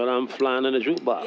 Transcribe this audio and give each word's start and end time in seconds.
But 0.00 0.08
I'm 0.08 0.26
flying 0.26 0.64
in 0.64 0.74
a 0.74 0.78
jukebox. 0.78 1.26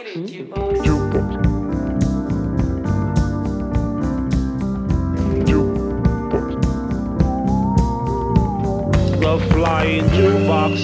Flying 9.52 10.06
jukebox. 10.06 10.82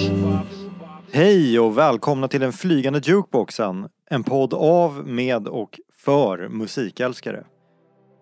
Hej 1.12 1.60
och 1.60 1.78
välkomna 1.78 2.28
till 2.28 2.40
den 2.40 2.52
flygande 2.52 3.00
jukeboxen. 3.02 3.88
En 4.10 4.24
podd 4.24 4.54
av, 4.54 5.08
med 5.08 5.48
och 5.48 5.80
för 5.96 6.48
musikälskare. 6.48 7.44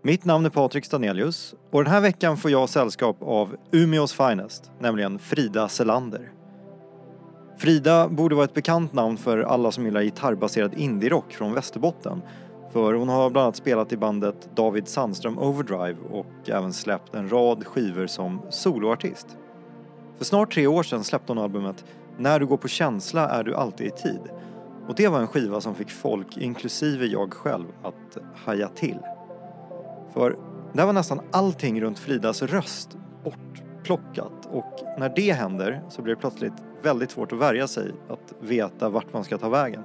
Mitt 0.02 0.24
namn 0.24 0.46
är 0.46 0.50
Patrik 0.50 0.84
Stanelius 0.84 1.54
och 1.72 1.84
den 1.84 1.92
här 1.92 2.00
veckan 2.00 2.36
får 2.36 2.50
jag 2.50 2.68
sällskap 2.68 3.16
av 3.22 3.56
Umeås 3.72 4.12
finest, 4.12 4.70
nämligen 4.80 5.18
Frida 5.18 5.68
Selander. 5.68 6.37
Frida 7.58 8.08
borde 8.08 8.34
vara 8.34 8.44
ett 8.44 8.54
bekant 8.54 8.92
namn 8.92 9.16
för 9.16 9.38
alla 9.38 9.72
som 9.72 9.84
gillar 9.84 10.02
gitarrbaserad 10.02 10.74
indie-rock 10.74 11.32
från 11.32 11.54
Västerbotten. 11.54 12.22
För 12.72 12.94
hon 12.94 13.08
har 13.08 13.30
bland 13.30 13.44
annat 13.44 13.56
spelat 13.56 13.92
i 13.92 13.96
bandet 13.96 14.50
David 14.54 14.88
Sandström 14.88 15.38
Overdrive 15.38 15.96
och 16.10 16.48
även 16.50 16.72
släppt 16.72 17.14
en 17.14 17.32
rad 17.32 17.66
skivor 17.66 18.06
som 18.06 18.42
soloartist. 18.50 19.26
För 20.18 20.24
snart 20.24 20.54
tre 20.54 20.66
år 20.66 20.82
sedan 20.82 21.04
släppte 21.04 21.32
hon 21.32 21.38
albumet 21.38 21.84
När 22.18 22.40
du 22.40 22.46
går 22.46 22.56
på 22.56 22.68
känsla 22.68 23.28
är 23.28 23.44
du 23.44 23.54
alltid 23.54 23.86
i 23.86 23.90
tid. 23.90 24.20
Och 24.88 24.94
det 24.94 25.08
var 25.08 25.20
en 25.20 25.26
skiva 25.26 25.60
som 25.60 25.74
fick 25.74 25.90
folk, 25.90 26.36
inklusive 26.36 27.06
jag 27.06 27.34
själv, 27.34 27.66
att 27.82 28.18
haja 28.34 28.68
till. 28.68 28.98
För 30.12 30.36
där 30.72 30.86
var 30.86 30.92
nästan 30.92 31.20
allting 31.30 31.80
runt 31.80 31.98
Fridas 31.98 32.42
röst 32.42 32.96
bort 33.24 33.67
plockat 33.88 34.48
och 34.50 34.80
när 34.98 35.12
det 35.16 35.32
händer 35.32 35.80
så 35.88 36.02
blir 36.02 36.14
det 36.14 36.20
plötsligt 36.20 36.52
väldigt 36.82 37.10
svårt 37.10 37.32
att 37.32 37.38
värja 37.38 37.66
sig 37.66 37.92
att 38.08 38.34
veta 38.40 38.88
vart 38.88 39.12
man 39.12 39.24
ska 39.24 39.38
ta 39.38 39.48
vägen. 39.48 39.82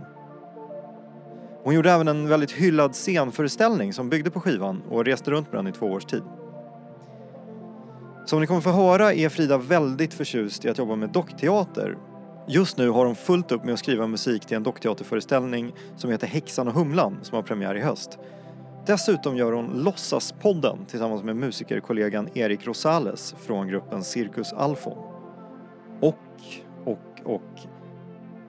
Hon 1.63 1.75
gjorde 1.75 1.91
även 1.91 2.08
en 2.08 2.27
väldigt 2.27 2.52
hyllad 2.52 2.95
scenföreställning 2.95 3.94
som 3.94 4.09
byggde 4.09 4.31
på 4.31 4.39
skivan 4.39 4.81
och 4.89 5.05
reste 5.05 5.31
runt 5.31 5.52
med 5.52 5.59
den 5.59 5.67
i 5.67 5.72
två 5.72 5.86
års 5.86 6.05
tid. 6.05 6.23
Som 8.25 8.41
ni 8.41 8.47
kommer 8.47 8.61
få 8.61 8.69
höra 8.69 9.13
är 9.13 9.30
Frida 9.30 9.58
väldigt 9.58 10.13
förtjust 10.13 10.66
i 10.66 10.69
att 10.69 10.78
jobba 10.78 10.95
med 10.95 11.09
dockteater. 11.09 11.97
Just 12.47 12.78
nu 12.78 12.89
har 12.89 13.06
hon 13.06 13.16
fullt 13.16 13.52
upp 13.52 13.63
med 13.63 13.73
att 13.73 13.80
skriva 13.80 14.08
musik 14.08 14.45
till 14.45 14.58
en 14.58 14.63
dockteaterföreställning 14.63 15.73
som 15.97 16.09
heter 16.09 16.28
Häxan 16.28 16.67
och 16.67 16.73
Humlan 16.73 17.19
som 17.22 17.35
har 17.35 17.44
premiär 17.44 17.75
i 17.75 17.81
höst. 17.81 18.19
Dessutom 18.86 19.38
gör 19.38 19.52
hon 19.52 19.84
Låtsaspodden 19.84 20.86
tillsammans 20.86 21.23
med 21.23 21.36
musikerkollegan 21.36 22.30
Erik 22.34 22.67
Rosales 22.67 23.36
från 23.38 23.67
gruppen 23.67 24.03
Cirkus 24.03 24.53
Alfon. 24.53 24.98
Och, 26.02 26.16
och, 26.86 27.22
och. 27.23 27.59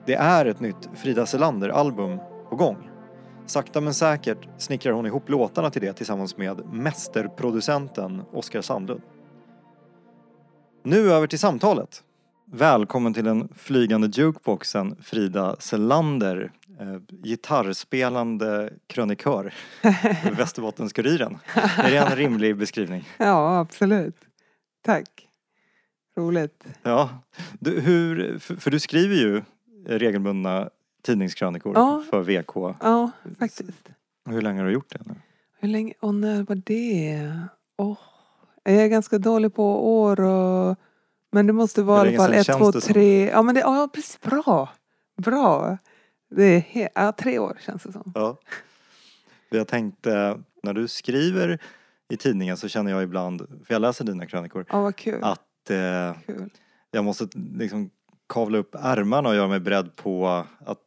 Det 0.05 0.15
är 0.15 0.45
ett 0.45 0.59
nytt 0.59 0.89
Frida 0.95 1.25
Selander-album 1.25 2.17
på 2.49 2.55
gång. 2.55 2.89
Sakta 3.45 3.81
men 3.81 3.93
säkert 3.93 4.47
snickrar 4.57 4.93
hon 4.93 5.05
ihop 5.05 5.29
låtarna 5.29 5.69
till 5.69 5.81
det 5.81 5.93
tillsammans 5.93 6.37
med 6.37 6.65
mästerproducenten 6.73 8.21
Oskar 8.33 8.61
Sandlund. 8.61 9.01
Nu 10.83 11.11
över 11.11 11.27
till 11.27 11.39
samtalet. 11.39 12.03
Välkommen 12.51 13.13
till 13.13 13.25
den 13.25 13.49
flygande 13.55 14.07
jukeboxen 14.07 14.95
Frida 15.01 15.55
Selander, 15.59 16.51
eh, 16.79 16.99
gitarrspelande 17.23 18.73
krönikör 18.87 19.53
Västerbottens-Kuriren. 20.37 21.37
Är 21.77 21.91
det 21.91 21.97
en 21.97 22.15
rimlig 22.15 22.57
beskrivning? 22.57 23.07
Ja, 23.17 23.59
absolut. 23.59 24.15
Tack. 24.85 25.27
Roligt. 26.17 26.63
Ja. 26.83 27.09
Du, 27.59 27.79
hur, 27.79 28.39
för, 28.39 28.55
för 28.55 28.71
du 28.71 28.79
skriver 28.79 29.15
ju 29.15 29.41
regelbundna 29.87 30.69
tidningskrönikor 31.03 31.73
Ja. 31.75 32.03
för 32.09 32.21
VK. 32.21 32.75
Ja, 32.81 33.11
faktiskt. 33.39 33.89
Hur 34.29 34.41
länge 34.41 34.59
har 34.59 34.67
du 34.67 34.73
gjort 34.73 34.89
det 34.89 34.99
nu? 35.05 35.15
Hur 35.59 35.69
länge, 35.69 35.93
och 35.99 36.15
när 36.15 36.43
var 36.43 36.55
det? 36.55 37.31
Åh, 37.77 37.97
jag 38.63 38.73
är 38.75 38.87
ganska 38.87 39.17
dålig 39.17 39.53
på 39.55 39.97
år 40.01 40.19
och 40.21 40.75
men 41.31 41.47
det 41.47 41.53
måste 41.53 41.83
vara 41.83 42.11
i 42.11 42.17
alla 42.17 42.25
fall 42.25 42.33
ett, 42.33 42.47
två, 42.47 42.71
tre. 42.71 43.29
Ja, 43.29 43.41
men 43.41 43.55
det, 43.55 43.61
ja, 43.61 43.89
precis. 43.93 44.21
Bra. 44.21 44.69
Bra. 45.17 45.77
Det 46.29 46.75
är 46.81 46.89
ja, 46.95 47.11
tre 47.11 47.39
år 47.39 47.57
känns 47.65 47.83
det 47.83 47.91
som. 47.91 48.11
Ja. 48.15 48.37
Jag 49.49 49.67
tänkte, 49.67 50.39
när 50.63 50.73
du 50.73 50.87
skriver 50.87 51.59
i 52.09 52.17
tidningen 52.17 52.57
så 52.57 52.67
känner 52.67 52.91
jag 52.91 53.03
ibland, 53.03 53.41
för 53.65 53.73
jag 53.73 53.81
läser 53.81 54.05
dina 54.05 54.25
krönikor, 54.25 54.65
Ja, 54.69 54.81
vad 54.81 54.95
kul. 54.95 55.23
att 55.23 55.69
eh, 55.69 56.17
kul. 56.25 56.49
jag 56.91 57.03
måste 57.05 57.27
liksom 57.33 57.89
kavla 58.29 58.57
upp 58.57 58.75
ärmarna 58.75 59.29
och 59.29 59.35
göra 59.35 59.47
mig 59.47 59.59
beredd 59.59 59.95
på 59.95 60.45
att 60.59 60.79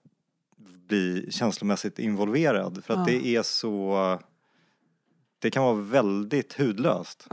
bli 0.88 1.28
känslomässigt 1.30 1.98
involverad. 1.98 2.84
För 2.84 2.94
att 2.94 3.06
det 3.06 3.26
är 3.26 3.42
så... 3.42 4.18
Det 5.38 5.50
kan 5.50 5.62
vara 5.64 5.74
väldigt 5.74 6.58
hudlöst. 6.58 7.26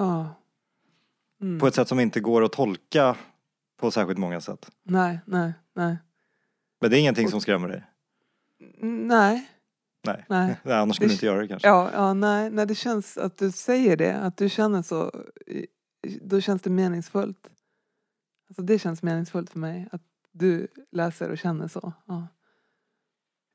Mm. 1.42 1.60
På 1.60 1.68
ett 1.68 1.76
sätt 1.76 1.88
som 1.88 2.00
inte 2.00 2.20
går 2.20 2.44
att 2.44 2.52
tolka 2.52 3.16
på 3.78 3.92
särskilt 3.92 4.20
många 4.20 4.42
sätt. 4.42 4.72
Nej, 4.84 5.20
nej, 5.26 5.54
nej. 5.74 5.98
Men 6.82 6.90
det 6.92 6.98
är 6.98 7.00
ingenting 7.00 7.30
som 7.30 7.42
skrämmer 7.42 7.68
dig? 7.68 7.84
Nej. 8.82 9.50
Nej. 10.06 10.26
Nej. 10.30 10.56
Nej 10.64 10.76
annars 10.76 10.96
skulle 10.96 11.08
Det- 11.08 11.12
du 11.12 11.14
inte 11.14 11.26
göra 11.26 11.42
det 11.42 11.48
kanske. 11.48 11.68
Ja, 11.68 11.90
ja 11.94 12.14
nej, 12.14 12.50
när 12.50 12.66
det 12.66 12.76
känns 12.76 13.18
att 13.18 13.38
du 13.38 13.52
säger 13.52 13.98
det, 13.98 14.16
att 14.16 14.38
du 14.38 14.50
känner 14.50 14.82
så, 14.82 15.12
då 16.22 16.42
känns 16.42 16.62
det 16.62 16.70
meningsfullt. 16.70 17.50
Alltså 18.50 18.62
det 18.62 18.80
känns 18.80 19.04
meningsfullt 19.04 19.50
för 19.50 19.60
mig, 19.60 19.88
att 19.92 20.02
du 20.32 20.68
läser 20.92 21.30
och 21.30 21.38
känner 21.38 21.68
så. 21.68 21.94
Ja. 22.06 22.28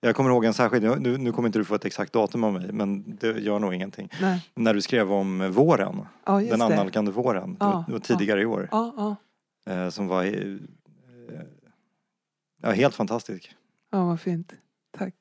Jag 0.00 0.16
kommer 0.16 0.30
ihåg 0.30 0.44
en 0.44 0.54
särskild, 0.54 1.00
nu, 1.02 1.18
nu 1.18 1.32
kommer 1.32 1.48
inte 1.48 1.58
du 1.58 1.64
få 1.64 1.74
ett 1.74 1.84
exakt 1.84 2.12
datum 2.12 2.44
av 2.44 2.52
mig 2.52 2.72
men 2.72 3.16
det 3.16 3.38
gör 3.40 3.58
nog 3.58 3.74
ingenting. 3.74 4.08
Nej, 4.20 4.50
När 4.54 4.74
du 4.74 4.82
skrev 4.82 5.12
om 5.12 5.52
våren, 5.52 6.06
ja 6.26 6.32
den 6.40 6.58
det. 6.58 6.64
annalkande 6.64 7.10
våren. 7.10 7.50
Det 7.50 7.56
Ja, 7.60 7.70
var, 7.72 7.84
det 7.86 7.92
var 7.92 7.98
tidigare 7.98 8.40
i 8.42 8.46
år. 8.46 8.68
Eh, 9.66 9.88
som 9.88 10.06
var 10.06 10.24
eh, 10.24 10.56
ja, 12.62 12.70
helt 12.70 12.94
fantastisk. 12.94 13.56
ja, 13.90 14.04
vad 14.06 14.20
fint. 14.20 14.52
Tack. 14.98 15.14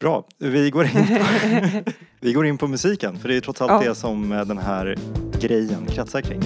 Bra, 0.00 0.28
vi 0.38 0.70
går 0.70 0.84
in 0.84 0.90
på, 1.06 1.24
vi 2.20 2.32
går 2.32 2.46
in 2.46 2.58
på 2.58 2.66
musiken 2.66 3.18
för 3.18 3.28
det 3.28 3.36
är 3.36 3.40
trots 3.40 3.60
allt 3.60 3.84
Ja. 3.84 3.88
det 3.88 3.94
som 3.94 4.28
den 4.30 4.58
här 4.58 4.96
grejen 5.40 5.86
kretsar 5.86 6.20
kring. 6.20 6.40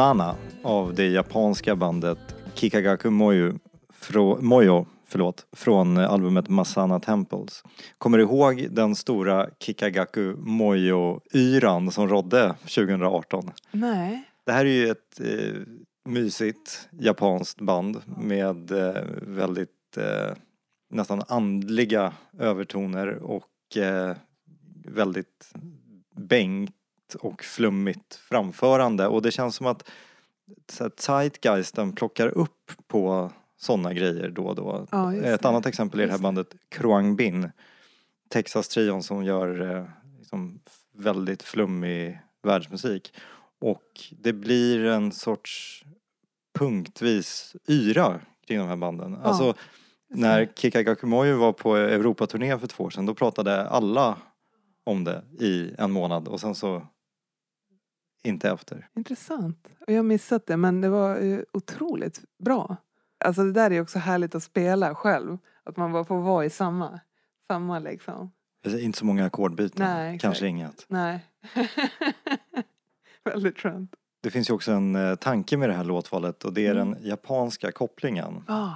Nana 0.00 0.36
av 0.62 0.94
det 0.94 1.06
japanska 1.06 1.76
bandet 1.76 2.18
Kikagaku 2.54 3.10
Moyo, 3.10 3.58
frå, 3.92 4.40
Moyo 4.40 4.86
förlåt, 5.06 5.46
från 5.52 5.96
albumet 5.96 6.48
Masana 6.48 7.00
Temples. 7.00 7.62
Kommer 7.98 8.18
du 8.18 8.24
ihåg 8.24 8.66
den 8.70 8.96
stora 8.96 9.48
Kikagaku 9.58 10.34
Moyo-yran 10.36 11.90
som 11.90 12.08
rådde 12.08 12.54
2018? 12.60 13.50
Nej. 13.70 14.22
Det 14.46 14.52
här 14.52 14.64
är 14.64 14.70
ju 14.70 14.88
ett 14.88 15.20
eh, 15.20 15.60
mysigt 16.08 16.88
japanskt 16.90 17.60
band 17.60 18.00
med 18.06 18.70
eh, 18.70 19.02
väldigt 19.22 19.96
eh, 19.96 20.36
nästan 20.90 21.22
andliga 21.28 22.12
övertoner 22.38 23.08
och 23.16 23.76
eh, 23.76 24.16
väldigt 24.84 25.52
och 27.14 27.44
flummigt 27.44 28.14
framförande 28.14 29.06
och 29.06 29.22
det 29.22 29.30
känns 29.30 29.56
som 29.56 29.66
att 29.66 29.90
här, 30.80 30.90
zeitgeisten 30.96 31.92
plockar 31.92 32.28
upp 32.28 32.72
på 32.86 33.32
sådana 33.56 33.92
grejer 33.94 34.28
då 34.28 34.46
och 34.46 34.54
då. 34.54 34.86
Ja, 34.90 35.14
Ett 35.14 35.42
det. 35.42 35.48
annat 35.48 35.66
exempel 35.66 36.00
är 36.00 36.04
det 36.04 36.08
här 36.08 36.14
Just 36.14 36.20
det. 36.20 36.22
bandet 36.22 36.54
Kroang 36.68 37.16
Bin, 37.16 37.50
Texas-trion 38.28 39.02
som 39.02 39.24
gör 39.24 39.76
eh, 39.76 39.84
liksom 40.18 40.60
väldigt 40.96 41.42
flummig 41.42 42.20
världsmusik. 42.42 43.14
Och 43.60 43.84
det 44.10 44.32
blir 44.32 44.84
en 44.84 45.12
sorts 45.12 45.84
punktvis 46.58 47.56
yra 47.68 48.20
kring 48.46 48.58
de 48.58 48.68
här 48.68 48.76
banden. 48.76 49.16
Alltså 49.22 49.54
när 50.08 50.46
Kikagakumoyo 50.56 51.36
var 51.38 51.52
på 51.52 51.76
Europaturné 51.76 52.58
för 52.58 52.66
två 52.66 52.84
år 52.84 52.90
sedan 52.90 53.06
då 53.06 53.14
pratade 53.14 53.68
alla 53.68 54.16
om 54.84 55.04
det 55.04 55.22
i 55.40 55.74
en 55.78 55.90
månad 55.90 56.28
och 56.28 56.40
sen 56.40 56.54
så 56.54 56.86
inte 58.22 58.50
efter. 58.50 58.88
Intressant. 58.96 59.68
Och 59.86 59.92
jag 59.92 59.96
har 59.98 60.02
missat 60.02 60.46
det 60.46 60.56
men 60.56 60.80
det 60.80 60.88
var 60.88 61.44
otroligt 61.52 62.20
bra. 62.44 62.76
Alltså 63.24 63.42
det 63.44 63.52
där 63.52 63.70
är 63.70 63.80
också 63.80 63.98
härligt 63.98 64.34
att 64.34 64.42
spela 64.42 64.94
själv. 64.94 65.38
Att 65.64 65.76
man 65.76 65.92
bara 65.92 66.04
får 66.04 66.20
vara 66.20 66.44
i 66.44 66.50
samma, 66.50 67.00
samma 67.50 67.78
liksom. 67.78 68.30
Är 68.64 68.78
Inte 68.84 68.98
så 68.98 69.04
många 69.06 69.26
ackordbyten. 69.26 69.86
Nej. 69.86 70.18
Kanske 70.18 70.46
inget. 70.46 70.84
Nej. 70.88 71.26
Väldigt 73.24 73.58
skönt. 73.58 73.90
Det 74.22 74.30
finns 74.30 74.50
ju 74.50 74.54
också 74.54 74.72
en 74.72 74.96
eh, 74.96 75.14
tanke 75.14 75.56
med 75.56 75.68
det 75.68 75.74
här 75.74 75.84
låtvalet 75.84 76.44
och 76.44 76.52
det 76.52 76.66
är 76.66 76.70
Mm. 76.74 76.90
den 76.92 77.04
japanska 77.06 77.72
kopplingen. 77.72 78.44
Ah, 78.48 78.72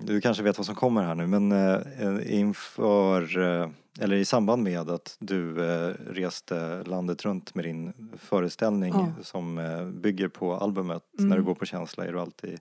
Du 0.00 0.20
kanske 0.20 0.42
vet 0.42 0.58
vad 0.58 0.66
som 0.66 0.74
kommer 0.74 1.02
här 1.02 1.14
nu 1.14 1.26
men 1.26 1.52
eh, 1.52 2.38
inför, 2.38 3.38
eh, 3.38 3.68
eller 4.00 4.16
i 4.16 4.24
samband 4.24 4.62
med 4.62 4.90
att 4.90 5.16
du 5.18 5.70
eh, 5.70 5.94
reste 6.10 6.82
landet 6.84 7.24
runt 7.24 7.54
med 7.54 7.64
din 7.64 7.92
föreställning 8.18 8.94
Ja. 8.94 9.12
som 9.22 9.58
eh, 9.58 9.84
bygger 9.84 10.28
på 10.28 10.54
albumet 10.54 11.02
Mm. 11.18 11.28
När 11.28 11.36
du 11.36 11.42
går 11.42 11.54
på 11.54 11.64
känsla 11.66 12.06
är 12.06 12.12
du 12.12 12.20
alltid 12.20 12.58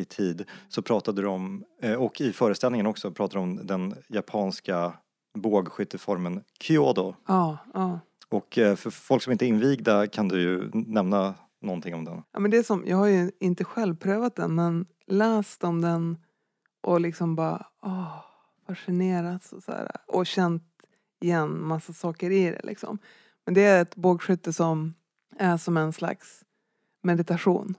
i 0.00 0.04
tid. 0.04 0.44
Så 0.68 0.82
pratade 0.82 1.22
du 1.22 1.28
om, 1.28 1.64
eh, 1.82 1.94
och 1.94 2.20
i 2.20 2.32
föreställningen 2.32 2.86
också, 2.86 3.10
pratade 3.10 3.38
du 3.38 3.42
om 3.42 3.66
den 3.66 3.94
japanska 4.08 4.92
bågskytteformen 5.38 6.40
Kyodo. 6.60 7.14
ja, 7.28 7.58
ja. 7.74 8.00
Och 8.28 8.58
eh, 8.58 8.76
för 8.76 8.90
folk 8.90 9.22
som 9.22 9.32
inte 9.32 9.44
är 9.44 9.48
invigda 9.48 10.06
kan 10.06 10.28
du 10.28 10.40
ju 10.42 10.70
nämna 10.72 11.34
någonting 11.62 11.94
om 11.94 12.04
den. 12.04 12.22
Ja, 12.32 12.40
men 12.40 12.50
det 12.50 12.56
är 12.56 12.62
som, 12.62 12.84
jag 12.86 12.96
har 12.96 13.06
ju 13.06 13.30
inte 13.40 13.64
själv 13.64 13.96
prövat 13.96 14.36
den 14.36 14.54
men 14.54 14.86
läst 15.06 15.64
om 15.64 15.80
den 15.80 16.16
och 16.80 17.00
liksom 17.00 17.36
bara 17.36 17.66
åh, 17.82 18.24
fascinerats 18.66 19.52
och, 19.52 19.62
så 19.62 19.72
här, 19.72 19.90
och 20.06 20.26
känt 20.26 20.62
igen 21.20 21.66
massa 21.66 21.92
saker 21.92 22.30
i 22.30 22.50
det. 22.50 22.60
Liksom. 22.64 22.98
Men 23.44 23.54
det 23.54 23.64
är 23.64 23.82
ett 23.82 23.96
bågskytte 23.96 24.52
som 24.52 24.94
är 25.36 25.56
som 25.56 25.76
en 25.76 25.92
slags 25.92 26.44
meditation. 27.02 27.74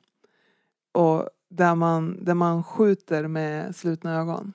Och 0.91 1.29
där 1.49 1.75
man, 1.75 2.23
där 2.23 2.33
man 2.33 2.63
skjuter 2.63 3.27
med 3.27 3.75
slutna 3.75 4.19
ögon. 4.19 4.53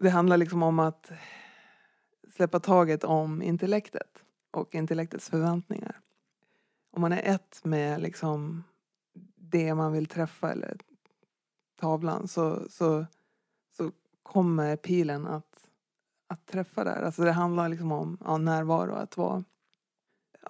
Det 0.00 0.10
handlar 0.10 0.36
liksom 0.36 0.62
om 0.62 0.78
att 0.78 1.10
släppa 2.36 2.60
taget 2.60 3.04
om 3.04 3.42
intellektet 3.42 4.22
och 4.50 4.74
intellektets 4.74 5.30
förväntningar. 5.30 6.00
Om 6.92 7.00
man 7.00 7.12
är 7.12 7.34
ett 7.34 7.60
med 7.64 8.02
liksom 8.02 8.64
det 9.36 9.74
man 9.74 9.92
vill 9.92 10.06
träffa 10.06 10.52
eller 10.52 10.76
tavlan 11.80 12.28
så, 12.28 12.66
så, 12.70 13.06
kommer 14.24 14.76
pilen 14.76 15.26
att, 15.26 15.70
att 16.28 16.46
träffa 16.46 16.84
där. 16.84 17.02
Alltså 17.02 17.22
det 17.22 17.32
handlar 17.32 17.68
liksom 17.68 17.92
om 17.92 18.18
ja, 18.24 18.38
närvaro, 18.38 18.94
att 18.94 19.16
vara, 19.16 19.44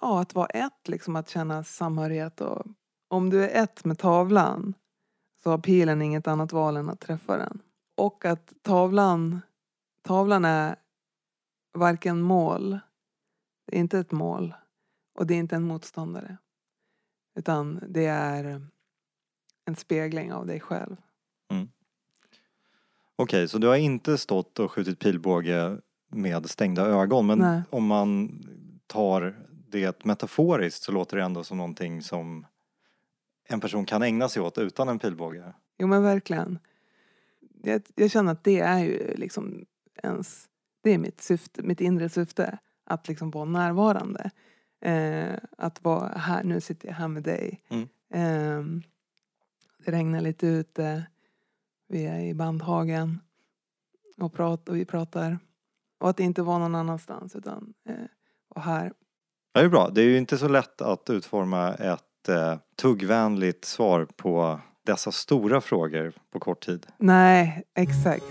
ja, 0.01 0.21
att 0.21 0.35
vara 0.35 0.47
ett, 0.47 0.87
liksom 0.87 1.15
att 1.15 1.29
känna 1.29 1.63
samhörighet. 1.63 2.41
Och, 2.41 2.65
om 3.07 3.29
du 3.29 3.43
är 3.43 3.63
ett 3.63 3.85
med 3.85 3.99
tavlan 3.99 4.73
så 5.43 5.49
har 5.49 5.57
pilen 5.57 6.01
inget 6.01 6.27
annat 6.27 6.51
val 6.51 6.77
än 6.77 6.89
att 6.89 6.99
träffa 6.99 7.37
den. 7.37 7.61
Och 7.95 8.25
att 8.25 8.53
tavlan, 8.61 9.41
tavlan 10.01 10.45
är 10.45 10.75
varken 11.73 12.21
mål, 12.21 12.79
det 13.67 13.75
är 13.75 13.79
inte 13.79 13.99
ett 13.99 14.11
mål 14.11 14.53
och 15.15 15.27
det 15.27 15.33
är 15.33 15.39
inte 15.39 15.55
en 15.55 15.67
motståndare. 15.67 16.37
Utan 17.35 17.83
det 17.89 18.05
är 18.05 18.61
en 19.65 19.75
spegling 19.75 20.33
av 20.33 20.45
dig 20.45 20.59
själv. 20.59 20.95
Mm. 21.51 21.67
Okej, 23.15 23.47
så 23.47 23.57
du 23.57 23.67
har 23.67 23.75
inte 23.75 24.17
stått 24.17 24.59
och 24.59 24.71
skjutit 24.71 24.99
pilbåge 24.99 25.77
med 26.11 26.49
stängda 26.49 26.85
ögon 26.85 27.27
men 27.27 27.39
Nej. 27.39 27.61
om 27.69 27.85
man 27.85 28.41
tar 28.87 29.35
det 29.69 30.05
metaforiskt 30.05 30.83
så 30.83 30.91
låter 30.91 31.17
det 31.17 31.23
ändå 31.23 31.43
som 31.43 31.57
någonting 31.57 32.01
som 32.01 32.45
en 33.47 33.59
person 33.59 33.85
kan 33.85 34.03
ägna 34.03 34.29
sig 34.29 34.41
åt 34.41 34.57
utan 34.57 34.89
en 34.89 34.99
pilbåge. 34.99 35.53
Jo 35.77 35.87
men 35.87 36.03
verkligen. 36.03 36.59
Jag, 37.63 37.81
jag 37.95 38.11
känner 38.11 38.31
att 38.31 38.43
det 38.43 38.59
är 38.59 38.79
ju 38.79 39.15
liksom 39.15 39.65
ens, 40.03 40.45
det 40.83 40.89
är 40.89 40.97
mitt 40.97 41.21
syfte, 41.21 41.63
mitt 41.63 41.81
inre 41.81 42.09
syfte. 42.09 42.57
Att 42.85 43.07
liksom 43.07 43.31
vara 43.31 43.45
närvarande. 43.45 44.31
Eh, 44.81 45.35
att 45.57 45.83
vara 45.83 46.17
här, 46.17 46.43
nu 46.43 46.61
sitter 46.61 46.87
jag 46.87 46.95
här 46.95 47.07
med 47.07 47.23
dig. 47.23 47.61
Mm. 47.69 47.87
Eh, 48.13 48.81
det 49.85 49.91
regnar 49.91 50.21
lite 50.21 50.47
ute. 50.47 51.05
Vi 51.87 52.05
är 52.05 52.19
i 52.19 52.33
Bandhagen. 52.33 53.19
Och, 54.17 54.33
prat, 54.33 54.69
och 54.69 54.75
vi 54.75 54.85
pratar. 54.85 55.39
Och 55.99 56.09
att 56.09 56.19
inte 56.19 56.41
vara 56.41 56.57
någon 56.57 56.75
annanstans 56.75 57.35
utan 57.35 57.73
eh, 57.89 57.95
vara 58.55 58.65
här. 58.65 58.93
Det 59.53 59.59
är 59.59 59.69
bra, 59.69 59.89
det 59.89 60.01
är 60.01 60.05
ju 60.05 60.17
inte 60.17 60.37
så 60.37 60.47
lätt 60.47 60.81
att 60.81 61.09
utforma 61.09 61.73
ett 61.73 62.29
eh, 62.29 62.55
tuggvänligt 62.81 63.65
svar 63.65 64.07
på 64.15 64.59
dessa 64.85 65.11
stora 65.11 65.61
frågor 65.61 66.13
på 66.31 66.39
kort 66.39 66.65
tid. 66.65 66.87
Nej, 66.97 67.63
exakt. 67.75 68.25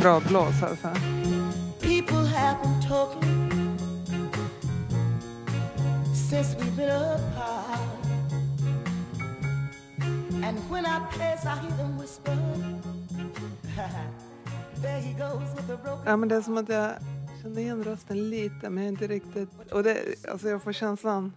Bra 0.00 0.20
blås 0.20 0.62
alltså. 0.62 0.88
People 1.80 2.26
have 2.26 2.62
been 2.62 2.80
talking 2.88 3.50
since 6.14 6.56
we've 6.58 6.76
been 6.76 6.90
apart. 6.90 7.80
And 10.44 10.58
when 10.70 10.86
I 10.86 11.00
pass, 11.18 11.44
I 11.44 11.48
hear 11.48 11.76
them 11.76 11.98
whisper. 11.98 12.32
there 14.82 15.00
he 15.00 15.12
goes 15.12 15.54
with 15.56 15.66
the 15.66 15.76
broken 15.76 16.04
Ja, 16.06 16.16
men 16.16 16.28
det 16.28 16.34
är 16.34 16.40
som 16.40 16.56
att 16.56 16.68
jag 16.68 16.92
kände 17.42 17.60
igen 17.60 17.84
rösten 17.84 18.30
lite, 18.30 18.70
men 18.70 18.76
jag 18.76 18.84
är 18.84 18.88
inte 18.88 19.06
riktigt... 19.06 19.72
Och 19.72 19.82
det, 19.82 20.26
alltså 20.28 20.48
jag 20.48 20.62
får 20.62 20.72
känslan... 20.72 21.32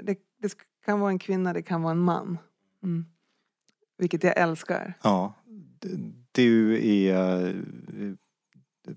Det, 0.00 0.18
det 0.42 0.54
kan 0.84 1.00
vara 1.00 1.10
en 1.10 1.18
kvinna, 1.18 1.52
det 1.52 1.62
kan 1.62 1.82
vara 1.82 1.92
en 1.92 2.00
man. 2.00 2.38
Mm. 2.82 3.04
Vilket 3.98 4.24
jag 4.24 4.38
älskar. 4.38 4.94
Ja, 5.02 5.34
du 6.34 6.86
är 6.88 7.46
eh, 7.46 7.54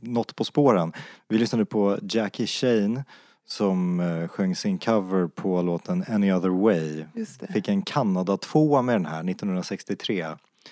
något 0.01 0.35
på 0.35 0.43
spåren. 0.43 0.93
Vi 1.27 1.37
lyssnade 1.37 1.65
på 1.65 1.97
Jackie 2.01 2.47
Shane 2.47 3.03
som 3.45 3.99
eh, 3.99 4.27
sjöng 4.27 4.55
sin 4.55 4.79
cover 4.79 5.27
på 5.27 5.61
låten 5.61 6.05
Any 6.07 6.31
Other 6.31 6.49
Way. 6.49 7.05
Fick 7.53 7.67
en 7.67 7.81
Kanada 7.81 8.37
tvåa 8.37 8.81
med 8.81 8.95
den 8.95 9.05
här 9.05 9.29
1963. 9.29 10.27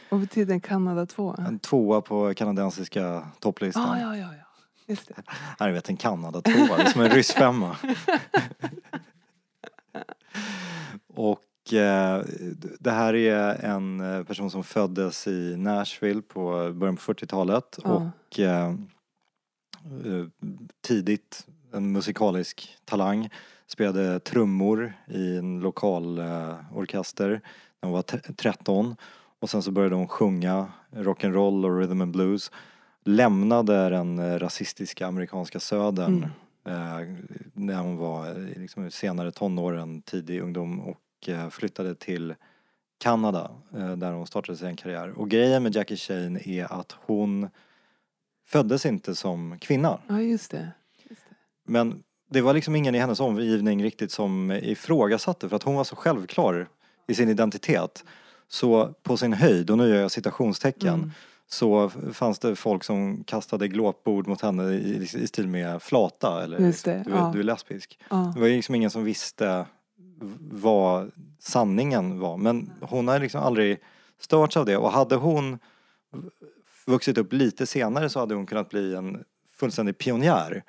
Vad 0.10 0.20
betyder 0.20 0.54
en 0.54 0.62
Kanada 0.62 1.06
2? 1.06 1.36
En 1.48 1.60
tvåa 1.60 2.02
på 2.02 2.34
kanadensiska 2.34 3.28
topplistan. 3.40 3.90
Ah, 3.90 4.00
ja, 4.00 4.18
ja, 4.18 4.28
ja. 4.34 4.46
Just 4.88 5.08
det. 5.08 5.14
Nej, 5.60 5.70
jag 5.70 5.74
vet 5.74 5.90
en 5.90 5.98
Kanada 5.98 6.42
tvåa, 6.42 6.78
det 6.78 6.84
är 6.84 6.90
som 6.90 7.02
en 7.02 7.10
ryssfemma. 7.10 7.78
Och 11.08 11.40
det 12.80 12.92
här 12.92 13.14
är 13.16 13.66
en 13.66 14.00
eh, 14.00 14.24
person 14.24 14.52
som 14.52 14.64
föddes 14.64 15.28
i 15.28 15.56
Nashville 15.58 16.22
på 16.22 16.72
början 16.74 16.96
på 16.96 17.14
40-talet 17.14 17.80
Ja. 17.84 17.90
och 18.30 18.40
eh, 18.40 18.68
eh, 20.06 20.26
tidigt 20.88 21.48
en 21.74 21.92
musikalisk 21.92 22.78
talang. 22.86 23.30
Spelade 23.68 24.20
trummor 24.20 24.94
i 25.08 25.38
en 25.38 25.60
lokal 25.60 26.20
eh, 26.20 26.56
orkester 26.78 27.30
när 27.82 27.88
hon 27.90 27.92
var 27.92 28.02
tre- 28.02 28.20
13 28.38 28.96
och 29.40 29.50
sen 29.50 29.62
så 29.62 29.72
började 29.72 29.96
hon 29.96 30.08
sjunga 30.08 30.68
rock'n'roll 30.92 31.66
och 31.66 31.78
rhythm 31.80 32.02
and 32.02 32.12
blues. 32.12 32.52
Lämnade 33.06 33.90
den 33.90 34.20
eh, 34.20 34.40
rasistiska 34.40 35.08
amerikanska 35.08 35.60
södern 35.60 36.24
eh, 36.68 37.00
när 37.54 37.76
hon 37.78 37.98
var 37.98 38.34
liksom 38.60 38.92
senare 38.92 39.32
tonåren, 39.32 40.02
tidig 40.02 40.42
ungdom 40.42 40.80
och 40.80 40.98
eh, 41.30 41.50
flyttade 41.50 41.96
till 41.96 42.36
Kanada 42.98 43.52
eh, 43.78 43.92
där 43.92 44.12
hon 44.12 44.28
startade 44.28 44.58
sin 44.58 44.76
karriär. 44.76 45.20
Och 45.20 45.30
grejen 45.30 45.64
med 45.64 45.76
Jackie 45.76 45.98
Shane 45.98 46.40
är 46.46 46.74
att 46.80 46.96
hon 47.06 47.50
föddes 48.48 48.86
inte 48.86 49.16
som 49.16 49.60
kvinna. 49.60 50.00
Ja, 50.08 50.22
just 50.22 50.52
det. 50.52 50.72
Just 51.10 51.22
det. 51.30 51.36
Men 51.72 52.04
det 52.30 52.42
var 52.42 52.54
liksom 52.54 52.76
ingen 52.76 52.96
i 52.96 53.00
hennes 53.00 53.20
omgivning 53.20 53.84
riktigt 53.84 54.12
som 54.12 54.52
ifrågasatte 54.52 55.50
för 55.50 55.56
att 55.56 55.64
hon 55.64 55.76
var 55.76 55.84
så 55.84 55.96
självklar 55.96 56.68
i 57.08 57.16
sin 57.16 57.30
identitet. 57.30 58.04
Så 58.48 58.94
på 59.04 59.18
sin 59.18 59.34
höjd, 59.34 59.70
och 59.70 59.78
nu 59.78 59.90
gör 59.90 60.02
jag 60.02 60.12
citationstecken, 60.12 60.94
Mm. 60.94 61.12
så 61.48 61.90
fanns 62.14 62.40
det 62.40 62.56
folk 62.56 62.84
som 62.84 63.24
kastade 63.24 63.68
glåpord 63.68 64.28
mot 64.28 64.42
henne 64.42 64.74
i, 64.74 65.10
i 65.16 65.28
stil 65.28 65.48
med 65.48 65.82
flata 65.82 66.44
eller 66.44 66.60
det, 66.60 67.04
du, 67.04 67.12
ja. 67.12 67.32
du 67.34 67.40
är 67.40 67.44
lesbisk. 67.44 68.00
Ja. 68.10 68.32
Det 68.36 68.40
var 68.42 68.48
liksom 68.48 68.76
ingen 68.76 68.90
som 68.90 69.04
visste 69.04 69.66
vad 70.52 71.12
sanningen 71.40 72.20
var. 72.20 72.38
Men 72.38 72.72
hon 72.82 73.08
har 73.08 73.20
liksom 73.20 73.42
aldrig 73.42 73.80
störts 74.20 74.58
av 74.58 74.66
det 74.66 74.78
och 74.78 74.92
hade 74.92 75.16
hon 75.16 75.60
vuxit 76.86 77.18
upp 77.18 77.34
lite 77.34 77.66
senare 77.66 78.10
så 78.10 78.20
hade 78.20 78.36
hon 78.36 78.46
kunnat 78.46 78.70
bli 78.70 78.96
en 78.96 79.24
fullständig 79.54 79.98
pionjär. 79.98 80.64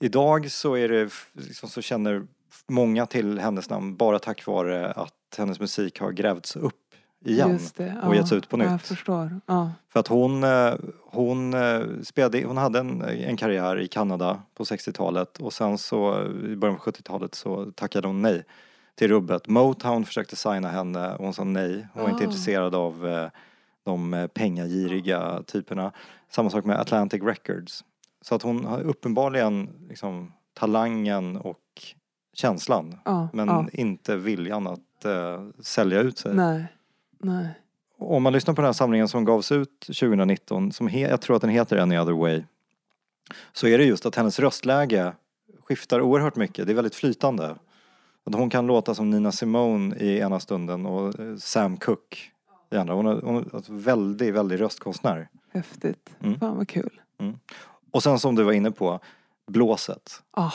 Idag 0.00 0.50
så 0.50 0.74
är 0.74 0.88
det, 0.88 1.10
liksom, 1.32 1.68
så 1.68 1.82
känner 1.82 2.26
många 2.68 3.06
till 3.06 3.38
hennes 3.38 3.70
namn 3.70 3.96
bara 3.96 4.18
tack 4.18 4.46
vare 4.46 4.92
att 4.92 5.34
hennes 5.38 5.60
musik 5.60 6.00
har 6.00 6.12
grävts 6.12 6.56
upp 6.56 6.83
igen. 7.24 7.50
Just 7.50 7.76
det, 7.76 7.96
och 8.06 8.14
getts 8.16 8.32
ut 8.32 8.48
på 8.48 8.58
Jag 8.58 8.72
nytt. 8.72 8.82
förstår. 8.82 9.40
Ja. 9.46 9.70
För 9.92 10.00
att 10.00 10.08
hon, 10.08 10.44
eh, 10.44 10.74
hon, 11.10 11.54
eh, 11.54 11.80
spelade, 12.02 12.44
hon 12.44 12.56
hade 12.56 12.78
en, 12.78 13.02
en 13.02 13.36
karriär 13.36 13.80
i 13.80 13.88
Kanada 13.88 14.42
på 14.54 14.64
60-talet 14.64 15.38
och 15.38 15.52
sen 15.52 15.78
så 15.78 16.20
eh, 16.22 16.50
i 16.52 16.56
början 16.56 16.76
på 16.78 16.82
70-talet 16.90 17.34
så 17.34 17.72
tackade 17.74 18.06
hon 18.06 18.22
nej 18.22 18.44
till 18.94 19.08
rubbet. 19.08 19.48
Motown 19.48 20.04
försökte 20.04 20.36
signa 20.36 20.68
henne 20.68 21.14
och 21.14 21.24
hon 21.24 21.34
sa 21.34 21.44
nej. 21.44 21.86
Hon 21.92 22.02
var 22.02 22.10
inte 22.10 22.24
Ah. 22.24 22.26
intresserad 22.26 22.74
av 22.74 23.28
de 23.84 24.28
pengagiriga 24.34 25.42
typerna. 25.46 25.92
Samma 26.30 26.50
sak 26.50 26.64
med 26.64 26.80
Atlantic 26.80 27.22
Records. 27.22 27.84
Så 28.22 28.34
att 28.34 28.42
hon 28.42 28.64
har 28.64 28.80
uppenbarligen 28.80 29.68
liksom, 29.88 30.32
talangen 30.54 31.36
och 31.36 31.58
känslan 32.34 32.98
Ja, 33.04 33.28
men 33.32 33.48
ja. 33.48 33.66
inte 33.72 34.16
viljan 34.16 34.66
att 34.66 35.04
eh, 35.04 35.44
sälja 35.60 36.00
ut 36.00 36.18
sig. 36.18 36.34
Nej. 36.34 36.64
Nej. 37.24 37.48
Om 37.98 38.22
man 38.22 38.32
lyssnar 38.32 38.54
på 38.54 38.60
den 38.60 38.68
här 38.68 38.72
samlingen 38.72 39.08
som 39.08 39.24
gavs 39.24 39.52
ut 39.52 39.80
2019, 39.80 40.72
som 40.72 40.88
he, 40.88 41.00
jag 41.00 41.20
tror 41.20 41.36
att 41.36 41.42
den 41.42 41.50
heter 41.50 41.76
Any 41.76 41.98
Other 41.98 42.12
Way, 42.12 42.42
så 43.52 43.66
är 43.66 43.78
det 43.78 43.84
just 43.84 44.06
att 44.06 44.14
hennes 44.14 44.38
röstläge 44.38 45.12
skiftar 45.64 46.00
oerhört 46.00 46.36
mycket. 46.36 46.66
Det 46.66 46.72
är 46.72 46.74
väldigt 46.74 46.94
flytande. 46.94 47.56
Att 48.24 48.34
hon 48.34 48.50
kan 48.50 48.66
låta 48.66 48.94
som 48.94 49.10
Nina 49.10 49.32
Simone 49.32 49.96
i 49.96 50.18
ena 50.18 50.40
stunden 50.40 50.86
och 50.86 51.20
eh, 51.20 51.36
Sam 51.36 51.76
Cooke 51.76 52.16
i 52.70 52.76
andra. 52.76 52.94
Hon 52.94 53.06
är, 53.06 53.20
hon 53.22 53.36
är 53.36 53.54
alltså 53.54 53.72
väldigt, 53.72 54.34
väldigt 54.34 54.60
röstkonstnär. 54.60 55.28
Häftigt. 55.52 56.16
Mm. 56.20 56.38
Fan 56.38 56.56
vad 56.56 56.68
kul. 56.68 57.00
Och 57.90 58.02
sen 58.02 58.18
som 58.18 58.34
du 58.34 58.42
var 58.42 58.52
inne 58.52 58.70
på, 58.70 59.00
blåset. 59.46 60.22
Ah. 60.30 60.52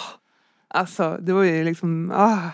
Alltså 0.67 1.17
det 1.21 1.33
var 1.33 1.43
ju 1.43 1.63
liksom, 1.63 2.11
ah. 2.15 2.49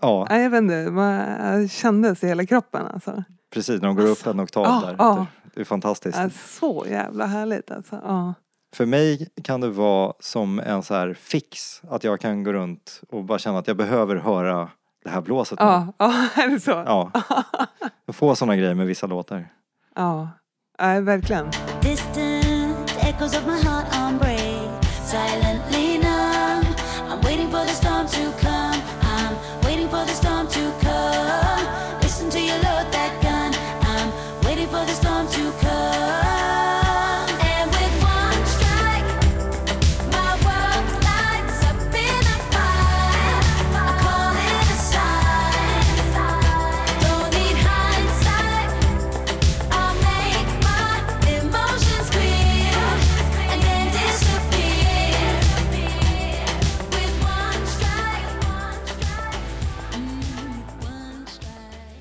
Ja, 0.00 0.26
jag 0.30 0.50
vet 0.50 0.58
inte, 0.58 0.90
man 0.90 1.68
kändes 1.68 2.24
i 2.24 2.26
hela 2.26 2.46
kroppen 2.46 2.86
alltså. 2.86 3.24
precis. 3.54 3.80
När 3.82 3.88
de 3.88 3.96
går 3.96 4.06
upp 4.06 4.26
en 4.26 4.40
oktav 4.40 4.64
Ja, 4.64 4.82
där. 4.86 4.94
ja. 4.98 5.26
Det 5.54 5.60
är 5.60 5.64
fantastiskt. 5.64 6.18
Ja, 6.18 6.30
så 6.30 6.86
jävla 6.88 7.26
härligt 7.26 7.70
alltså. 7.70 8.00
Ja. 8.04 8.34
För 8.76 8.86
mig 8.86 9.28
kan 9.44 9.60
det 9.60 9.68
vara 9.70 10.12
som 10.20 10.58
en 10.60 10.82
så 10.82 10.94
här 10.94 11.14
fix. 11.14 11.82
Att 11.90 12.04
jag 12.04 12.20
kan 12.20 12.44
gå 12.44 12.52
runt 12.52 13.00
och 13.08 13.24
bara 13.24 13.38
känna 13.38 13.58
att 13.58 13.66
jag 13.66 13.76
behöver 13.76 14.16
höra 14.16 14.68
det 15.04 15.10
här 15.10 15.20
blåset 15.20 15.58
nu. 15.60 15.64
Ja, 15.66 15.86
ja, 15.98 16.06
är 16.42 16.48
det 16.48 16.60
så? 16.60 16.70
Ja. 16.70 17.10
Jag 18.06 18.14
får 18.14 18.34
sådana 18.34 18.56
grejer 18.56 18.74
med 18.74 18.86
vissa 18.86 19.06
låtar. 19.06 19.48
Ja, 19.94 20.28
Nej, 20.80 21.00
verkligen. 21.02 21.46
Distant 21.82 22.90
echoes 23.00 23.36
of 23.38 23.46
my 23.46 23.52
heart 23.68 23.86
on 24.12 24.18
break. 24.18 24.37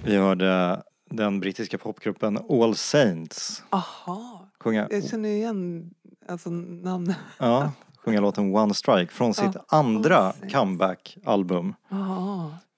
Vi 0.07 0.15
hörde 0.17 0.81
den 1.09 1.39
brittiska 1.39 1.77
popgruppen 1.77 2.39
All 2.49 2.75
Saints 2.75 3.63
Aha, 3.69 4.47
sjunga, 4.59 4.87
jag 4.91 5.09
känner 5.09 5.29
igen 5.29 5.89
alltså, 6.27 6.49
namnet. 6.49 7.17
ja, 7.39 7.71
sjunga 7.97 8.19
låten 8.21 8.55
One 8.55 8.73
Strike 8.73 9.13
från 9.13 9.33
sitt 9.33 9.51
Ja, 9.55 9.65
andra 9.67 10.33
comeback-album. 10.51 11.73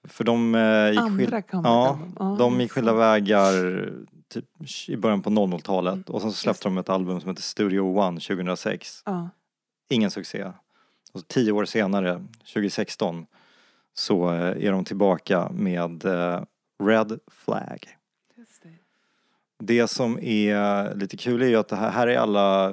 För 0.08 0.24
de 0.24 0.54
eh, 0.54 0.90
gick, 0.90 1.00
skil- 1.30 1.42
ja. 1.52 1.98
Ja, 2.18 2.36
de 2.38 2.60
gick 2.60 2.72
skilda 2.72 2.92
vägar 2.92 3.52
typ 4.28 4.44
i 4.88 4.96
början 4.96 5.22
på 5.22 5.30
00-talet 5.30 6.10
och 6.10 6.20
sen 6.20 6.32
så 6.32 6.36
släppte 6.36 6.64
de 6.68 6.78
ett 6.78 6.88
album 6.88 7.20
som 7.20 7.30
heter 7.30 7.42
Studio 7.42 7.80
One 7.98 8.20
2006. 8.20 9.02
Ja. 9.06 9.28
ingen 9.88 10.10
succé. 10.10 10.52
Och 11.12 11.28
tio 11.28 11.52
år 11.52 11.64
senare, 11.64 12.24
2016, 12.38 13.26
så 13.94 14.32
eh, 14.32 14.66
är 14.66 14.72
de 14.72 14.84
tillbaka 14.84 15.48
med 15.52 16.04
eh, 16.04 16.40
Red 16.80 17.18
Flag. 17.26 17.96
Just 18.36 18.62
det. 18.62 18.74
Det 19.58 19.88
som 19.88 20.18
är 20.22 20.94
lite 20.94 21.16
kul 21.16 21.42
är 21.42 21.46
ju 21.46 21.56
att 21.56 21.68
det 21.68 21.76
här, 21.76 21.90
här 21.90 22.06
är 22.06 22.16
alla 22.18 22.72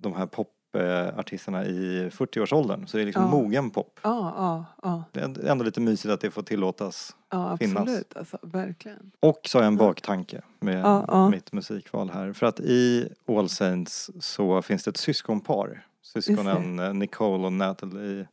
de 0.00 0.14
här 0.14 0.26
popartisterna 0.26 1.64
i 1.64 2.10
40-årsåldern. 2.10 2.86
Så 2.86 2.96
det 2.96 3.02
är 3.02 3.06
liksom 3.06 3.22
Ja. 3.22 3.30
mogen 3.30 3.70
pop. 3.70 4.00
Ja, 4.02 4.34
ja, 4.36 4.64
ja, 4.82 5.04
Det 5.12 5.20
är 5.20 5.46
ändå 5.50 5.64
lite 5.64 5.80
mysigt 5.80 6.12
att 6.12 6.20
det 6.20 6.30
får 6.30 6.42
tillåtas. 6.42 7.16
ja 7.30 7.56
Finnas. 7.56 7.76
absolut 7.82 8.16
alltså, 8.16 8.38
verkligen. 8.42 9.10
Och 9.20 9.40
så 9.44 9.58
har 9.58 9.62
jag 9.62 9.68
en 9.72 9.76
baktanke 9.76 10.42
med 10.60 10.80
Ja, 10.84 11.04
ja. 11.08 11.28
mitt 11.28 11.52
musikval 11.52 12.10
här. 12.10 12.32
För 12.32 12.46
att 12.46 12.60
i 12.60 13.08
All 13.28 13.48
Saints 13.48 14.10
så 14.20 14.62
finns 14.62 14.84
det 14.84 14.90
ett 14.90 14.96
syskonpar. 14.96 15.86
Syskonen 16.02 16.98
Nicole 16.98 17.44
och 17.46 17.52
Natalie 17.52 18.28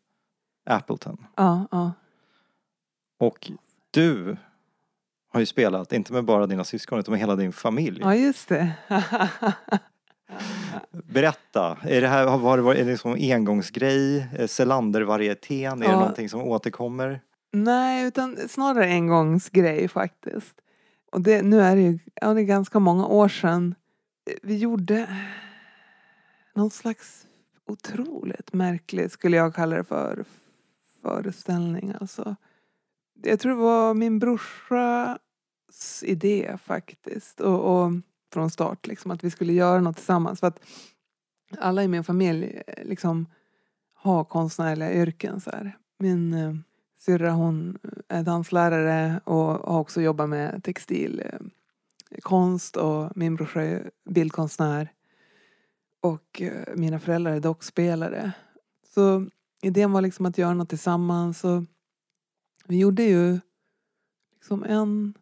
Appleton. 0.65 1.25
Ja, 1.35 1.67
ja. 1.71 1.91
Och 3.19 3.51
du 3.91 4.37
har 5.31 5.39
ju 5.39 5.45
spelat, 5.45 5.93
inte 5.93 6.13
med 6.13 6.25
bara 6.25 6.47
dina 6.47 6.63
syskon 6.63 6.99
utan 6.99 7.11
med 7.11 7.19
hela 7.19 7.35
din 7.35 7.53
familj. 7.53 7.99
ja 8.01 8.15
just 8.15 8.49
det. 8.49 8.71
Berätta, 10.91 11.77
är 11.83 12.01
det 12.01 12.07
här 12.07 12.27
har 12.27 12.57
det 12.57 12.63
varit, 12.63 12.79
är 12.79 12.85
det 12.85 12.91
liksom 12.91 13.11
en 13.15 13.31
engångsgrej? 13.35 14.27
Eh, 14.37 14.47
Selander-varietén? 14.47 15.81
Är 15.81 15.85
det 15.85 15.91
Ja. 15.91 15.99
någonting 15.99 16.29
som 16.29 16.41
återkommer? 16.41 17.21
Nej, 17.53 18.05
utan 18.07 18.37
snarare 18.49 18.85
en 18.85 18.91
engångsgrej 18.91 19.87
faktiskt. 19.87 20.55
Och 21.11 21.21
det, 21.21 21.41
nu 21.41 21.61
är 21.61 21.75
det 21.75 21.81
ju 21.81 21.99
ja, 22.15 22.33
det 22.33 22.41
är 22.41 22.45
ganska 22.45 22.79
många 22.79 23.05
år 23.05 23.27
sedan 23.27 23.75
vi 24.43 24.57
gjorde 24.57 25.07
någon 26.55 26.69
slags 26.69 27.25
otroligt 27.67 28.53
märklig, 28.53 29.11
skulle 29.11 29.37
jag 29.37 29.55
kalla 29.55 29.75
det 29.75 29.83
för, 29.83 30.25
föreställning. 31.01 31.93
Alltså, 32.01 32.35
jag 33.23 33.39
tror 33.39 33.51
det 33.51 33.61
var 33.61 33.93
min 33.93 34.19
brorsas 34.19 35.19
idé 36.03 36.57
faktiskt. 36.63 37.39
Och, 37.39 37.83
och 37.83 37.91
från 38.33 38.49
start 38.49 38.87
liksom, 38.87 39.11
att 39.11 39.23
vi 39.23 39.31
skulle 39.31 39.53
göra 39.53 39.81
något 39.81 39.95
tillsammans. 39.95 40.39
För 40.39 40.47
att 40.47 40.59
alla 41.57 41.83
i 41.83 41.87
min 41.87 42.03
familj 42.03 42.61
liksom 42.83 43.25
har 43.93 44.23
konstnärliga 44.23 44.93
yrken. 44.93 45.41
Så 45.41 45.51
här. 45.51 45.77
Min 45.99 46.33
eh, 46.33 46.55
syrra 46.99 47.31
hon 47.31 47.77
är 48.07 48.23
danslärare 48.23 49.21
och 49.23 49.37
har 49.37 49.79
också 49.79 50.01
jobbat 50.01 50.29
med 50.29 50.63
textilkonst 50.63 52.75
eh, 52.75 52.83
och 52.83 53.17
min 53.17 53.35
brorsa 53.35 53.61
är 53.61 53.91
bildkonstnär. 54.09 54.91
Och 56.01 56.41
eh, 56.41 56.75
mina 56.75 56.99
föräldrar 56.99 57.33
är 57.33 57.39
dockspelare. 57.39 58.31
Så 58.95 59.25
idén 59.61 59.91
var 59.91 60.01
liksom 60.01 60.25
att 60.25 60.37
göra 60.37 60.53
något 60.53 60.69
tillsammans. 60.69 61.43
Och 61.43 61.63
vi 62.67 62.79
gjorde 62.79 63.03
ju 63.03 63.39
liksom 64.35 64.63
en, 64.63 65.13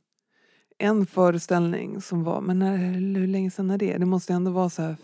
en 0.77 1.05
föreställning 1.05 2.01
som 2.01 2.24
var, 2.24 2.41
men 2.41 2.60
när, 2.60 2.77
hur 2.77 3.27
länge 3.27 3.51
sedan 3.51 3.72
är 3.72 3.77
det? 3.77 3.98
Det 3.98 4.05
måste 4.05 4.34
ändå 4.34 4.51
vara 4.51 4.69
så 4.69 4.81
här 4.81 4.96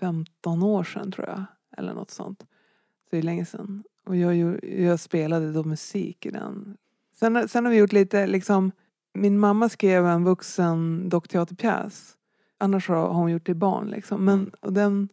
15 0.00 0.62
år 0.62 0.84
sedan 0.84 1.12
tror 1.12 1.26
jag. 1.28 1.44
Eller 1.76 1.94
något 1.94 2.10
sånt. 2.10 2.40
Så 2.40 3.08
det 3.10 3.18
är 3.18 3.22
länge 3.22 3.44
sedan. 3.44 3.84
Och 4.06 4.16
jag, 4.16 4.64
jag 4.64 5.00
spelade 5.00 5.52
då 5.52 5.64
musik 5.64 6.26
i 6.26 6.30
den. 6.30 6.76
Sen, 7.14 7.48
sen 7.48 7.64
har 7.64 7.72
vi 7.72 7.78
gjort 7.78 7.92
lite 7.92 8.26
liksom, 8.26 8.72
min 9.14 9.38
mamma 9.38 9.68
skrev 9.68 10.06
en 10.06 10.24
vuxen 10.24 11.08
dockteaterpjäs. 11.08 12.14
Annars 12.58 12.88
har 12.88 13.08
hon 13.08 13.30
gjort 13.30 13.46
det 13.46 13.54
barn 13.54 13.88
liksom. 13.88 14.24
Men 14.24 14.50
och 14.60 14.72
den, 14.72 15.08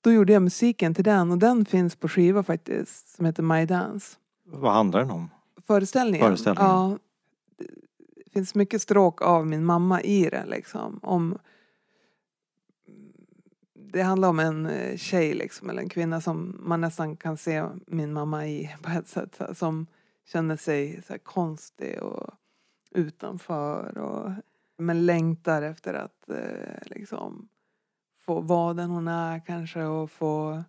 då 0.00 0.12
gjorde 0.12 0.32
jag 0.32 0.42
musiken 0.42 0.94
till 0.94 1.04
den 1.04 1.30
och 1.30 1.38
den 1.38 1.64
finns 1.64 1.96
på 1.96 2.08
skiva 2.08 2.42
faktiskt. 2.42 3.08
Som 3.08 3.26
heter 3.26 3.42
My 3.42 3.66
Dance. 3.66 4.16
Vad 4.44 4.72
handlar 4.72 5.00
den 5.00 5.10
om? 5.10 5.30
Föreställningen? 5.66 6.26
Föreställningen. 6.26 6.70
Ja. 6.70 6.98
Det 8.24 8.30
finns 8.32 8.54
mycket 8.54 8.82
stråk 8.82 9.22
av 9.22 9.46
min 9.46 9.64
mamma 9.64 10.02
i 10.02 10.28
den 10.30 10.48
liksom. 10.48 11.00
Om, 11.02 11.38
det 13.74 14.02
handlar 14.02 14.28
om 14.28 14.38
en 14.38 14.66
eh, 14.66 14.96
tjej 14.96 15.34
liksom, 15.34 15.70
eller 15.70 15.82
en 15.82 15.88
kvinna 15.88 16.20
som 16.20 16.56
man 16.60 16.80
nästan 16.80 17.16
kan 17.16 17.36
se 17.36 17.64
min 17.86 18.12
mamma 18.12 18.46
i 18.46 18.76
på 18.82 18.90
ett 18.90 19.08
sätt. 19.08 19.36
här, 19.38 19.54
Som 19.54 19.86
känner 20.24 20.56
sig 20.56 21.02
så 21.06 21.12
här, 21.12 21.18
konstig 21.18 22.02
och 22.02 22.30
utanför. 22.90 23.98
Och, 23.98 24.30
men 24.78 25.06
längtar 25.06 25.62
efter 25.62 25.94
att 25.94 26.28
eh, 26.30 26.86
liksom 26.86 27.48
få 28.16 28.40
vara 28.40 28.74
den 28.74 28.90
hon 28.90 29.08
är 29.08 29.46
kanske 29.46 29.84
och 29.84 30.10
få, 30.10 30.64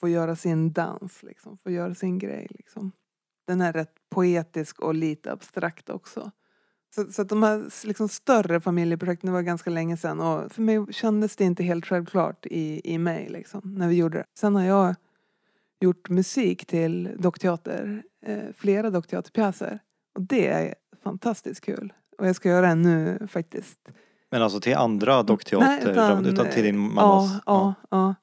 få 0.00 0.08
göra 0.08 0.36
sin 0.36 0.72
dans, 0.72 1.22
liksom. 1.22 1.58
få 1.58 1.70
göra 1.70 1.94
sin 1.94 2.18
grej. 2.18 2.46
Liksom. 2.50 2.92
Den 3.52 3.60
är 3.60 3.72
rätt 3.72 3.94
poetisk 4.10 4.80
och 4.80 4.94
lite 4.94 5.32
abstrakt 5.32 5.90
också. 5.90 6.30
Så, 6.94 7.12
så 7.12 7.22
att 7.22 7.28
de 7.28 7.42
här 7.42 7.86
liksom 7.86 8.08
större 8.08 8.60
familjeprojekten 8.60 9.32
var 9.32 9.42
ganska 9.42 9.70
länge 9.70 9.96
sedan 9.96 10.20
och 10.20 10.52
för 10.52 10.62
mig 10.62 10.86
kändes 10.92 11.36
det 11.36 11.44
inte 11.44 11.62
helt 11.62 11.86
självklart 11.86 12.46
i, 12.46 12.80
i 12.84 12.98
mig 12.98 13.28
liksom, 13.28 13.60
när 13.64 13.88
vi 13.88 13.94
gjorde 13.94 14.18
det. 14.18 14.24
Sen 14.38 14.54
har 14.54 14.62
jag 14.62 14.94
gjort 15.80 16.08
musik 16.08 16.66
till 16.66 17.10
dockteater, 17.18 18.02
eh, 18.26 18.42
flera 18.56 18.90
dockteaterpjäser 18.90 19.78
och 20.14 20.22
det 20.22 20.48
är 20.48 20.74
fantastiskt 21.04 21.60
kul. 21.60 21.92
Och 22.18 22.28
jag 22.28 22.36
ska 22.36 22.48
göra 22.48 22.68
en 22.68 22.82
nu 22.82 23.26
faktiskt. 23.30 23.78
Men 24.30 24.42
alltså 24.42 24.60
till 24.60 24.74
andra 24.74 25.22
dockteater, 25.22 25.90
utan, 25.90 26.26
utan 26.26 26.50
till 26.50 26.62
din 26.62 26.78
mammas? 26.78 27.32
Ja, 27.32 27.40
ja, 27.46 27.74
ja. 27.90 28.14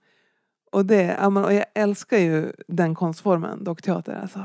Och, 0.71 0.85
det, 0.85 1.17
och 1.25 1.53
jag 1.53 1.65
älskar 1.73 2.17
ju 2.17 2.53
den 2.67 2.95
konstformen, 2.95 3.63
dockteater. 3.63 4.19
Alltså. 4.21 4.39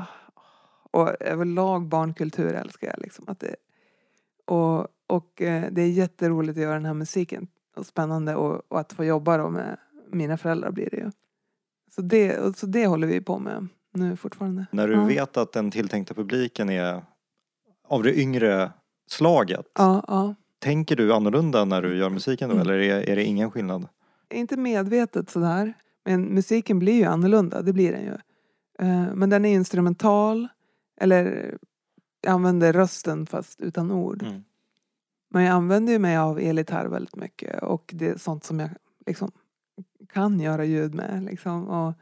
Och 0.95 1.21
överlag 1.21 1.87
barnkultur 1.87 2.53
älskar 2.53 2.87
jag. 2.87 2.99
Liksom, 3.01 3.25
att 3.27 3.39
det, 3.39 3.55
och 4.45 4.87
och 5.07 5.41
eh, 5.41 5.63
det 5.71 5.81
är 5.81 5.87
jätteroligt 5.89 6.57
att 6.57 6.63
göra 6.63 6.73
den 6.73 6.85
här 6.85 6.93
musiken. 6.93 7.47
Och 7.75 7.85
spännande 7.85 8.35
och, 8.35 8.61
och 8.67 8.79
att 8.79 8.93
få 8.93 9.03
jobba 9.05 9.37
då 9.37 9.49
med 9.49 9.77
mina 10.11 10.37
föräldrar 10.37 10.71
blir 10.71 10.89
det 10.91 10.97
ju. 10.97 11.11
Så 11.95 12.01
det, 12.01 12.57
så 12.57 12.65
det 12.65 12.87
håller 12.87 13.07
vi 13.07 13.21
på 13.21 13.39
med 13.39 13.67
nu 13.93 14.15
fortfarande. 14.15 14.65
När 14.71 14.87
du 14.87 14.93
Ja. 14.93 15.05
vet 15.05 15.37
att 15.37 15.51
den 15.51 15.71
tilltänkta 15.71 16.13
publiken 16.13 16.69
är 16.69 17.01
av 17.87 18.03
det 18.03 18.19
yngre 18.19 18.71
slaget, 19.07 19.65
Ja, 19.77 20.03
ja. 20.07 20.35
tänker 20.59 20.95
du 20.95 21.13
annorlunda 21.13 21.65
när 21.65 21.81
du 21.81 21.97
gör 21.97 22.09
musiken 22.09 22.49
då 22.49 22.55
Mm. 22.55 22.67
eller 22.67 22.79
är, 22.79 23.09
är 23.09 23.15
det 23.15 23.23
ingen 23.23 23.51
skillnad? 23.51 23.87
inte 24.33 24.57
medvetet 24.57 25.29
sådär. 25.29 25.73
Men 26.05 26.21
musiken 26.21 26.79
blir 26.79 26.93
ju 26.93 27.03
annorlunda, 27.03 27.61
det 27.61 27.73
blir 27.73 27.91
den 27.91 28.01
ju. 28.03 28.13
Eh, 28.79 29.13
Men 29.15 29.29
den 29.29 29.45
är 29.45 29.53
instrumental. 29.53 30.47
Eller 30.97 31.57
jag 32.21 32.31
använder 32.31 32.73
rösten 32.73 33.25
fast 33.25 33.61
utan 33.61 33.91
ord. 33.91 34.23
Mm. 34.23 34.43
Men 35.29 35.43
jag 35.43 35.51
använder 35.51 35.93
ju 35.93 35.99
mig 35.99 36.17
av 36.17 36.39
elgitarr 36.39 36.85
väldigt 36.85 37.15
mycket. 37.15 37.63
Och 37.63 37.91
det 37.95 38.07
är 38.07 38.17
sånt 38.17 38.43
som 38.43 38.59
jag 38.59 38.69
liksom 39.05 39.31
kan 40.13 40.39
göra 40.39 40.65
ljud 40.65 40.95
med. 40.95 41.23
Liksom. 41.23 41.67
Och, 41.67 41.93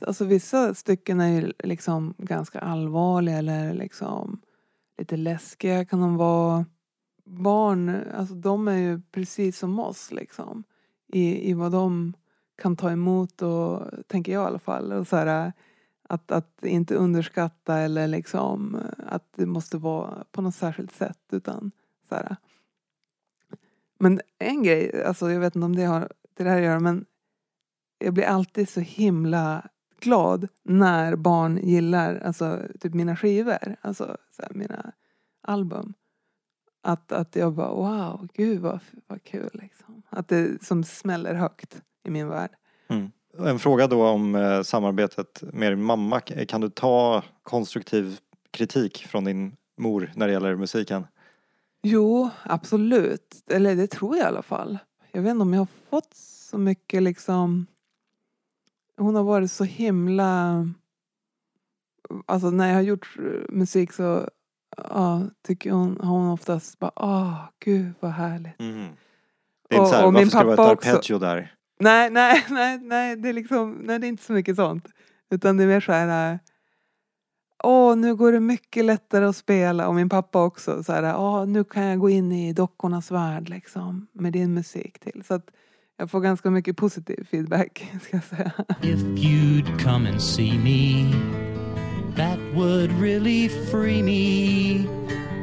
alltså 0.00 0.24
vissa 0.24 0.74
stycken 0.74 1.20
är 1.20 1.28
ju 1.28 1.52
liksom 1.58 2.14
ganska 2.18 2.58
allvarliga 2.58 3.36
eller 3.36 3.74
liksom 3.74 4.40
lite 4.98 5.16
läskiga 5.16 5.84
kan 5.84 6.00
de 6.00 6.16
vara. 6.16 6.66
Barn, 7.24 7.96
alltså 8.14 8.34
de 8.34 8.68
är 8.68 8.76
ju 8.76 9.00
precis 9.12 9.58
som 9.58 9.78
oss 9.78 10.12
liksom 10.12 10.64
i, 11.12 11.50
i 11.50 11.54
vad 11.54 11.72
de 11.72 12.12
kan 12.62 12.76
ta 12.76 12.90
emot 12.90 13.42
och 13.42 13.82
tänker 14.06 14.32
jag 14.32 14.42
i 14.42 14.46
alla 14.46 14.58
fall. 14.58 14.92
Och 14.92 15.08
så 15.08 15.16
här, 15.16 15.52
att, 16.10 16.30
att 16.30 16.64
inte 16.64 16.94
underskatta 16.94 17.78
eller 17.78 18.08
liksom 18.08 18.74
eh, 18.74 19.14
att 19.14 19.32
det 19.36 19.46
måste 19.46 19.76
vara 19.78 20.24
på 20.30 20.42
något 20.42 20.54
särskilt 20.54 20.92
sätt 20.92 21.18
utan 21.32 21.70
så 22.08 22.14
här. 22.14 22.30
Eh. 22.30 22.36
Men 23.98 24.20
en 24.38 24.62
grej, 24.62 25.04
alltså 25.04 25.30
jag 25.30 25.40
vet 25.40 25.56
inte 25.56 25.64
om 25.64 25.76
det 25.76 25.84
har 25.84 26.12
till 26.36 26.44
det 26.44 26.50
här 26.50 26.58
att 26.58 26.64
göra 26.64 26.80
men 26.80 27.06
jag 27.98 28.14
blir 28.14 28.24
alltid 28.24 28.68
så 28.68 28.80
himla 28.80 29.68
glad 30.00 30.48
när 30.62 31.16
barn 31.16 31.56
gillar 31.56 32.16
alltså, 32.16 32.62
typ 32.80 32.94
mina 32.94 33.16
skivor, 33.16 33.76
alltså 33.80 34.16
så 34.30 34.42
här, 34.42 34.50
mina 34.54 34.92
album. 35.42 35.94
Att, 36.82 37.12
att 37.12 37.36
jag 37.36 37.54
bara 37.54 37.74
wow, 37.74 38.28
gud 38.34 38.60
vad, 38.60 38.80
vad 39.06 39.22
kul 39.22 39.50
liksom. 39.52 40.02
Att 40.08 40.28
det 40.28 40.64
som 40.64 40.84
smäller 40.84 41.34
högt 41.34 41.82
i 42.04 42.10
min 42.10 42.28
värld. 42.28 42.50
Mm. 42.88 43.10
En 43.38 43.58
fråga 43.58 43.86
då 43.86 44.06
om 44.06 44.34
eh, 44.34 44.62
samarbetet 44.62 45.42
med 45.52 45.72
din 45.72 45.82
mamma. 45.82 46.20
Kan 46.20 46.60
du 46.60 46.68
ta 46.70 47.22
konstruktiv 47.42 48.18
kritik 48.50 49.06
från 49.06 49.24
din 49.24 49.56
mor 49.78 50.12
när 50.14 50.26
det 50.26 50.32
gäller 50.32 50.56
musiken? 50.56 51.06
Jo, 51.82 52.30
absolut. 52.42 53.34
Eller 53.50 53.76
det 53.76 53.86
tror 53.86 54.16
jag 54.16 54.24
i 54.24 54.28
alla 54.28 54.42
fall. 54.42 54.78
Jag 55.12 55.22
vet 55.22 55.30
inte 55.30 55.42
om 55.42 55.52
jag 55.54 55.60
har 55.60 55.68
fått 55.90 56.14
så 56.14 56.58
mycket 56.58 57.02
liksom... 57.02 57.66
Hon 58.96 59.14
har 59.14 59.22
varit 59.22 59.50
så 59.52 59.64
himla... 59.64 60.68
Alltså 62.26 62.50
när 62.50 62.68
jag 62.68 62.74
har 62.74 62.82
gjort 62.82 63.16
eh, 63.18 63.24
musik 63.48 63.92
så 63.92 64.28
ja, 64.76 65.22
tycker 65.46 65.70
hon, 65.70 66.00
har 66.00 66.10
hon 66.18 66.30
oftast 66.30 66.78
bara 66.78 66.92
åh, 66.96 67.44
gud 67.58 67.92
vad 68.00 68.10
härligt. 68.10 68.58
Det 68.58 68.64
är 68.64 68.88
inte 69.70 69.80
Och- 69.80 69.88
så 69.88 69.94
här, 69.94 70.06
och 70.06 70.12
min 70.12 70.30
ska 70.30 70.38
det 70.38 70.44
vara 70.56 70.66
ett 70.66 70.72
också. 70.78 70.90
arpeggio 70.90 71.18
där? 71.18 71.54
Nej, 71.80 72.10
nej, 72.10 72.44
nej, 72.50 72.78
nej, 72.78 73.16
det 73.16 73.28
är 73.28 73.32
liksom, 73.32 73.72
nej, 73.72 73.98
det 73.98 74.06
är 74.06 74.08
inte 74.08 74.22
så 74.24 74.32
mycket 74.32 74.56
sånt. 74.56 74.88
Utan 75.30 75.56
det 75.56 75.62
är 75.62 75.68
mer 75.68 75.80
så 75.80 75.92
här, 75.92 76.32
eh, 76.32 76.38
åh, 77.64 77.96
nu 77.96 78.14
går 78.14 78.32
det 78.32 78.40
mycket 78.40 78.84
lättare 78.84 79.24
att 79.24 79.36
spela. 79.36 79.88
Och 79.88 79.94
min 79.94 80.08
pappa 80.08 80.44
också, 80.44 80.82
så 80.84 80.92
här, 80.92 81.16
åh, 81.16 81.46
nu 81.46 81.64
kan 81.64 81.82
jag 81.82 81.98
gå 81.98 82.10
in 82.10 82.32
i 82.32 82.52
dockornas 82.52 83.10
värld 83.10 83.48
liksom, 83.48 84.06
med 84.12 84.32
din 84.32 84.54
musik 84.54 84.98
till. 84.98 85.22
Så 85.26 85.34
att 85.34 85.50
jag 85.98 86.10
får 86.10 86.20
ganska 86.20 86.50
mycket 86.50 86.76
positiv 86.76 87.26
feedback, 87.30 87.90
ska 88.02 88.16
jag 88.16 88.24
säga. 88.24 88.52
If 88.82 89.00
you'd 89.00 89.82
come 89.82 90.10
and 90.10 90.22
see 90.22 90.58
me, 90.58 91.12
that 92.16 92.38
would 92.54 92.92
really 93.00 93.48
free 93.48 94.02
me. 94.02 94.84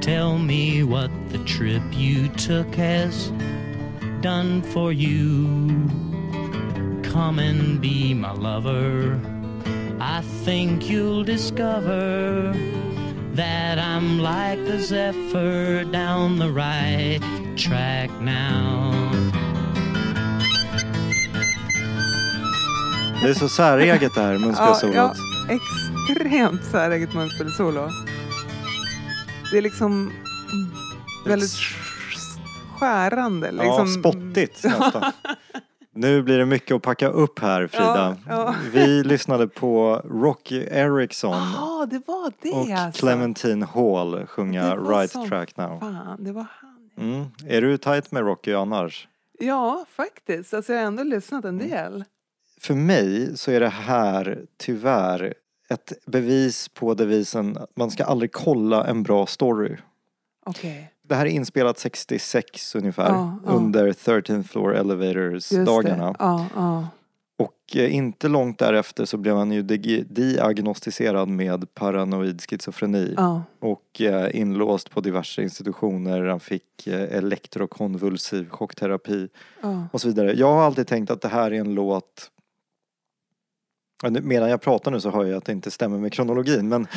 Tell 0.02 0.38
me 0.38 0.84
what 0.84 1.12
the 1.32 1.38
trip 1.38 1.84
you 1.93 2.28
took 2.38 2.76
has 2.76 3.32
done 4.21 4.62
for 4.62 4.93
you. 4.93 6.07
Come 7.13 7.39
and 7.39 7.82
be 7.82 8.13
my 8.13 8.32
lover. 8.34 9.20
I 10.00 10.22
think 10.46 10.89
you'll 10.89 11.24
discover 11.24 12.54
that 13.36 13.80
I'm 13.80 14.20
like 14.20 14.63
the 14.65 14.80
zephyr 14.80 15.84
down 15.91 16.38
the 16.39 16.50
right 16.52 17.20
track 17.58 18.10
now. 18.22 18.93
Det 23.22 23.30
är 23.30 23.34
så 23.34 23.50
säreget 23.50 24.15
det 24.15 24.22
här 24.22 24.38
munspelsolot. 24.46 24.96
ja, 24.96 25.13
extremt 25.50 26.63
säreget 26.72 27.13
munspelssolo. 27.13 27.89
Det 29.52 29.58
är 29.58 29.62
liksom 29.62 30.12
väldigt 31.26 31.56
skärande. 32.80 33.52
Ja, 33.58 33.63
Liksom. 33.63 33.88
spottigt 33.88 34.63
nästan. 34.63 35.12
Nu 35.98 36.22
blir 36.24 36.38
det 36.38 36.46
mycket 36.46 36.76
att 36.76 36.82
packa 36.82 37.08
upp 37.08 37.40
här 37.40 37.68
Frida. 37.68 38.18
Ja, 38.28 38.34
ja. 38.36 38.56
Vi 38.74 39.04
lyssnade 39.04 39.48
på 39.48 40.02
Rocky 40.10 40.68
Erickson 40.72 41.52
Ja, 41.56 41.88
det 41.92 42.02
var 42.08 42.32
det 42.42 42.52
och 42.52 42.70
alltså. 42.70 43.00
Clementine 43.06 43.66
Hall 43.66 44.26
sjunga 44.28 44.76
Right 44.76 45.12
Track 45.30 45.58
Now. 45.58 45.80
Fan, 45.80 46.24
det 46.24 46.32
var 46.32 46.48
han. 46.62 46.90
Mm. 46.98 47.26
Är 47.48 47.62
du 47.62 47.78
tight 47.78 48.12
med 48.12 48.24
Rocky 48.24 48.54
annars? 48.54 49.08
Ja, 49.40 49.86
faktiskt. 49.90 50.54
Alltså 50.54 50.74
jag 50.74 50.80
har 50.80 50.88
ändå 50.88 51.04
lyssnat 51.04 51.46
en 51.46 51.56
Mm. 51.62 51.70
del. 51.70 52.04
För 52.62 52.74
mig 52.74 53.38
så 53.38 53.52
är 53.52 53.60
det 53.60 53.70
här 53.70 54.42
tyvärr 54.58 55.34
ett 55.70 55.94
bevis 56.06 56.68
på 56.70 56.94
devisen 56.94 57.58
att 57.58 57.72
man 57.78 57.92
ska 57.92 58.04
aldrig 58.06 58.32
kolla 58.32 58.88
en 58.88 59.04
bra 59.04 59.26
story. 59.26 59.78
Okej. 60.46 60.92
Det 61.08 61.15
här 61.15 61.26
är 61.26 61.30
inspelat 61.30 61.80
66 61.80 62.76
ungefär 62.76 63.10
Ja, 63.10 63.39
ja. 63.46 63.52
under 63.52 63.91
13th 63.91 64.43
floor 64.43 64.76
elevators 64.76 65.52
Just 65.52 65.65
dagarna. 65.65 66.06
det. 66.08 66.15
Ja. 66.20 66.88
Och 67.39 67.76
eh, 67.76 67.96
inte 67.96 68.28
långt 68.28 68.60
därefter 68.60 69.06
så 69.06 69.17
blev 69.17 69.36
han 69.36 69.52
ju 69.52 69.62
diagnostiserad 70.08 71.30
med 71.30 71.74
paranoid 71.74 72.41
schizofreni 72.41 73.15
och 73.60 74.02
eh, 74.02 74.36
inlåst 74.39 74.91
på 74.91 75.02
diverse 75.02 75.41
institutioner. 75.43 76.24
Han 76.24 76.39
fick 76.39 76.88
eh, 76.88 77.17
elektrokonvulsiv 77.17 78.50
chockterapi 78.50 79.28
och 79.91 80.02
så 80.02 80.08
vidare. 80.08 80.34
Jag 80.34 80.54
har 80.54 80.62
alltid 80.63 80.88
tänkt 80.88 81.12
att 81.12 81.22
det 81.22 81.28
här 81.28 81.52
är 81.52 81.60
en 81.60 81.74
låt 81.74 82.32
Medan 84.22 84.50
jag 84.50 84.62
pratar 84.62 84.92
nu 84.92 85.00
så 85.00 85.10
hör 85.12 85.26
jag 85.26 85.38
att 85.38 85.46
det 85.46 85.52
inte 85.52 85.72
stämmer 85.72 85.98
med 85.98 86.14
kronologin 86.14 86.70
men 86.70 86.88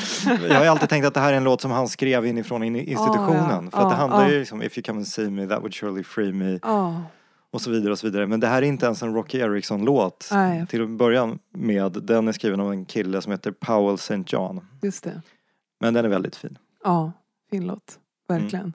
jag 0.48 0.54
har 0.54 0.66
alltid 0.66 0.88
tänkt 0.88 1.04
att 1.06 1.14
det 1.14 1.20
här 1.20 1.32
är 1.32 1.36
en 1.36 1.44
låt 1.44 1.60
som 1.60 1.70
han 1.70 1.88
skrev 1.88 2.26
inifrån 2.26 2.62
in- 2.62 2.76
institutionen. 2.76 3.64
ja. 3.64 3.70
För 3.70 3.78
att 3.82 3.90
det 3.90 3.94
Ja, 3.94 4.00
handlar 4.00 4.22
ja. 4.22 4.30
ju 4.32 4.38
liksom 4.38 4.62
If 4.62 4.78
you 4.78 4.82
come 4.82 4.96
and 4.98 5.06
see 5.08 5.30
me 5.30 5.46
that 5.46 5.58
would 5.58 5.74
surely 5.74 6.04
free 6.04 6.32
me 6.32 6.58
och 7.52 7.60
så 7.60 7.70
vidare 7.70 7.92
och 7.92 7.98
så 7.98 8.06
vidare. 8.06 8.26
Men 8.26 8.40
det 8.40 8.46
här 8.46 8.62
är 8.62 8.66
inte 8.66 8.86
ens 8.86 9.02
en 9.02 9.14
Rocky 9.14 9.38
Erickson-låt 9.38 10.30
till 10.68 10.82
att 10.82 10.90
börja 10.90 11.36
med. 11.54 11.92
Den 11.92 12.28
är 12.28 12.32
skriven 12.32 12.60
av 12.60 12.72
en 12.72 12.84
kille 12.84 13.22
som 13.22 13.32
heter 13.32 13.50
Powell 13.52 13.94
St. 13.94 14.22
John. 14.26 14.60
Just 14.82 15.04
det. 15.04 15.22
Men 15.80 15.94
den 15.94 16.04
är 16.04 16.08
väldigt 16.08 16.36
fin. 16.36 16.58
Ja, 16.84 17.12
fin 17.50 17.66
låt. 17.66 17.98
Verkligen. 18.28 18.72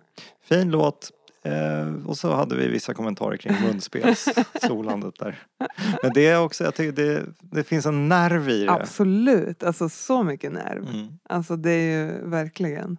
Fin 0.50 0.72
låt. 0.72 1.12
Eh, 1.46 2.08
och 2.08 2.18
så 2.18 2.34
hade 2.34 2.56
vi 2.56 2.68
vissa 2.68 2.94
kommentarer 2.94 3.38
kring 3.38 3.62
munspelssolandet 3.62 5.16
där. 5.20 5.44
Men 6.04 6.14
det 6.14 6.28
är 6.28 6.40
också, 6.40 6.64
jag 6.64 6.76
tycker 6.76 7.04
det, 7.04 7.26
det 7.42 7.64
finns 7.64 7.86
en 7.86 8.10
nerv 8.10 8.50
i 8.50 8.66
det. 8.66 8.72
Absolut. 8.72 9.64
Alltså 9.64 9.90
så 9.90 10.24
mycket 10.24 10.52
nerv. 10.52 10.90
Mm. 10.90 11.08
Alltså 11.30 11.56
det 11.56 11.72
är 11.72 12.06
ju 12.06 12.30
verkligen. 12.30 12.98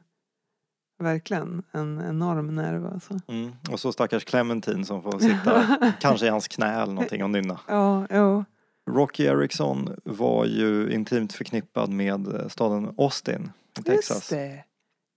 verkligen 0.99 1.63
en 1.73 2.01
enorm 2.09 2.55
nerv 2.55 2.87
alltså. 2.87 3.21
Mm. 3.29 3.53
Och 3.71 3.81
så 3.81 3.93
stackars 3.93 4.25
Clementine 4.25 4.85
som 4.85 5.03
får 5.03 5.19
sitta 5.19 5.79
kanske 6.01 6.27
i 6.27 6.29
hans 6.29 6.49
knä 6.49 6.83
eller 6.83 6.93
någonting 6.93 7.25
och 7.25 7.31
nynna. 7.31 7.61
Ja, 7.69 8.07
jo. 8.11 8.45
Rocky 8.91 9.25
Erickson 9.25 9.97
var 10.05 10.45
ju 10.45 10.93
intimt 10.93 11.33
förknippad 11.33 11.91
med 11.91 12.35
eh, 12.35 12.49
staden 12.49 12.95
Austin 12.99 13.53
i 13.79 13.83
Texas. 13.83 14.17
Just 14.17 14.31
det. 14.31 14.65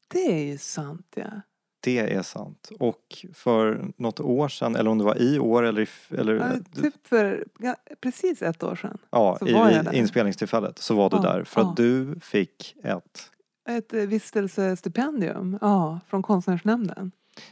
Det 0.08 0.42
är 0.42 0.44
ju 0.46 0.58
sant 0.58 1.14
ja. 1.16 1.42
Det 1.82 2.00
är 2.00 2.22
sant. 2.22 2.70
Och 2.80 3.26
för 3.34 3.92
något 3.98 4.20
år 4.20 4.48
sedan, 4.48 4.76
eller 4.76 4.90
om 4.90 4.98
det 4.98 5.04
var 5.04 5.22
i 5.22 5.40
år 5.40 5.64
eller, 5.64 5.82
i 5.82 5.88
eller 6.18 6.34
ja 6.36 6.82
typ 6.82 7.08
för 7.08 7.46
ja, 7.60 7.76
precis 8.02 8.42
ett 8.42 8.64
år 8.64 8.76
sedan. 8.76 8.98
ja, 9.10 9.38
så 9.40 9.46
var 9.46 9.70
jag 9.72 9.94
i 9.94 9.98
inspelningstillfället 9.98 10.78
så 10.80 10.96
var 10.96 11.10
du 11.10 11.16
Ja, 11.18 11.22
där 11.22 11.44
för 11.44 11.62
att 11.62 11.78
du 11.78 12.20
fick 12.22 12.76
ett, 12.84 13.32
Ett 13.70 13.94
eh, 13.94 14.00
vistelsestipendium 14.02 15.58
ja, 15.62 16.00
från 16.08 16.24
konstnärsnämnden. 16.24 17.12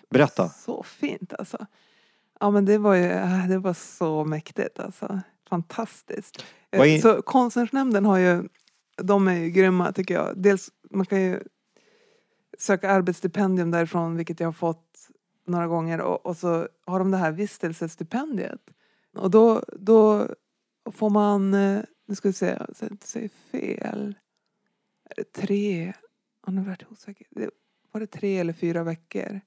berätta. 0.09 0.49
Så 0.49 0.83
fint 0.83 1.33
alltså. 1.39 1.65
Ja 2.39 2.51
men 2.51 2.65
det 2.65 2.77
var 2.77 2.95
ju 2.95 3.05
äh, 3.05 3.47
det 3.47 3.57
var 3.59 3.73
så 3.73 4.25
mäktigt 4.25 4.79
alltså. 4.79 5.19
Fantastiskt. 5.49 6.45
Eh, 6.71 6.81
är- 6.81 6.99
Så 6.99 7.21
konstnärsnämnden 7.21 8.05
har 8.05 8.17
ju, 8.17 8.43
de 9.01 9.27
är 9.27 9.33
ju 9.33 9.49
grymma 9.49 9.91
tycker 9.91 10.13
jag. 10.13 10.33
Dels 10.35 10.69
man 10.91 11.05
kan 11.05 11.21
ju 11.21 11.39
söka 12.57 12.89
arbetsstipendium 12.89 13.71
därifrån 13.71 14.15
vilket 14.15 14.39
jag 14.39 14.47
har 14.47 14.53
fått 14.53 15.09
några 15.45 15.67
gånger 15.67 16.01
och, 16.01 16.25
och 16.25 16.37
så 16.37 16.67
har 16.85 16.99
de 16.99 17.11
det 17.11 17.17
här 17.17 17.31
vistelsestipendiet. 17.31 18.61
Och 19.15 19.31
då, 19.31 19.63
då 19.79 20.27
får 20.91 21.09
man, 21.09 21.53
eh, 21.53 21.81
nu 22.05 22.15
ska 22.15 22.29
vi 22.29 22.33
se 22.33 22.57
så 22.75 22.85
jag 22.85 22.91
inte 22.91 23.07
säger 23.07 23.29
fel, 23.51 24.15
tre, 25.35 25.93
ja, 26.45 26.51
nu 26.51 26.61
vart 26.61 26.81
jag 26.81 26.91
osäker, 26.91 27.27
var 27.91 28.01
det 28.01 28.07
tre 28.07 28.39
eller 28.39 28.53
fyra 28.53 28.83
veckor? 28.83 29.41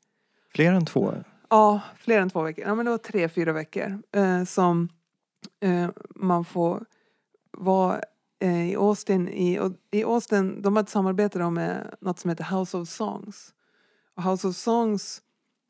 Fler 0.55 0.73
än 0.73 0.87
två? 0.87 1.15
Ja, 1.49 1.81
fler 1.97 2.21
än 2.21 2.31
två 2.31 2.43
veckor. 2.43 2.65
Ja, 2.65 2.75
men 2.75 2.85
det 2.85 2.91
var 2.91 2.99
tre, 2.99 3.29
fyra 3.29 3.53
veckor 3.53 4.03
eh, 4.13 4.45
som 4.45 4.89
eh, 5.61 5.91
man 6.11 6.45
får 6.45 6.85
vara 7.51 8.01
Eh, 8.41 8.71
i 8.71 8.77
Austin. 8.77 9.29
I, 9.29 9.71
I 9.91 10.05
Austin, 10.05 10.63
de 10.63 10.77
har 10.77 10.83
ett 10.83 10.89
samarbete 10.89 11.51
med 11.51 11.95
något 12.01 12.19
som 12.19 12.31
heter 12.31 12.45
House 12.45 12.77
of 12.77 12.89
Songs. 12.89 13.55
Och 14.17 14.23
House 14.23 14.49
of 14.49 14.57
Songs, 14.57 15.23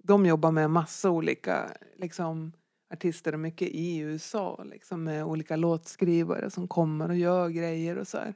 de 0.03 0.27
jobbar 0.27 0.51
med 0.51 0.71
massa 0.71 1.11
olika 1.11 1.71
liksom, 1.97 2.53
artister 2.95 3.33
och 3.33 3.41
mycket 3.41 3.69
i 3.69 3.99
USA. 3.99 4.65
Liksom, 4.65 5.05
med 5.05 5.25
olika 5.25 5.57
låtskrivare 5.57 6.51
som 6.51 6.69
kommer 6.69 7.09
och 7.09 7.17
gör 7.17 7.49
grejer 7.49 7.99
och 7.99 8.09
så 8.09 8.19
här. 8.19 8.35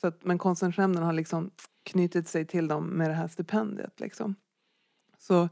Så 0.00 0.06
att, 0.06 0.24
men 0.24 0.38
konstnärsnämnden 0.38 1.02
har 1.02 1.12
liksom 1.12 1.50
knutit 1.82 2.28
sig 2.28 2.46
till 2.46 2.68
dem 2.68 2.86
med 2.86 3.10
det 3.10 3.14
här 3.14 3.28
stipendiet. 3.28 4.00
Liksom. 4.00 4.34
Så 5.18 5.48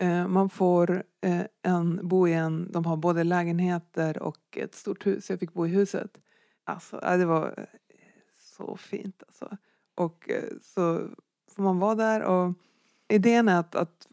Eh, 0.00 0.28
man 0.28 0.50
får 0.50 1.02
eh, 1.20 1.42
en, 1.62 2.08
bo 2.08 2.28
i 2.28 2.32
en, 2.32 2.72
de 2.72 2.84
har 2.84 2.96
både 2.96 3.24
lägenheter 3.24 4.22
och 4.22 4.38
ett 4.56 4.74
stort 4.74 5.06
hus. 5.06 5.30
Jag 5.30 5.40
fick 5.40 5.52
bo 5.52 5.66
i 5.66 5.70
huset. 5.70 6.18
Alltså, 6.66 6.98
det 7.00 7.26
var 7.26 7.54
eh, 7.56 7.64
så 8.38 8.76
fint 8.76 9.22
alltså. 9.26 9.56
Och 9.94 10.30
eh, 10.30 10.44
så 10.62 11.08
får 11.50 11.62
man 11.62 11.78
vara 11.78 11.94
där 11.94 12.22
och 12.22 12.54
idén 13.08 13.48
är 13.48 13.60
att, 13.60 13.74
att 13.74 14.06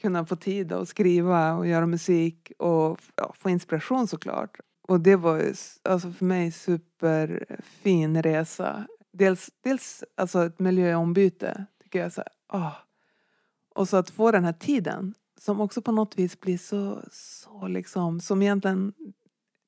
kunna 0.00 0.24
få 0.24 0.36
tid 0.36 0.72
att 0.72 0.88
skriva 0.88 1.54
och 1.54 1.66
göra 1.66 1.86
musik 1.86 2.52
och 2.58 3.00
ja, 3.16 3.34
få 3.38 3.50
inspiration 3.50 4.08
såklart. 4.08 4.60
Och 4.88 5.00
det 5.00 5.16
var 5.16 5.36
ju 5.36 5.54
alltså 5.82 6.10
för 6.12 6.24
mig 6.24 6.52
superfin 6.52 8.22
resa. 8.22 8.86
Dels, 9.12 9.50
dels 9.60 10.04
alltså 10.16 10.46
ett 10.46 10.58
miljöombyte 10.58 11.66
tycker 11.82 11.98
jag 11.98 12.12
så 12.12 12.20
här, 12.20 12.58
oh. 12.58 12.72
Och 13.74 13.88
så 13.88 13.96
att 13.96 14.10
få 14.10 14.30
den 14.30 14.44
här 14.44 14.52
tiden 14.52 15.14
som 15.40 15.60
också 15.60 15.82
på 15.82 15.92
något 15.92 16.18
vis 16.18 16.40
blir 16.40 16.58
så, 16.58 17.02
så 17.12 17.68
liksom, 17.68 18.20
som 18.20 18.42
egentligen 18.42 18.92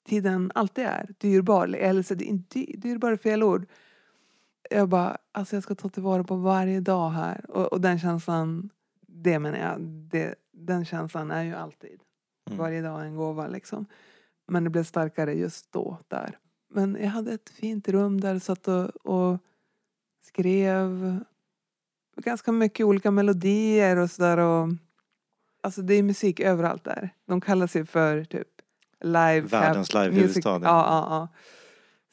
tiden 0.06 0.52
alltid 0.54 0.84
är, 0.84 1.14
dyrbar. 1.18 1.68
Eller 1.68 2.02
så 2.02 2.14
det 2.14 2.24
är 2.24 2.28
inte 2.28 2.58
dy- 2.58 2.76
dyrbar 2.76 3.12
är 3.12 3.16
fel 3.16 3.42
ord. 3.42 3.66
Jag 4.70 4.88
bara, 4.88 5.16
alltså 5.32 5.56
jag 5.56 5.62
ska 5.62 5.74
ta 5.74 5.88
tillvara 5.88 6.24
på 6.24 6.36
varje 6.36 6.80
dag 6.80 7.10
här. 7.10 7.50
Och, 7.50 7.72
och 7.72 7.80
den 7.80 7.98
känslan, 7.98 8.70
det 9.06 9.38
menar 9.38 9.58
jag, 9.58 9.80
det, 9.80 10.34
den 10.52 10.84
känslan 10.84 11.30
är 11.30 11.42
ju 11.42 11.54
alltid. 11.54 12.00
Mm. 12.46 12.58
Varje 12.58 12.82
dag 12.82 13.00
är 13.00 13.04
en 13.04 13.16
gåva 13.16 13.46
liksom. 13.46 13.86
Men 14.48 14.64
det 14.64 14.70
blev 14.70 14.84
starkare 14.84 15.34
just 15.34 15.72
då, 15.72 15.98
där. 16.08 16.38
Men 16.70 16.96
jag 17.00 17.10
hade 17.10 17.32
ett 17.32 17.50
fint 17.50 17.88
rum 17.88 18.20
där, 18.20 18.38
satt 18.38 18.68
och, 18.68 19.06
och 19.06 19.38
skrev 20.26 21.18
ganska 22.16 22.52
mycket 22.52 22.86
olika 22.86 23.10
melodier 23.10 23.96
och 23.96 24.10
sådär. 24.10 24.38
Och, 24.38 24.68
alltså 25.62 25.82
det 25.82 25.94
är 25.94 26.02
musik 26.02 26.40
överallt 26.40 26.84
där. 26.84 27.10
De 27.26 27.40
kallar 27.40 27.66
sig 27.66 27.86
för 27.86 28.24
typ 28.24 28.55
live 29.04 29.40
Världens 29.40 29.94
live-huvudstad. 29.94 30.50
Ja, 30.50 30.60
ja, 30.62 31.06
ja. 31.10 31.28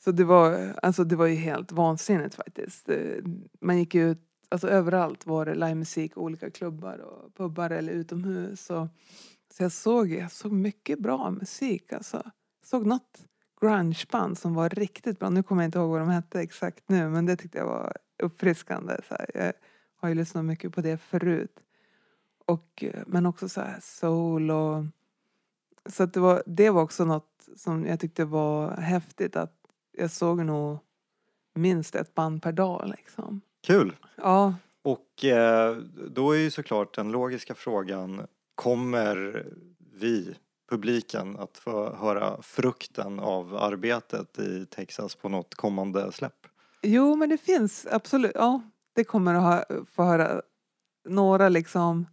Så 0.04 0.12
det 0.12 0.24
var, 0.24 0.74
alltså 0.82 1.04
det 1.04 1.16
var 1.16 1.26
ju 1.26 1.36
helt 1.36 1.72
vansinnigt 1.72 2.36
faktiskt. 2.36 2.90
Eh, 2.90 2.98
Man 3.62 3.80
gick 3.80 3.96
ut, 3.96 4.20
alltså 4.50 4.68
överallt 4.68 5.26
var 5.26 5.46
det 5.46 5.56
livemusik, 5.56 6.18
olika 6.18 6.50
klubbar 6.50 6.98
och 6.98 7.36
pubbar 7.36 7.70
eller 7.70 7.94
utomhus. 7.94 8.70
Och, 8.70 8.88
så 9.54 9.64
jag 9.64 9.72
såg, 9.72 10.12
jag 10.12 10.32
såg 10.32 10.52
mycket 10.52 11.00
bra 11.00 11.32
musik 11.32 11.94
alltså. 11.94 12.18
Jag 12.60 12.68
såg 12.68 12.86
något 12.86 13.20
grungeband 13.62 14.38
som 14.38 14.54
var 14.54 14.70
riktigt 14.70 15.20
bra. 15.20 15.30
Nu 15.30 15.44
kommer 15.44 15.64
jag 15.64 15.68
inte 15.68 15.80
ihåg 15.80 15.90
vad 15.90 16.00
de 16.02 16.10
hette 16.10 16.42
exakt 16.42 16.84
nu 16.90 17.10
men 17.10 17.26
det 17.26 17.36
tyckte 17.36 17.58
jag 17.58 17.66
var 17.66 17.98
uppfriskande. 18.24 18.98
Så 19.08 19.16
här. 19.16 19.30
Jag 19.34 19.54
har 20.02 20.10
ju 20.10 20.16
lyssnat 20.16 20.46
mycket 20.46 20.74
på 20.74 20.82
det 20.82 20.98
förut. 20.98 21.60
Och, 22.46 22.84
eh, 22.84 23.04
men 23.08 23.26
också 23.26 23.50
så 23.50 23.62
här 23.62 23.80
soul 23.82 24.52
och 24.52 24.86
så 25.90 26.04
att 26.04 26.14
det, 26.14 26.20
var, 26.20 26.44
det 26.46 26.70
var 26.70 26.82
också 26.82 27.06
något 27.06 27.50
som 27.56 27.86
jag 27.86 28.00
tyckte 28.00 28.26
var 28.26 28.72
häftigt 28.72 29.36
att 29.36 29.56
jag 29.92 30.12
såg 30.12 30.46
nog 30.46 30.78
minst 31.56 31.96
ett 31.96 32.16
band 32.16 32.42
per 32.42 32.52
dag 32.52 32.94
liksom. 32.98 33.42
Kul! 33.62 33.96
Ja, 34.16 34.56
Och 34.84 35.26
eh, 35.26 35.76
då 36.10 36.32
är 36.32 36.38
ju 36.38 36.52
såklart 36.52 36.96
den 36.96 37.12
logiska 37.12 37.56
frågan, 37.56 38.28
kommer 38.56 39.46
vi, 39.94 40.36
publiken, 40.70 41.38
att 41.38 41.58
få 41.58 41.96
höra 41.96 42.42
frukten 42.42 43.20
av 43.20 43.56
arbetet 43.56 44.40
i 44.40 44.66
Texas 44.66 45.16
på 45.16 45.30
något 45.30 45.56
kommande 45.56 46.12
släpp? 46.12 46.48
jo 46.82 47.16
men 47.16 47.30
det 47.30 47.38
finns 47.38 47.88
absolut, 47.92 48.32
ja 48.36 48.62
det 48.94 49.04
kommer 49.04 49.34
att 49.34 49.42
ha, 49.42 49.86
få 49.86 50.04
höra 50.04 50.42
några 51.10 51.50
liksom 51.50 52.06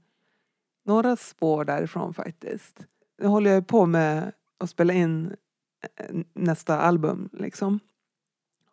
några 0.85 1.17
spår 1.17 1.65
därifrån 1.65 2.15
faktiskt. 2.15 2.81
Nu 3.21 3.27
håller 3.27 3.51
jag 3.51 3.67
på 3.67 3.87
med 3.87 4.33
att 4.59 4.71
spela 4.71 4.93
in 4.93 5.37
eh, 5.97 6.17
nästa 6.33 6.81
album 6.81 7.29
liksom. 7.33 7.81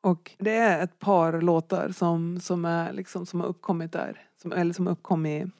Och 0.02 0.32
det 0.38 0.56
är 0.56 0.84
ett 0.84 1.00
par 1.00 1.42
låtar 1.42 1.90
som, 1.90 2.40
som, 2.40 2.66
är 2.66 2.94
liksom, 2.94 3.26
som 3.26 3.40
har 3.40 3.48
uppkommit 3.48 3.92
där. 3.92 4.30
Som, 4.42 4.52
eller 4.52 4.74
som 4.74 4.88
har 4.88 4.94
uppkommit 4.94 5.48
i 5.48 5.52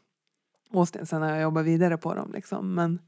Austin 0.74 1.06
sen 1.06 1.22
när 1.22 1.34
jag 1.34 1.42
jobbar 1.42 1.64
vidare 1.64 1.98
på 1.98 2.14
dem. 2.14 2.32
Liksom. 2.32 2.76
Men 2.76 3.00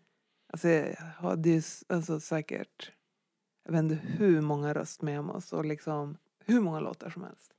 alltså, 0.53 0.67
jag 0.67 0.95
hade 0.95 1.49
ju 1.49 1.61
alltså, 1.87 2.19
säkert 2.19 2.91
jag 3.65 3.71
vet 3.71 3.79
inte 3.79 3.95
hur 3.95 4.41
många 4.41 4.73
röstmemos 4.73 5.53
och 5.53 5.65
liksom 5.65 6.17
hur 6.45 6.61
många 6.61 6.79
låtar 6.79 7.09
som 7.09 7.23
helst. 7.23 7.53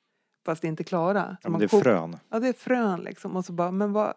Fast 0.45 0.65
inte 0.65 0.85
klara. 0.85 1.37
Ja, 1.43 1.51
har 1.51 1.59
det 1.59 1.65
är 1.65 1.81
frön. 1.83 2.17
Ja, 2.29 2.41
det 2.41 2.49
är 2.49 2.53
frön 2.53 3.01
liksom. 3.01 3.37
Och 3.37 3.45
så 3.45 3.53
bara, 3.53 3.71
men 3.71 3.93
vad 3.93 4.15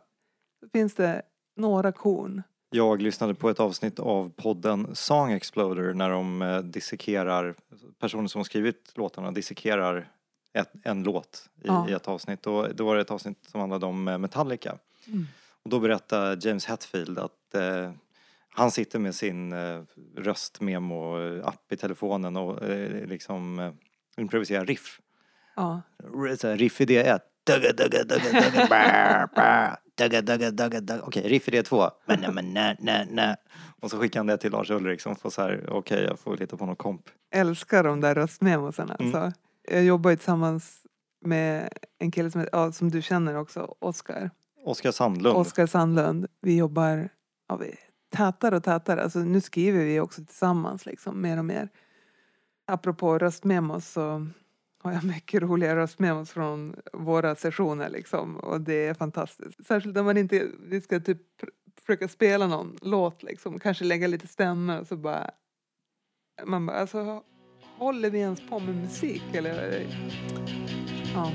finns 0.73 0.95
det 0.95 1.21
några 1.55 1.91
korn? 1.91 2.43
Jag 2.75 3.01
lyssnade 3.01 3.33
på 3.35 3.49
ett 3.49 3.59
avsnitt 3.59 3.99
av 3.99 4.31
podden 4.35 4.95
Song 4.95 5.31
Exploder 5.31 5.93
när 5.93 6.09
de 6.09 6.41
eh, 6.41 6.59
dissekerar, 6.59 7.55
personer 7.99 8.27
som 8.27 8.39
har 8.39 8.43
skrivit 8.43 8.91
låtarna 8.95 9.31
dissekerar 9.31 10.07
ett, 10.53 10.71
en 10.83 11.03
låt 11.03 11.49
i, 11.55 11.67
Ja. 11.67 11.89
i 11.89 11.93
ett 11.93 12.07
avsnitt. 12.07 12.47
Och 12.47 12.75
då 12.75 12.85
var 12.85 12.95
det 12.95 13.01
ett 13.01 13.11
avsnitt 13.11 13.37
som 13.51 13.59
handlade 13.59 13.85
om 13.85 14.07
eh, 14.07 14.17
Metallica. 14.17 14.77
Mm. 15.07 15.27
Och 15.63 15.69
då 15.69 15.79
berättade 15.79 16.47
James 16.47 16.65
Hetfield 16.65 17.19
att 17.19 17.55
eh, 17.55 17.91
han 18.49 18.71
sitter 18.71 18.99
med 18.99 19.15
sin 19.15 19.53
eh, 19.53 19.81
röstmemo-app 20.17 21.71
i 21.71 21.77
telefonen 21.77 22.37
och 22.37 22.63
eh, 22.63 23.05
liksom 23.07 23.59
eh, 23.59 23.71
improviserar 24.17 24.65
riff. 24.65 24.99
Ja. 25.55 25.81
R- 26.03 26.35
så 26.39 26.47
här, 26.47 26.57
Riff 26.57 26.81
idé 26.81 26.97
1. 27.07 27.21
Dugga, 29.97 30.21
dugga, 30.21 30.51
dugga, 30.51 30.81
dugga. 30.81 31.01
Okej, 31.03 31.27
riff 31.27 31.47
idé 31.47 31.63
2. 31.63 31.89
Men, 32.05 32.19
nej, 32.19 32.31
men, 32.33 32.53
nej, 32.53 32.75
nej, 32.79 33.07
nej. 33.11 33.35
Och 33.81 33.91
så 33.91 33.99
skickar 33.99 34.19
han 34.19 34.27
det 34.27 34.37
till 34.37 34.51
Lars 34.51 34.69
Ulrik 34.69 35.01
som 35.01 35.15
får 35.15 35.29
så 35.29 35.41
här, 35.41 35.69
okej 35.69 36.03
jag 36.03 36.19
får 36.19 36.37
hitta 36.37 36.57
på 36.57 36.65
någon 36.65 36.75
komp. 36.75 37.01
älskar 37.31 37.83
de 37.83 38.01
där 38.01 38.15
röstmemosarna. 38.15 38.95
Mm. 38.99 39.15
Alltså. 39.15 39.39
Jag 39.71 39.83
jobbar 39.83 40.09
ju 40.09 40.15
tillsammans 40.15 40.83
med 41.25 41.69
en 41.99 42.11
kille 42.11 42.31
som, 42.31 42.47
ja, 42.51 42.71
som 42.71 42.91
du 42.91 43.01
känner 43.01 43.35
också, 43.35 43.75
Oskar. 43.79 44.29
Oskar 44.65 44.91
Sandlund. 44.91 45.37
Oskar 45.37 45.65
Sandlund. 45.65 46.27
Vi 46.41 46.57
jobbar 46.57 47.09
ja, 47.49 47.55
vi 47.55 47.75
tätare 48.15 48.55
och 48.55 48.63
tätare. 48.63 49.03
Alltså, 49.03 49.19
nu 49.19 49.41
skriver 49.41 49.85
vi 49.85 49.99
också 49.99 50.25
tillsammans 50.25 50.85
liksom, 50.85 51.21
mer 51.21 51.37
och 51.37 51.45
mer. 51.45 51.69
Apropå 52.67 53.17
röstmemos 53.17 53.91
så 53.91 54.27
har 54.83 54.93
jag 54.93 55.03
mycket 55.03 55.41
roliga 55.41 55.75
röstmemos 55.75 56.31
från 56.31 56.75
våra 56.93 57.35
sessioner 57.35 57.89
liksom. 57.89 58.37
Och 58.37 58.61
det 58.61 58.87
är 58.87 58.93
fantastiskt. 58.93 59.65
Särskilt 59.65 59.95
när 59.95 60.03
man 60.03 60.17
inte, 60.17 60.47
vi 60.59 60.81
ska 60.81 60.99
typ 60.99 61.17
pr- 61.41 61.49
försöka 61.81 62.07
spela 62.07 62.47
någon 62.47 62.77
låt 62.81 63.23
liksom. 63.23 63.59
Kanske 63.59 63.83
lägga 63.85 64.07
lite 64.07 64.27
stämmor 64.27 64.79
och 64.79 64.87
så 64.87 64.97
bara. 64.97 65.31
Man 66.45 66.65
bara 66.65 66.77
alltså. 66.77 67.23
Håller 67.77 68.09
vi 68.09 68.19
ens 68.19 68.49
på 68.49 68.59
med 68.59 68.75
musik 68.75 69.23
eller? 69.33 69.87
Ja. 71.13 71.31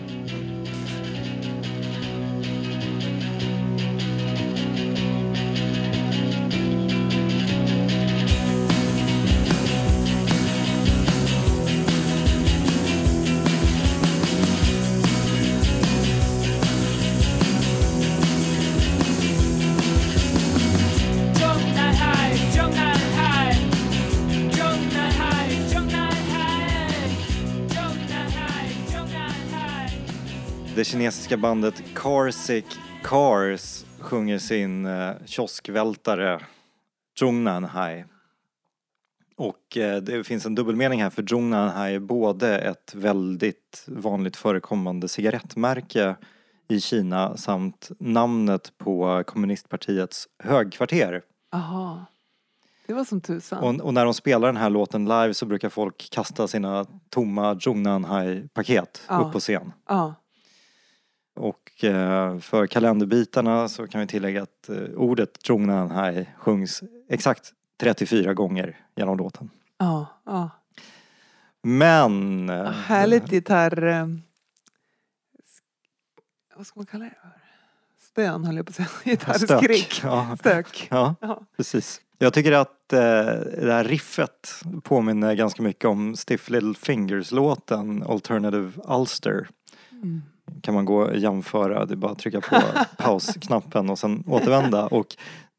Kinesiska 30.89 31.37
bandet 31.37 31.83
Carsick 31.95 32.67
Cars 33.03 33.85
sjunger 34.01 34.39
sin 34.39 34.87
eh, 34.87 35.11
kioskvältare 35.25 36.41
Zhongnanhai. 37.19 38.05
Och 39.37 39.77
eh, 39.77 39.97
det 40.03 40.25
finns 40.25 40.47
en 40.47 40.55
dubbelmening 40.55 41.03
här 41.03 41.11
för 41.11 41.23
Zhongnanhai 41.23 41.95
är 41.95 41.99
både 41.99 42.59
ett 42.59 42.95
väldigt 42.95 43.85
vanligt 43.87 44.37
förekommande 44.37 45.09
cigarettmärke 45.09 46.17
i 46.69 46.81
Kina 46.81 47.37
samt 47.37 47.91
namnet 47.99 48.73
på 48.79 49.23
kommunistpartiets 49.27 50.29
högkvarter. 50.39 51.23
Aha. 51.53 52.05
Det 52.87 52.93
var 52.93 53.05
som 53.05 53.21
tusan. 53.21 53.59
Och, 53.59 53.87
och 53.87 53.95
när 53.95 54.05
de 54.05 54.15
spelar 54.15 54.49
den 54.49 54.57
här 54.57 54.71
låten 54.71 55.05
live 55.05 55.35
så 55.35 55.47
brukar 55.47 55.69
folk 55.69 56.09
kasta 56.11 56.49
sina 56.49 56.87
tomma 57.11 57.61
Zhongnanhai-paket 57.61 59.03
Ja. 59.09 59.21
upp 59.21 59.33
på 59.33 59.41
scen. 59.41 59.73
Ja. 59.89 60.15
Och 61.39 61.85
eh, 61.85 62.39
för 62.39 62.67
kalenderbitarna 62.67 63.69
så 63.69 63.87
kan 63.87 64.01
vi 64.01 64.07
tillägga 64.07 64.43
att 64.43 64.69
eh, 64.69 64.77
ordet 64.97 65.31
Zhongnanhai 65.47 66.27
sjungs 66.39 66.83
exakt 67.09 67.53
34 67.81 68.35
gånger 68.35 68.77
genom 68.97 69.19
låten. 69.19 69.51
Ja. 69.79 70.07
Ja. 70.25 70.51
Men... 71.63 72.49
eh, 72.51 72.71
Härligt 72.71 73.33
gitarr... 73.33 74.09
Vad 76.57 76.67
ska 76.67 76.81
man 76.81 76.87
kalla 76.87 77.05
det? 77.05 77.15
Stön 77.99 78.45
höll 78.45 78.57
jag 78.57 78.67
på 78.67 78.71
att 78.71 78.75
säga. 78.77 78.89
Gitarrskrik. 79.05 80.01
Ja, 80.03 80.37
Stök. 80.41 80.89
ja, 80.91 81.15
Ja. 81.21 81.41
precis. 81.57 82.01
Jag 82.19 82.33
tycker 82.33 82.53
att 82.53 82.93
eh, 82.93 82.99
det 83.63 83.73
här 83.73 83.85
riffet 83.85 84.51
påminner 84.83 85.35
ganska 85.35 85.63
mycket 85.63 85.85
om 85.85 86.17
Stiff 86.17 86.51
Little 86.51 86.75
Fingers-låten 86.75 88.03
Alternative 88.03 88.73
Ulster. 88.89 89.49
Mm. 89.93 90.23
Kan 90.63 90.75
man 90.75 90.85
gå 90.85 91.03
och 91.03 91.17
jämföra. 91.17 91.85
Det 91.87 91.95
är 91.95 91.97
bara 91.97 92.13
att 92.13 92.19
trycka 92.19 92.41
på 92.41 92.57
pausknappen 92.99 93.91
och 93.91 93.99
sen 93.99 94.25
återvända. 94.27 94.87
Och 94.87 95.07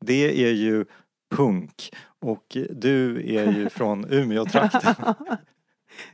det 0.06 0.43
är 0.45 0.52
ju 0.54 0.86
punk. 1.36 1.91
Och 2.21 2.58
du 2.69 3.15
är 3.36 3.52
ju 3.52 3.69
från 3.69 4.06
Umeå-trakten. 4.10 4.95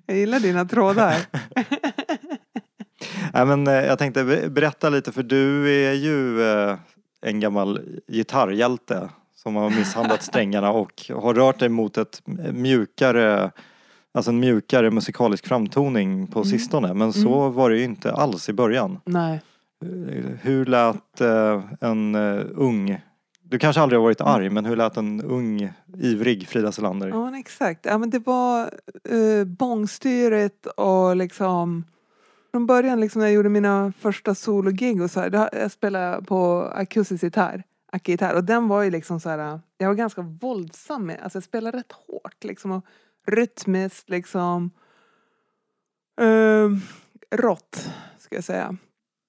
Jag 0.06 0.18
gillar 0.18 0.40
dina 0.40 0.66
trådar. 0.66 1.16
Nej, 3.34 3.46
men, 3.46 3.68
eh, 3.68 3.74
jag 3.74 4.00
tänkte 4.00 4.24
be- 4.24 4.50
berätta 4.50 4.90
lite 4.90 5.12
för 5.12 5.24
du 5.24 5.70
är 5.86 5.94
ju 5.94 6.42
eh, 6.52 6.78
en 7.22 7.40
gammal 7.40 7.82
gitarrhjälte 8.08 9.10
som 9.36 9.56
har 9.56 9.70
misshandlat 9.70 10.24
strängarna 10.24 10.72
och 10.72 11.12
har 11.16 11.34
rört 11.34 11.60
dig 11.60 11.70
mot 11.70 11.98
ett 11.98 12.22
mjukare 12.54 13.52
Alltså 14.16 14.32
en 14.32 14.40
mjukare 14.40 14.92
musikalisk 14.92 15.48
framtoning 15.48 16.28
på 16.28 16.40
Mm. 16.40 16.50
sistone. 16.50 16.94
Men 16.94 17.14
så 17.14 17.50
var 17.50 17.70
det 17.70 17.78
ju 17.78 17.84
inte 17.84 18.12
alls 18.14 18.50
i 18.50 18.54
början. 18.54 19.00
Nej. 19.06 19.42
Hur 20.42 20.66
lät 20.66 21.22
eh, 21.22 21.64
en 21.82 22.16
eh, 22.16 22.42
ung, 22.56 23.02
du 23.44 23.60
kanske 23.60 23.82
aldrig 23.82 24.00
har 24.00 24.04
varit 24.04 24.22
Mm. 24.22 24.34
arg, 24.34 24.50
men 24.50 24.66
hur 24.66 24.76
lät 24.76 24.98
en 24.98 25.22
ung, 25.22 25.70
ivrig 25.98 26.48
Frida 26.48 26.72
Selander? 26.72 27.08
Ja, 27.08 27.26
men 27.26 27.36
exakt. 27.36 27.86
Ja, 27.86 27.98
men 27.98 28.10
det 28.10 28.20
var 28.20 28.70
uh, 29.12 29.44
bångstyret 29.46 30.66
och 30.66 31.16
liksom 31.16 31.84
från 32.52 32.66
början 32.66 33.00
liksom 33.00 33.20
när 33.20 33.28
jag 33.28 33.34
gjorde 33.36 33.50
mina 33.50 33.94
första 34.00 34.36
sologig 34.36 35.02
och 35.02 35.12
så 35.12 35.20
här, 35.20 35.30
då, 35.30 35.50
jag 35.52 35.72
spelade 35.72 36.22
på 36.26 36.72
akustisk 36.76 37.24
gitarr, 37.24 37.64
gitarr 38.04 38.36
och 38.36 38.44
den 38.44 38.68
var 38.68 38.84
ju 38.84 38.92
liksom 38.92 39.20
så 39.20 39.30
här, 39.30 39.60
jag 39.78 39.88
var 39.88 39.96
ganska 39.96 40.22
våldsam 40.22 41.06
med, 41.06 41.20
alltså 41.24 41.38
jag 41.38 41.44
spelade 41.44 41.78
rätt 41.78 41.92
hårt 41.92 42.44
liksom 42.44 42.72
och 42.72 42.86
rytmiskt 43.26 44.10
liksom. 44.10 44.72
eh, 46.22 46.70
rått, 47.32 47.90
ska 48.20 48.36
jag 48.36 48.44
säga. 48.44 48.78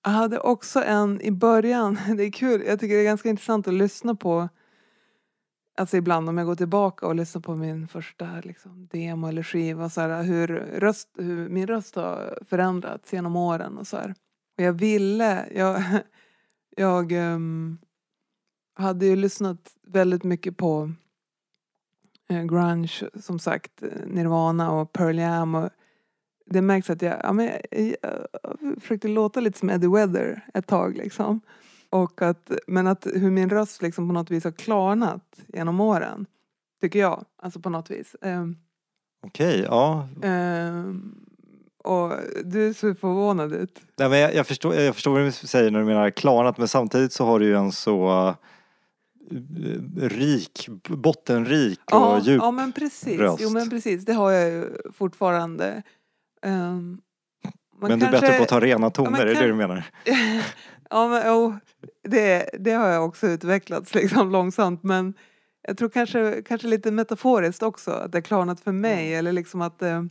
Jag 0.05 0.11
hade 0.11 0.39
också 0.39 0.83
en 0.83 1.21
i 1.21 1.31
början, 1.31 1.99
det 2.17 2.23
är 2.23 2.33
kul, 2.33 2.63
jag 2.67 2.81
tycker 2.81 2.95
det 2.95 3.01
är 3.01 3.05
ganska 3.05 3.29
intressant 3.29 3.69
att 3.69 3.75
lyssna 3.75 4.15
på 4.15 4.49
Alltså 5.79 5.97
ibland 5.97 6.29
om 6.29 6.39
jag 6.39 6.47
går 6.47 6.55
tillbaka 6.55 7.07
och 7.07 7.15
lyssnar 7.15 7.43
på 7.43 7.55
min 7.57 7.89
första 7.89 8.41
liksom, 8.45 8.89
demo 8.93 9.29
eller 9.29 9.43
skiva 9.43 9.91
så 9.91 10.01
här, 10.01 10.23
hur, 10.23 10.49
röst, 10.81 11.09
hur 11.19 11.49
min 11.49 11.67
röst 11.67 11.97
har 11.97 12.39
förändrats 12.49 13.13
genom 13.13 13.37
åren 13.37 13.79
och 13.79 13.87
så 13.87 13.97
här. 13.97 14.15
Och 14.59 14.65
jag 14.65 14.73
ville, 14.73 15.49
jag, 15.55 15.83
jag 16.77 17.13
um, 17.13 17.79
hade 18.75 19.07
ju 19.07 19.17
lyssnat 19.17 19.75
väldigt 19.87 20.25
mycket 20.25 20.57
på 20.57 20.93
grunge 22.29 23.03
som 23.21 23.39
sagt, 23.39 23.83
eh, 23.83 23.89
Nirvana 24.07 24.73
och 24.73 24.93
Pearl 24.93 25.19
Jam 25.19 25.55
och 25.55 25.71
det 26.47 26.63
märks 26.63 26.91
att 26.91 27.03
jag, 27.03 27.21
ja, 27.23 27.33
men 27.33 27.47
jag, 27.71 27.97
jag 28.03 28.83
försökte 28.83 29.09
låta 29.09 29.41
lite 29.41 29.59
som 29.59 29.71
Eddie 29.71 29.89
Weather 29.89 30.45
ett 30.55 30.67
tag 30.67 30.97
liksom. 30.97 31.41
Och 31.91 32.23
att, 32.23 32.51
men 32.67 32.87
att 32.87 33.07
hur 33.15 33.31
min 33.31 33.51
röst 33.51 33.83
liksom 33.83 34.09
på 34.09 34.15
något 34.15 34.31
vis 34.31 34.45
har 34.45 34.53
klarnat 34.53 35.41
genom 35.47 35.81
åren. 35.81 36.27
Tycker 36.81 36.99
jag. 36.99 37.25
Alltså 37.43 37.61
på 37.61 37.71
något 37.71 37.91
vis. 37.91 38.17
Ehm, 38.23 38.57
Okej, 39.27 39.65
ja. 39.69 40.09
ehm, 40.23 41.27
och 41.85 42.13
du 42.45 42.75
ser 42.75 42.95
förvånad 42.95 43.53
ut. 43.53 43.81
Nej, 43.99 44.09
men 44.09 44.19
jag, 44.19 44.35
jag, 44.35 44.47
förstår, 44.47 44.75
jag 44.75 44.95
förstår 44.95 45.13
vad 45.13 45.23
du 45.23 45.33
säger 45.33 45.71
när 45.71 45.79
du 45.79 45.85
menar 45.85 46.11
klarnat, 46.11 46.59
men 46.59 46.69
samtidigt 46.69 47.13
så 47.13 47.25
har 47.25 47.39
du 47.39 47.47
ju 47.47 47.57
en 47.57 47.73
så 47.73 48.29
eh, 48.29 48.35
rik, 50.01 50.69
bottenrik 50.89 51.81
och 51.85 51.93
Ja, 51.93 52.21
djup 52.21 52.43
ja 52.43 52.51
men 52.51 52.73
precis. 52.73 53.19
röst. 53.21 53.43
Jo 53.43 53.51
men 53.51 53.71
precis. 53.71 54.05
Det 54.05 54.13
har 54.13 54.31
jag 54.31 54.51
ju 54.51 54.77
fortfarande. 54.93 55.83
Man 56.45 57.01
Men 57.91 57.99
du 57.99 58.07
är 58.07 58.11
bättre 58.11 58.21
kanske- 58.27 58.37
på 58.37 58.43
att 58.43 58.49
ta 58.49 58.61
rena 58.61 58.91
toner, 58.91 59.11
men 59.11 59.21
är 59.21 59.27
det 59.27 59.35
kan- 59.35 59.43
det 59.43 59.49
du 59.49 59.55
menar? 59.55 59.85
ja 60.91 61.09
men 61.09 61.23
jo, 61.27 61.55
det, 62.09 62.51
det 62.59 62.73
har 62.73 62.89
jag 62.89 63.05
också 63.05 63.27
utvecklats 63.27 63.95
liksom 63.95 64.31
långsamt 64.31 64.83
men 64.83 65.15
jag 65.69 65.77
tror 65.79 65.89
kanske, 65.89 66.43
kanske 66.43 66.69
lite 66.69 66.91
metaforiskt 66.91 67.63
också 67.63 67.91
att 67.91 68.13
det 68.13 68.19
har 68.19 68.23
klarnat 68.23 68.61
för 68.61 68.73
mig 68.73 69.15
eller 69.15 69.33
liksom 69.33 69.61
att 69.63 69.83
eh, 69.83 70.03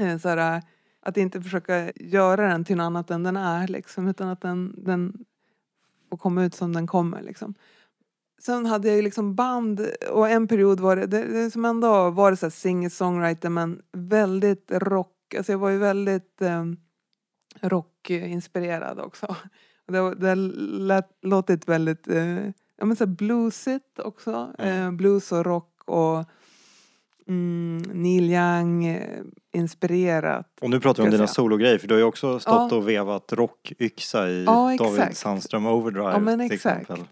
eh, 0.00 0.18
så 0.18 0.28
här, 0.28 0.62
att 1.02 1.16
inte 1.16 1.42
försöka 1.42 1.92
göra 1.96 2.48
den 2.48 2.64
till 2.64 2.76
något 2.76 2.84
annat 2.84 3.10
än 3.10 3.22
den 3.22 3.36
är 3.36 3.68
liksom 3.68 4.08
utan 4.08 4.28
att 4.28 4.40
den, 4.40 4.74
den 4.84 5.12
får 6.10 6.16
komma 6.16 6.44
ut 6.44 6.54
som 6.54 6.72
den 6.72 6.86
kommer 6.86 7.22
liksom. 7.22 7.54
Sen 8.42 8.66
hade 8.66 8.88
jag 8.88 8.96
ju 8.96 9.02
liksom 9.02 9.34
band 9.34 9.86
och 10.10 10.28
en 10.28 10.48
period 10.48 10.80
var 10.80 10.96
det, 10.96 11.06
det, 11.06 11.24
det 11.24 11.50
som 11.50 11.64
ändå 11.64 12.10
var 12.10 12.30
det 12.30 12.36
så 12.36 12.50
singer-songwriter 12.50 13.48
men 13.48 13.82
väldigt 13.92 14.70
rock, 14.70 15.34
alltså 15.36 15.52
jag 15.52 15.58
var 15.58 15.70
ju 15.70 15.78
väldigt 15.78 16.42
eh, 16.42 16.64
rockinspirerad 17.60 19.00
också. 19.00 19.36
Det, 19.86 20.14
det 20.14 20.34
lät, 20.34 21.08
låtit 21.22 21.68
väldigt 21.68 22.08
eh, 22.08 22.44
ja, 22.76 22.84
men 22.84 22.96
så 22.96 23.06
bluesigt 23.06 23.98
också. 23.98 24.52
Eh, 24.58 24.90
blues 24.90 25.32
och 25.32 25.44
rock 25.44 25.82
och 25.84 26.24
mm, 27.28 27.82
Neil 27.92 28.30
Young 28.30 28.84
eh, 28.84 29.20
inspirerat. 29.52 30.58
Och 30.60 30.70
nu 30.70 30.80
pratar 30.80 31.02
vi 31.02 31.08
om 31.08 31.12
dina 31.12 31.26
sologrejer, 31.26 31.78
för 31.78 31.88
du 31.88 31.94
har 31.94 31.98
ju 31.98 32.04
också 32.04 32.38
stått 32.38 32.72
Ja. 32.72 32.76
och 32.76 32.88
vevat 32.88 33.32
rockyxa 33.32 34.28
i 34.28 34.44
Ja, 34.44 34.76
David. 34.78 35.16
Sandström 35.16 35.66
Overdrive 35.66 36.10
Ja 36.10 36.18
men 36.18 36.38
till 36.38 36.54
exakt. 36.56 36.80
exempel. 36.80 37.06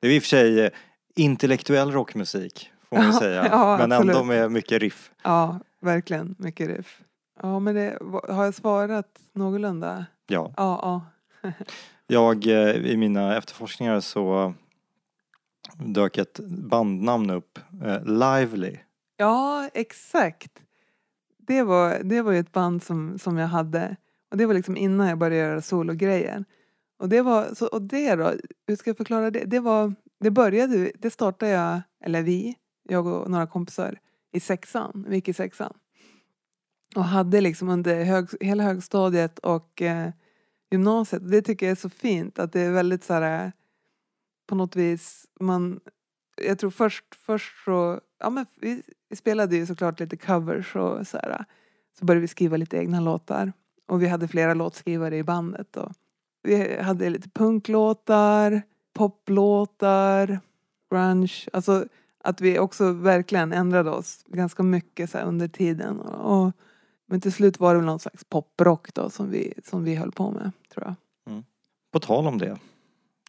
Det 0.00 0.08
är 0.08 0.12
i 0.12 0.18
och 0.18 0.22
för 0.22 0.28
sig 0.28 0.60
eh, 0.60 0.70
intellektuell 1.16 1.92
rockmusik, 1.92 2.70
får 2.88 2.96
man 2.96 3.12
säga. 3.12 3.46
ja, 3.50 3.76
men 3.78 3.92
ändå 3.92 4.12
absolut. 4.12 4.26
med 4.26 4.52
mycket 4.52 4.82
riff. 4.82 5.10
Ja, 5.22 5.60
verkligen. 5.80 6.34
Mycket 6.38 6.68
riff. 6.68 7.00
Ja 7.42 7.58
men 7.58 7.74
det, 7.74 7.98
har 8.28 8.44
jag 8.44 8.54
svarat 8.54 9.20
någorlunda? 9.32 10.06
Ja. 10.26 10.54
Ja, 10.56 11.02
ja. 11.42 11.50
Jag, 12.06 12.46
eh, 12.46 12.76
i 12.76 12.96
mina 12.96 13.36
efterforskningar 13.36 14.00
så 14.00 14.54
dök 15.74 16.18
ett 16.18 16.40
bandnamn 16.48 17.30
upp, 17.30 17.58
eh, 17.84 18.04
Lively. 18.04 18.76
Ja, 19.16 19.68
exakt. 19.74 20.52
det, 21.38 21.62
var, 21.62 21.98
det 22.04 22.22
var 22.22 22.32
ju 22.32 22.38
ett 22.38 22.52
band 22.52 22.82
som, 22.82 23.18
som 23.18 23.38
jag 23.38 23.48
hade. 23.48 23.96
Och 24.30 24.36
det 24.36 24.46
var 24.46 24.54
liksom 24.54 24.76
innan 24.76 25.08
jag 25.08 25.18
började 25.18 25.36
göra 25.36 25.62
sologrejer. 25.62 26.44
Och 27.00 27.08
det 27.08 27.22
var, 27.22 27.54
så, 27.54 27.66
och 27.66 27.82
det 27.82 28.14
då, 28.14 28.32
hur 28.66 28.76
ska 28.76 28.90
jag 28.90 28.96
förklara 28.96 29.30
det? 29.30 29.44
Det 29.44 29.60
var, 29.60 29.94
det 30.20 30.30
började, 30.30 30.92
det 30.98 31.10
startade 31.10 31.52
jag, 31.52 31.80
eller 32.04 32.22
vi, 32.22 32.56
jag 32.88 33.06
och 33.06 33.30
några 33.30 33.46
kompisar, 33.46 33.98
i 34.32 34.40
sexan, 34.40 35.04
vi 35.08 35.14
gick 35.14 35.28
i 35.28 35.32
sexan. 35.32 35.72
Och 36.94 37.04
hade 37.04 37.40
liksom 37.40 37.68
under 37.68 38.04
hög, 38.04 38.28
hela 38.40 38.62
högstadiet 38.62 39.38
och 39.38 39.82
eh, 39.82 40.10
gymnasiet. 40.70 41.30
Det 41.30 41.42
tycker 41.42 41.66
jag 41.66 41.70
är 41.70 41.76
så 41.76 41.90
fint 41.90 42.38
att 42.38 42.52
det 42.52 42.60
är 42.60 42.70
väldigt 42.70 43.04
så 43.04 43.12
här 43.12 43.46
eh, 43.46 43.52
på 44.46 44.54
något 44.54 44.76
vis 44.76 45.26
man 45.40 45.80
jag 46.36 46.58
tror 46.58 46.70
först, 46.70 47.14
först 47.14 47.64
så, 47.64 48.00
ja 48.18 48.30
men 48.30 48.46
vi, 48.56 48.82
vi 49.08 49.16
spelade 49.16 49.56
ju 49.56 49.66
såklart 49.66 50.00
lite 50.00 50.16
covers 50.16 50.76
och 50.76 51.06
så 51.06 51.16
här. 51.16 51.44
Så 51.98 52.04
började 52.04 52.20
vi 52.20 52.28
skriva 52.28 52.56
lite 52.56 52.76
egna 52.76 53.00
låtar. 53.00 53.52
Och 53.88 54.02
vi 54.02 54.08
hade 54.08 54.28
flera 54.28 54.54
låtskrivare 54.54 55.16
i 55.16 55.22
bandet 55.22 55.76
och 55.76 55.92
vi 56.42 56.82
hade 56.82 57.10
lite 57.10 57.28
punklåtar, 57.28 58.62
poplåtar, 58.94 60.40
grunge. 60.90 61.48
Alltså 61.52 61.84
att 62.24 62.40
vi 62.40 62.58
också 62.58 62.92
verkligen 62.92 63.52
ändrade 63.52 63.90
oss 63.90 64.24
ganska 64.28 64.62
mycket 64.62 65.10
så 65.10 65.18
här 65.18 65.24
under 65.24 65.48
tiden. 65.48 66.00
Och, 66.00 66.52
men 67.08 67.20
till 67.20 67.32
slut 67.32 67.60
var 67.60 67.74
det 67.74 67.78
väl 67.78 67.86
någon 67.86 67.98
slags 67.98 68.24
poprock 68.24 68.94
då 68.94 69.10
som 69.10 69.30
vi, 69.30 69.54
som 69.64 69.84
vi 69.84 69.94
höll 69.94 70.12
på 70.12 70.30
med, 70.30 70.52
tror 70.74 70.86
jag. 70.86 70.94
På 71.92 72.00
tal 72.00 72.26
om 72.26 72.38
det. 72.38 72.58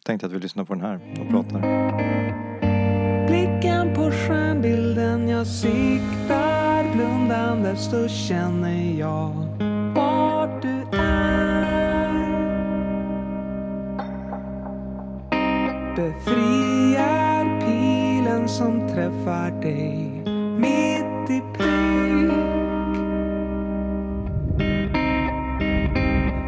Tänkte 0.04 0.26
att 0.26 0.32
vi 0.32 0.38
lyssnar 0.38 0.64
på 0.64 0.74
den 0.74 0.82
här 0.82 1.20
och 1.20 1.28
pratar. 1.28 1.60
Blicken 3.26 3.94
på 3.94 4.10
stjärnbilden 4.10 5.28
jag 5.28 5.46
siktar 5.46 6.92
blundandes 6.94 7.90
då 7.90 8.08
känner 8.08 8.98
jag 8.98 9.71
Befriar 15.96 17.60
pilen 17.60 18.48
som 18.48 18.88
träffar 18.88 19.50
dig 19.60 20.22
mitt 20.58 21.30
i 21.30 21.42
prick. 21.56 22.32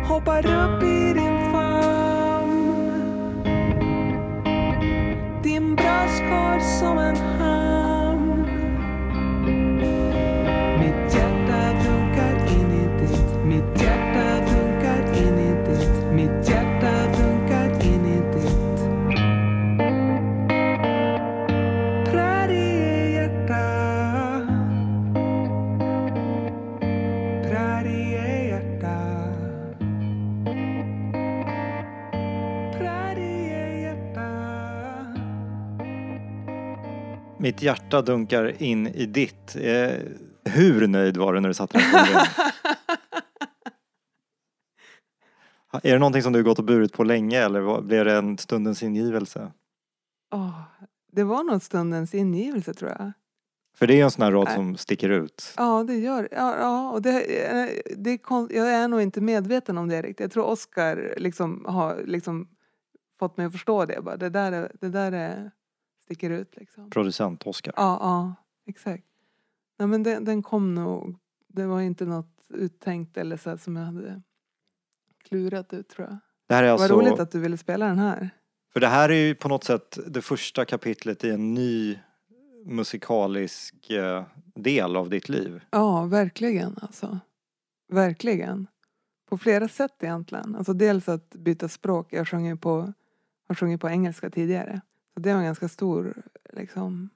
Hoppar 0.08 0.46
upp 0.46 0.82
i 0.82 1.12
din 1.14 1.52
famn 1.52 2.84
din 5.42 5.76
bröstkorg 5.76 6.60
som 6.60 6.98
en 6.98 7.33
hjärta 37.64 38.02
dunkar 38.02 38.62
in 38.62 38.86
i 38.86 39.06
ditt. 39.06 39.56
Eh, 39.56 39.90
hur 40.44 40.86
nöjd 40.86 41.16
var 41.16 41.32
du 41.34 41.40
när 41.40 41.48
du 41.48 41.54
satte 41.54 41.78
den 41.78 41.92
dig? 41.92 42.14
Är 45.82 45.92
det 45.92 45.98
någonting 45.98 46.22
som 46.22 46.32
du 46.32 46.44
gått 46.44 46.58
och 46.58 46.64
burit 46.64 46.92
på 46.92 47.04
länge 47.04 47.38
eller 47.44 47.80
blev 47.80 48.04
det 48.04 48.12
en 48.16 48.38
stundens 48.38 48.82
ingivelse? 48.82 49.52
Åh, 50.34 50.60
Det 51.12 51.24
var 51.24 51.42
nog 51.44 51.62
stundens 51.62 52.14
ingivelse 52.14 52.74
tror 52.74 52.90
jag. 52.90 53.12
För 53.76 53.86
det 53.86 54.00
är 54.00 54.04
en 54.04 54.10
sån 54.10 54.22
här 54.24 54.32
rad 54.32 54.44
Nej. 54.44 54.54
som 54.54 54.76
sticker 54.76 55.08
ut. 55.08 55.54
Ja, 55.56 55.84
det 55.84 55.94
gör 55.96 56.28
ja, 56.32 56.56
ja, 56.58 56.90
och 56.90 57.02
det. 57.02 57.44
eh, 57.46 57.68
det 57.96 58.18
kon- 58.18 58.48
jag 58.50 58.68
är 58.72 58.88
nog 58.88 59.00
inte 59.02 59.20
medveten 59.20 59.78
om 59.78 59.88
det 59.88 60.02
riktigt. 60.02 60.20
Jag 60.20 60.30
tror 60.32 60.44
Oscar 60.44 61.14
liksom 61.16 61.64
har 61.68 62.02
liksom 62.06 62.48
fått 63.18 63.36
mig 63.36 63.46
att 63.46 63.52
förstå 63.52 63.84
det. 63.84 64.02
Bara, 64.02 64.16
det 64.16 64.28
där, 64.30 64.52
är, 64.52 64.72
det 64.80 64.88
där 64.88 65.12
är, 65.12 65.50
sticker 66.04 66.30
ut 66.30 66.56
liksom. 66.56 66.90
Producent 66.90 67.46
Oscar. 67.46 67.74
Ja, 67.76 67.98
ja, 68.00 68.34
exakt. 68.66 69.04
Nej, 69.78 69.88
men 69.88 70.02
den, 70.02 70.24
den 70.24 70.42
kom 70.42 70.74
nog. 70.74 71.18
Det 71.48 71.66
var 71.66 71.80
inte 71.80 72.04
något 72.04 72.46
uttänkt 72.48 73.16
eller 73.16 73.36
så 73.36 73.58
som 73.58 73.76
jag 73.76 73.84
hade 73.84 74.22
klurat 75.24 75.72
ut 75.72 75.88
tror 75.88 76.08
jag. 76.08 76.18
Det 76.48 76.54
här 76.54 76.62
är 76.62 76.72
Vad 76.72 76.80
alltså, 76.80 77.00
roligt 77.00 77.20
att 77.20 77.30
du 77.30 77.40
ville 77.40 77.56
spela 77.56 77.86
den 77.86 77.98
här. 77.98 78.30
För 78.72 78.80
det 78.80 78.86
här 78.86 79.08
är 79.08 79.26
ju 79.26 79.34
på 79.34 79.48
något 79.48 79.64
sätt 79.64 79.98
det 80.06 80.22
första 80.22 80.64
kapitlet 80.64 81.24
i 81.24 81.30
en 81.30 81.54
ny 81.54 81.98
musikalisk 82.64 83.90
eh, 83.90 84.24
del 84.54 84.96
av 84.96 85.10
ditt 85.10 85.28
liv. 85.28 85.64
Ja, 85.70 86.04
verkligen 86.04 86.78
alltså. 86.82 87.18
Verkligen. 87.92 88.66
På 89.28 89.38
flera 89.38 89.68
sätt 89.68 90.02
egentligen. 90.02 90.54
Alltså 90.54 90.72
dels 90.72 91.08
att 91.08 91.30
byta 91.30 91.68
språk. 91.68 92.12
Jag 92.12 92.28
sjöng 92.28 92.46
ju 92.46 92.56
på, 92.56 92.92
har 93.48 93.54
sjungit 93.54 93.80
på 93.80 93.88
engelska 93.88 94.30
tidigare. 94.30 94.80
Så 95.14 95.20
det 95.20 95.34
var 95.34 95.42
ganska 95.42 95.68
stor, 95.68 96.22
liksom, 96.52 97.10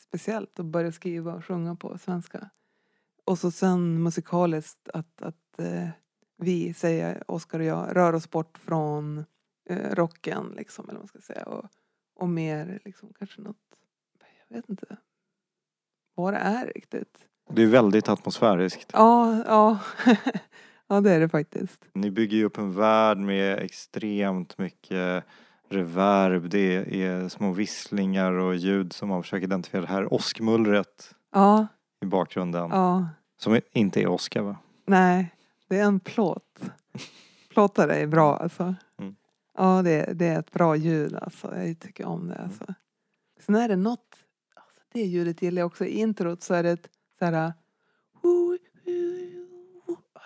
speciellt 0.00 0.58
att 0.58 0.66
börja 0.66 0.92
skriva 0.92 1.34
och 1.34 1.44
sjunga 1.44 1.74
på 1.76 1.98
svenska. 1.98 2.50
Och 3.24 3.38
så 3.38 3.50
sen 3.50 4.02
musikaliskt 4.02 4.88
att, 4.94 5.22
att 5.22 5.58
eh, 5.60 5.88
vi, 6.36 6.74
säger 6.74 7.30
Oskar 7.30 7.58
och 7.58 7.64
jag, 7.64 7.96
rör 7.96 8.12
oss 8.12 8.30
bort 8.30 8.58
från 8.58 9.24
eh, 9.68 9.94
rocken 9.94 10.52
liksom, 10.56 10.84
eller 10.84 11.00
vad 11.00 11.02
man 11.02 11.08
ska 11.08 11.34
säga. 11.34 11.44
Och, 11.44 11.68
och 12.14 12.28
mer 12.28 12.80
liksom 12.84 13.12
kanske 13.18 13.40
något, 13.40 13.80
jag 14.48 14.56
vet 14.56 14.68
inte 14.68 14.96
vad 16.14 16.34
det 16.34 16.38
är 16.38 16.66
riktigt. 16.66 17.28
Det 17.50 17.62
är 17.62 17.66
väldigt 17.66 18.08
atmosfäriskt. 18.08 18.90
Ja, 18.92 19.44
ja. 19.46 19.78
ja 20.86 21.00
det 21.00 21.10
är 21.10 21.20
det 21.20 21.28
faktiskt. 21.28 21.84
Ni 21.92 22.10
bygger 22.10 22.36
ju 22.36 22.44
upp 22.44 22.58
en 22.58 22.74
värld 22.74 23.18
med 23.18 23.58
extremt 23.58 24.58
mycket 24.58 25.24
reverb. 25.74 26.50
Det 26.50 27.02
är 27.02 27.28
små 27.28 27.52
visslingar 27.52 28.32
och 28.32 28.56
ljud 28.56 28.92
som 28.92 29.08
man 29.08 29.22
försöker 29.22 29.44
identifiera. 29.46 29.82
Det 29.82 29.92
här 29.92 30.12
åskmullret 30.14 31.14
Ja, 31.32 31.66
i 32.02 32.06
bakgrunden. 32.06 32.70
ja. 32.70 33.08
Som 33.36 33.60
inte 33.72 34.02
är 34.02 34.06
åska 34.06 34.42
va? 34.42 34.56
Nej, 34.86 35.34
det 35.68 35.78
är 35.78 35.84
en 35.84 36.00
plåt. 36.00 36.60
Plåtare 37.50 37.94
är 37.94 38.06
bra 38.06 38.36
alltså. 38.36 38.74
Mm. 38.98 39.14
Ja, 39.58 39.82
det, 39.82 40.12
det 40.14 40.26
är 40.26 40.38
ett 40.38 40.52
bra 40.52 40.76
ljud 40.76 41.14
alltså. 41.14 41.56
Jag 41.58 41.78
tycker 41.80 42.04
om 42.04 42.28
det 42.28 42.36
alltså. 42.36 42.64
Sen 43.40 43.54
är 43.54 43.68
det 43.68 43.76
något, 43.76 44.16
alltså, 44.54 44.80
det 44.92 45.00
ljudet 45.02 45.42
gillar 45.42 45.60
jag 45.60 45.66
också. 45.66 45.84
I 45.84 45.98
introt 46.00 46.42
så 46.42 46.54
är 46.54 46.62
det 46.62 46.70
ett 46.70 46.88
så 47.18 47.24
här... 47.24 47.52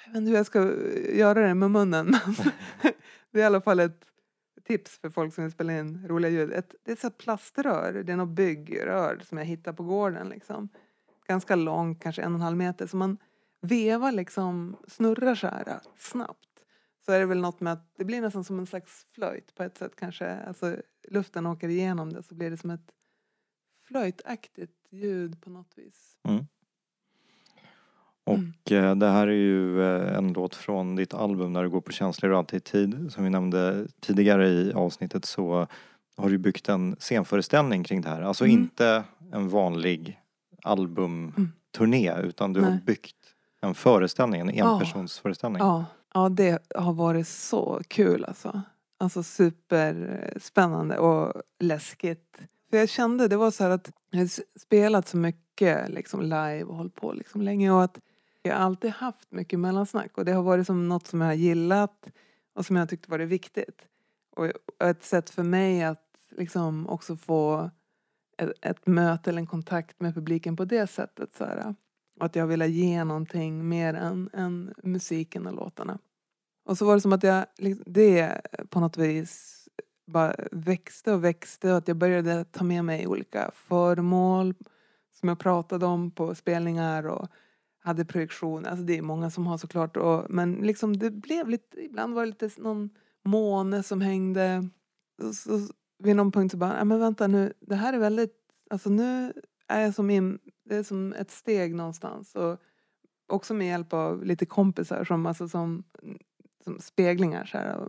Jag 0.07 0.13
vet 0.13 0.17
inte 0.17 0.31
hur 0.31 0.37
jag 0.37 0.47
ska 0.47 0.73
göra 1.13 1.47
det 1.49 1.55
med 1.55 1.71
munnen. 1.71 2.17
Det 3.31 3.39
är 3.39 3.43
i 3.43 3.47
alla 3.47 3.61
fall 3.61 3.81
ett 3.81 4.01
tips 4.69 4.99
för 4.99 5.11
folk 5.11 5.35
som 5.35 5.45
vill 5.45 5.53
spela 5.53 5.79
in 5.79 6.09
roliga 6.09 6.31
ljud. 6.31 6.53
Ett, 6.53 6.75
det 6.85 6.91
är 6.91 6.93
ett 6.93 7.01
så 7.01 7.11
plaströr, 7.11 8.03
det 8.07 8.13
är 8.13 8.17
något 8.17 8.37
byggrör 8.37 9.21
som 9.25 9.39
jag 9.39 9.45
hittar 9.45 9.73
på 9.73 9.83
gården. 9.83 10.29
Liksom. 10.29 10.69
Ganska 11.27 11.57
långt, 11.57 12.03
kanske 12.03 12.23
en 12.23 12.33
och 12.33 12.39
en 12.39 12.43
halv 12.43 12.57
meter. 12.57 12.87
Så 12.87 12.97
man 12.97 13.19
vevar 13.61 14.13
liksom, 14.13 14.77
snurrar 14.89 15.35
så 15.35 15.47
här 15.47 15.69
äh, 15.69 15.77
snabbt. 15.97 16.65
Så 17.07 17.13
är 17.13 17.21
det 17.21 17.27
väl 17.27 17.41
något 17.41 17.61
med 17.61 17.73
att 17.73 17.95
det 17.97 18.05
blir 18.05 18.21
nästan 18.21 18.45
som 18.45 18.59
en 18.59 18.67
slags 18.67 19.07
flöjt 19.13 19.55
på 19.55 19.63
ett 19.63 19.79
sätt 19.79 19.97
kanske. 19.97 20.37
Alltså 20.37 20.77
luften 21.09 21.47
åker 21.47 21.69
igenom 21.69 22.13
det 22.13 22.23
så 22.23 22.35
blir 22.35 22.51
det 22.51 22.57
som 22.57 22.71
ett 22.71 22.93
flöjtaktigt 23.89 24.87
ljud 24.91 25.43
på 25.43 25.51
något 25.51 25.79
vis. 25.79 26.17
Mm. 26.29 26.47
Och 28.29 28.73
eh, 28.73 28.95
det 28.97 29.07
här 29.09 29.27
är 29.27 29.33
ju 29.33 29.83
eh, 29.83 30.17
en 30.17 30.33
låt 30.33 30.55
från 30.55 30.97
ditt 30.97 31.15
album 31.15 31.53
När 31.53 31.63
du 31.63 31.71
går 31.71 31.81
på 31.81 31.93
känslor 31.93 32.31
och 32.33 32.39
alltid 32.39 32.65
tid. 32.65 33.13
Som 33.13 33.25
vi 33.25 33.31
nämnde 33.31 33.87
tidigare 34.01 34.49
i 34.49 34.73
avsnittet 34.73 35.25
så 35.25 35.67
har 36.17 36.31
du 36.31 36.39
byggt 36.39 36.69
en 36.69 36.97
scenföreställning 36.99 37.85
kring 37.85 38.01
det 38.01 38.09
här. 38.09 38.23
Alltså 38.23 38.45
Mm. 38.45 38.57
inte 38.59 39.05
en 39.33 39.49
vanlig 39.49 40.21
albumturné 40.63 42.15
utan 42.23 42.53
du 42.53 42.61
har 42.61 42.71
Nej. 42.71 42.81
byggt 42.87 43.17
en 43.61 43.75
föreställning, 43.75 44.41
en 44.41 44.55
Ja. 44.55 44.73
enpersonsföreställning. 44.73 45.61
Ja, 45.63 45.85
ja, 46.15 46.29
det 46.29 46.59
har 46.75 46.93
varit 46.93 47.29
så 47.29 47.81
kul 47.89 48.25
alltså. 48.25 48.63
Alltså 49.01 49.23
superspännande 49.23 50.99
och 50.99 51.43
läskigt. 51.61 52.39
För 52.71 52.77
jag 52.77 52.89
kände, 52.89 53.29
det 53.29 53.37
var 53.37 53.51
så 53.51 53.65
att 53.65 53.91
jag 54.11 54.29
spelat 54.61 55.09
så 55.09 55.17
mycket 55.17 55.89
liksom 55.91 56.23
live 56.23 56.63
och 56.65 56.75
hållit 56.77 56.95
på 56.95 57.13
liksom 57.13 57.43
länge 57.43 57.71
och 57.71 57.83
att 57.83 57.99
jag 58.43 58.55
har 58.55 58.61
alltid 58.61 58.91
haft 58.91 59.33
mycket 59.33 59.59
mellansnack 59.59 60.19
och 60.19 60.25
det 60.25 60.33
har 60.33 60.43
varit 60.43 60.67
som 60.67 60.89
något 60.89 61.07
som 61.07 61.21
jag 61.21 61.29
har 61.29 61.35
gillat 61.35 62.07
och 62.55 62.67
som 62.67 62.77
jag 62.77 62.89
tyckte 62.89 63.11
varit 63.11 63.29
viktigt. 63.29 63.83
Och 64.37 64.47
ett 64.85 65.05
sätt 65.05 65.31
för 65.31 65.43
mig 65.43 65.83
att 65.83 66.09
liksom 66.31 66.89
också 66.89 67.17
få 67.17 67.71
ett, 68.39 68.53
ett 68.63 68.87
möte 68.87 69.31
eller 69.31 69.41
en 69.41 69.47
kontakt 69.47 70.01
med 70.01 70.15
publiken 70.15 70.57
på 70.57 70.65
det 70.65 70.87
sättet. 70.87 71.37
Så 71.37 71.45
här. 71.45 71.75
Och 72.21 72.27
att 72.27 72.37
jag 72.37 72.47
ville 72.47 72.67
ge 72.67 73.05
någonting 73.05 73.69
mer 73.69 73.95
än, 73.95 74.31
än 74.33 74.75
musiken 74.83 75.47
och 75.47 75.55
låtarna. 75.55 75.99
Och 76.65 76.79
så 76.79 76.87
var 76.87 76.95
det 76.95 77.01
som 77.01 77.13
att 77.13 77.23
jag, 77.23 77.47
liksom, 77.59 77.85
det 77.87 78.41
på 78.71 78.81
något 78.81 78.97
vis 78.97 79.55
bara 80.07 80.35
växte 80.53 81.13
och 81.13 81.25
växte 81.25 81.71
och 81.71 81.79
att 81.79 81.89
jag 81.89 81.97
började 81.97 82.45
ta 82.45 82.65
med 82.65 82.85
mig 82.85 83.07
olika 83.07 83.51
föremål 83.55 84.55
som 85.13 85.29
jag 85.29 85.39
pratade 85.39 85.87
om 85.87 86.11
på 86.11 86.35
spelningar 86.35 87.07
och 87.07 87.29
hade 87.81 88.05
projektion. 88.05 88.67
Alltså 88.67 88.85
det 88.85 88.99
är 88.99 89.03
många 89.03 89.31
som 89.31 89.47
har 89.47 89.59
såklart. 89.59 89.97
Och, 89.97 90.27
men 90.31 90.55
liksom 90.55 90.97
det 90.97 91.11
blev 91.11 91.49
lite, 91.49 91.85
ibland 91.85 92.15
var 92.15 92.23
det 92.23 92.31
lite 92.31 92.63
någon 92.63 92.91
måne 93.25 93.83
som 93.83 94.01
hängde. 94.01 94.69
Och 95.23 95.35
så, 95.35 95.69
vid 95.99 96.17
någon 96.17 96.33
punkt 96.33 96.53
så 96.53 96.57
bara, 96.57 96.85
men 96.85 97.01
vänta 97.01 97.27
nu, 97.27 97.53
det 97.61 97.75
här 97.75 97.93
är 97.93 97.99
väldigt, 97.99 98.35
alltså 98.71 98.91
nu 98.91 99.33
är 99.69 99.81
jag 99.81 99.95
som 99.95 100.11
in, 100.11 100.39
det 100.65 100.77
är 100.77 100.83
som 100.83 101.13
ett 101.13 101.31
steg 101.31 101.75
någonstans. 101.75 102.35
Och 102.35 102.59
också 103.27 103.55
med 103.55 103.67
hjälp 103.67 103.93
av 103.93 104.25
lite 104.25 104.47
kompisar 104.47 105.05
som, 105.05 105.27
alltså 105.27 105.49
som, 105.49 105.85
som 106.65 106.81
speglingar 106.81 107.45
så 107.45 107.59
här. 107.59 107.89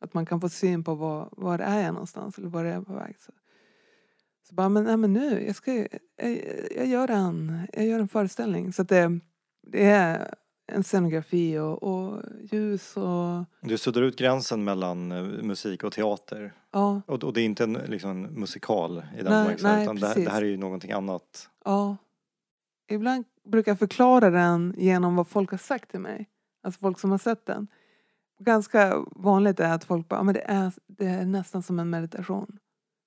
Att 0.00 0.14
man 0.14 0.26
kan 0.26 0.40
få 0.40 0.48
syn 0.48 0.84
på 0.84 0.94
var, 0.94 1.28
var 1.32 1.58
är 1.58 1.82
jag 1.82 1.94
någonstans 1.94 2.38
eller 2.38 2.48
var 2.48 2.64
är 2.64 2.72
jag 2.72 2.86
på 2.86 2.94
väg. 2.94 3.16
Så, 3.20 3.32
så 4.48 4.54
bara, 4.54 4.68
men, 4.68 4.84
nej, 4.84 4.96
men 4.96 5.12
nu, 5.12 5.44
jag, 5.46 5.56
ska, 5.56 5.72
jag, 5.74 5.88
jag, 6.76 6.86
gör 6.86 7.10
en, 7.10 7.66
jag 7.72 7.86
gör 7.86 8.00
en 8.00 8.08
föreställning. 8.08 8.72
Så 8.72 8.82
det, 8.82 9.20
det 9.66 9.84
är 9.90 10.34
en 10.72 10.82
scenografi 10.84 11.58
och, 11.58 11.82
och 11.82 12.22
ljus 12.52 12.96
och 12.96 13.44
Du 13.60 13.78
suddar 13.78 14.02
ut 14.02 14.18
gränsen 14.18 14.64
mellan 14.64 15.12
eh, 15.12 15.22
musik 15.22 15.84
och 15.84 15.92
teater. 15.92 16.52
ja, 16.72 17.02
Och, 17.06 17.24
och 17.24 17.32
det 17.32 17.40
är 17.40 17.44
inte 17.44 17.64
en, 17.64 17.72
liksom, 17.72 18.10
en 18.10 18.22
musikal 18.22 19.02
i 19.18 19.22
den 19.22 19.24
bemärkelsen, 19.24 19.82
utan 19.82 19.96
det, 19.96 20.14
det 20.24 20.30
här 20.30 20.42
är 20.42 20.46
ju 20.46 20.56
någonting 20.56 20.92
annat. 20.92 21.48
ja. 21.64 21.96
Ibland 22.90 23.24
brukar 23.44 23.70
jag 23.70 23.78
förklara 23.78 24.30
den 24.30 24.74
genom 24.78 25.16
vad 25.16 25.26
folk 25.28 25.50
har 25.50 25.58
sagt 25.58 25.90
till 25.90 26.00
mig. 26.00 26.28
Alltså 26.62 26.80
folk 26.80 26.98
som 26.98 27.10
har 27.10 27.18
sett 27.18 27.46
den. 27.46 27.66
Ganska 28.38 29.04
vanligt 29.10 29.60
är 29.60 29.72
att 29.74 29.84
folk 29.84 30.08
bara, 30.08 30.16
"Ja, 30.16 30.22
men 30.22 30.34
det 30.34 30.40
är, 30.40 30.72
det 30.86 31.06
är 31.06 31.24
nästan 31.26 31.62
som 31.62 31.78
en 31.78 31.90
meditation. 31.90 32.58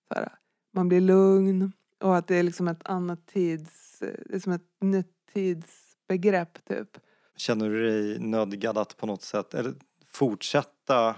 Så 0.07 0.13
här, 0.13 0.29
man 0.75 0.87
blir 0.89 1.01
lugn 1.01 1.71
och 2.01 2.17
att 2.17 2.27
det 2.27 2.35
är 2.35 2.43
liksom 2.43 2.67
ett 2.67 2.81
annat 2.87 3.25
tids, 3.27 3.99
det 3.99 4.35
är 4.35 4.39
som 4.39 4.53
ett 4.53 4.67
nytt 4.81 5.11
tidsbegrepp 5.33 6.65
typ. 6.65 6.97
Känner 7.37 7.69
du 7.69 7.85
dig 7.87 8.19
nödgad 8.19 8.77
att 8.77 8.97
på 8.97 9.05
något 9.05 9.21
sätt 9.21 9.53
eller 9.53 9.73
fortsätta 10.11 11.15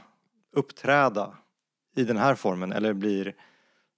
uppträda 0.55 1.37
i 1.95 2.03
den 2.03 2.17
här 2.17 2.35
formen 2.35 2.71
eller 2.71 2.93
blir 2.93 3.35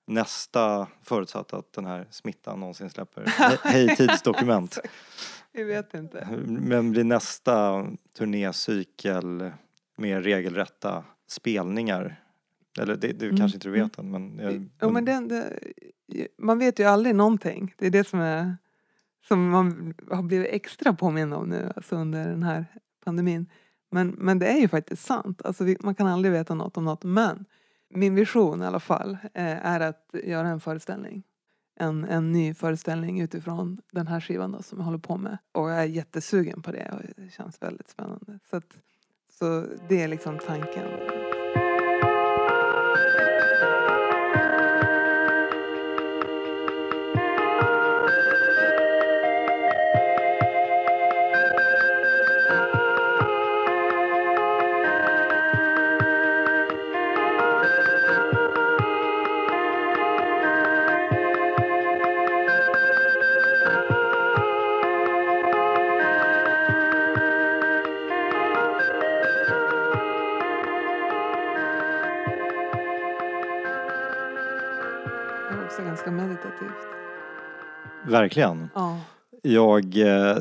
nästa 0.07 0.87
förutsatt 1.03 1.53
att 1.53 1.73
den 1.73 1.85
här 1.85 2.07
smittan 2.11 2.59
någonsin 2.59 2.89
släpper? 2.89 3.23
He- 3.25 3.57
Hej 3.63 3.95
tidsdokument. 3.95 4.77
Jag 5.51 5.65
vet 5.65 5.93
inte. 5.93 6.27
Men 6.47 6.91
blir 6.91 7.03
nästa 7.03 7.85
turnécykel 8.17 9.51
mer 9.97 10.21
regelrätta 10.21 11.03
spelningar? 11.27 12.23
Eller 12.77 12.95
det, 12.95 13.11
du 13.11 13.25
Mm, 13.25 13.37
kanske 13.37 13.55
inte 13.55 13.69
vet 13.69 13.97
än 13.97 14.11
men... 14.11 14.39
Jag, 14.39 14.69
Jo, 14.81 14.89
men 14.89 15.05
den, 15.05 15.27
det, 15.27 15.59
man 16.37 16.59
vet 16.59 16.79
ju 16.79 16.83
aldrig 16.83 17.15
någonting. 17.15 17.73
Det 17.77 17.85
är 17.85 17.91
det 17.91 18.07
som, 18.07 18.19
är, 18.19 18.57
som 19.27 19.49
man 19.49 19.93
har 20.11 20.23
blivit 20.23 20.47
extra 20.51 20.93
påmind 20.93 21.33
om 21.33 21.49
nu 21.49 21.71
alltså 21.75 21.95
under 21.95 22.29
den 22.29 22.43
här 22.43 22.65
pandemin. 23.05 23.49
Men, 23.91 24.09
men 24.09 24.39
det 24.39 24.47
är 24.47 24.57
ju 24.57 24.67
faktiskt 24.67 25.05
sant. 25.05 25.41
Alltså, 25.45 25.63
vi, 25.63 25.77
man 25.79 25.95
kan 25.95 26.07
aldrig 26.07 26.31
veta 26.31 26.55
något 26.55 26.77
om 26.77 26.85
något. 26.85 27.03
Men 27.03 27.45
min 27.89 28.15
vision 28.15 28.61
i 28.61 28.65
alla 28.65 28.79
fall 28.79 29.17
eh, 29.33 29.65
är 29.65 29.79
att 29.79 30.15
göra 30.23 30.47
en 30.47 30.59
föreställning. 30.59 31.23
En, 31.79 32.05
en 32.05 32.31
ny 32.31 32.53
föreställning 32.53 33.21
utifrån 33.21 33.81
den 33.91 34.07
här 34.07 34.21
skivan 34.21 34.51
då, 34.51 34.61
som 34.61 34.77
jag 34.77 34.85
håller 34.85 34.97
på 34.97 35.17
med. 35.17 35.37
Och 35.51 35.69
jag 35.69 35.79
är 35.79 35.85
jättesugen 35.85 36.61
på 36.61 36.71
det 36.71 36.91
och 36.91 37.21
det 37.23 37.29
känns 37.31 37.61
väldigt 37.61 37.89
spännande. 37.89 38.39
Så, 38.49 38.57
att, 38.57 38.77
så 39.39 39.65
det 39.89 40.01
är 40.01 40.07
liksom 40.07 40.39
tanken. 40.47 41.18
Verkligen. 78.09 78.69
Ja. 78.75 78.97
Jag 79.41 79.97
eh, 79.97 80.37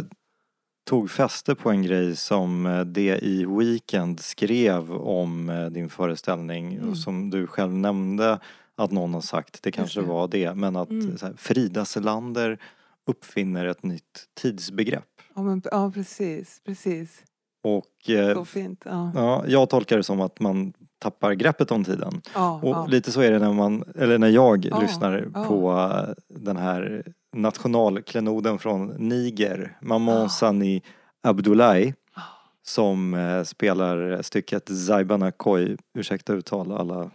tog 0.87 1.11
fäste 1.11 1.55
på 1.55 1.71
en 1.71 1.83
grej 1.83 2.17
som 2.17 2.67
eh, 2.67 2.81
det 2.81 3.19
i 3.25 3.45
Weekend 3.47 4.21
skrev 4.21 4.93
om 4.93 5.51
eh, 5.51 5.67
din 5.67 5.89
föreställning 5.89 6.75
Mm. 6.77 6.91
och 6.91 6.97
som 6.99 7.31
du 7.31 7.47
själv 7.47 7.73
nämnde 7.73 8.39
att 8.77 8.91
någon 8.91 9.15
har 9.15 9.21
sagt, 9.21 9.63
det 9.63 9.73
kanske 9.73 10.01
var 10.01 10.29
det, 10.29 10.55
men 10.55 10.77
att 10.77 10.91
Mm. 10.91 11.17
här, 11.23 11.35
Frida 11.37 11.85
Selander 11.85 12.59
uppfinner 13.07 13.65
ett 13.67 13.83
nytt 13.83 14.27
tidsbegrepp. 14.41 15.05
Ja, 15.35 15.43
men, 15.43 15.63
ja 15.73 15.91
precis, 15.95 16.61
precis. 16.65 17.23
Och 17.65 18.11
eh, 18.11 18.35
Så 18.35 18.45
fint. 18.45 18.83
Ja, 18.85 19.13
ja, 19.15 19.45
jag 19.47 19.71
tolkar 19.71 19.97
det 19.97 20.03
som 20.03 20.21
att 20.21 20.41
man 20.41 20.73
tappar 20.99 21.33
greppet 21.33 21.71
om 21.71 21.85
tiden. 21.85 22.21
ja, 22.35 22.61
Och 22.63 22.69
ja. 22.69 22.87
lite 22.87 23.13
så 23.13 23.21
är 23.21 23.31
det 23.31 23.39
när 23.39 23.53
man, 23.53 23.85
eller 23.99 24.19
när 24.19 24.29
jag 24.29 24.65
Ja, 24.65 24.81
lyssnar 24.81 25.45
på 25.49 25.89
den 26.29 26.57
här 26.57 27.05
nationalklenoden 27.37 28.59
från 28.59 28.87
Niger, 28.87 29.79
Maman 29.81 30.23
Ja. 30.23 30.29
Sani 30.29 30.83
Abdullahi 31.23 31.95
Ja. 32.17 32.23
som 32.63 33.15
eh, 33.15 33.43
spelar 33.43 34.23
stycket 34.23 34.69
Zaibana 34.87 35.31
Koi, 35.33 35.77
ursäkta 35.99 36.33
uttal 36.33 36.73
alla 36.73 37.11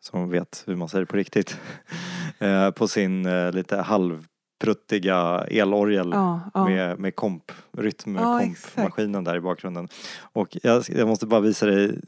som 0.00 0.30
vet 0.30 0.62
hur 0.66 0.76
man 0.76 0.88
säger 0.88 1.04
på 1.04 1.16
riktigt, 1.16 1.56
eh, 2.38 2.70
på 2.70 2.88
sin 2.88 3.26
eh, 3.26 3.52
lite 3.52 3.76
halvpruttiga 3.76 5.44
elorgel 5.50 6.10
ja, 6.12 6.40
ja. 6.54 6.64
med, 6.64 6.98
med 6.98 7.16
komp, 7.16 7.52
Ja, 7.72 7.82
rytmkompmaskinen 7.82 9.24
där 9.24 9.36
i 9.36 9.40
bakgrunden. 9.40 9.88
Och 10.32 10.56
jag, 10.62 10.84
jag 10.88 11.08
måste 11.08 11.26
bara 11.26 11.40
visa 11.40 11.66
dig 11.66 12.00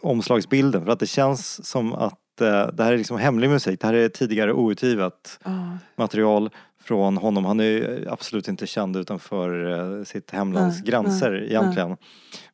omslagsbilden 0.00 0.84
för 0.84 0.92
att 0.92 0.98
det 1.00 1.06
känns 1.06 1.66
som 1.66 1.92
att 1.92 2.18
det 2.36 2.84
här 2.84 2.92
är 2.92 2.98
liksom 2.98 3.18
hemlig 3.18 3.50
musik. 3.50 3.80
Det 3.80 3.86
här 3.86 3.94
är 3.94 4.08
tidigare 4.08 4.52
outgivet 4.52 5.40
ja. 5.44 5.78
material 5.96 6.50
från 6.84 7.16
honom. 7.16 7.44
Han 7.44 7.60
är 7.60 7.64
ju 7.64 8.06
absolut 8.10 8.48
inte 8.48 8.66
känd 8.66 8.96
utanför 8.96 9.72
eh, 9.98 10.04
sitt 10.04 10.30
hemlands 10.30 10.76
Nej, 10.76 10.90
gränser 10.90 11.30
nej, 11.30 11.44
egentligen. 11.44 11.96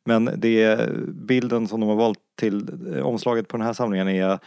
Men 0.03 0.29
det 0.37 0.89
bilden 1.07 1.67
som 1.67 1.79
de 1.79 1.89
har 1.89 1.95
valt 1.95 2.19
till 2.39 2.67
eh, 2.95 3.05
omslaget 3.05 3.47
på 3.47 3.57
den 3.57 3.65
här 3.65 3.73
samlingen 3.73 4.07
är 4.07 4.39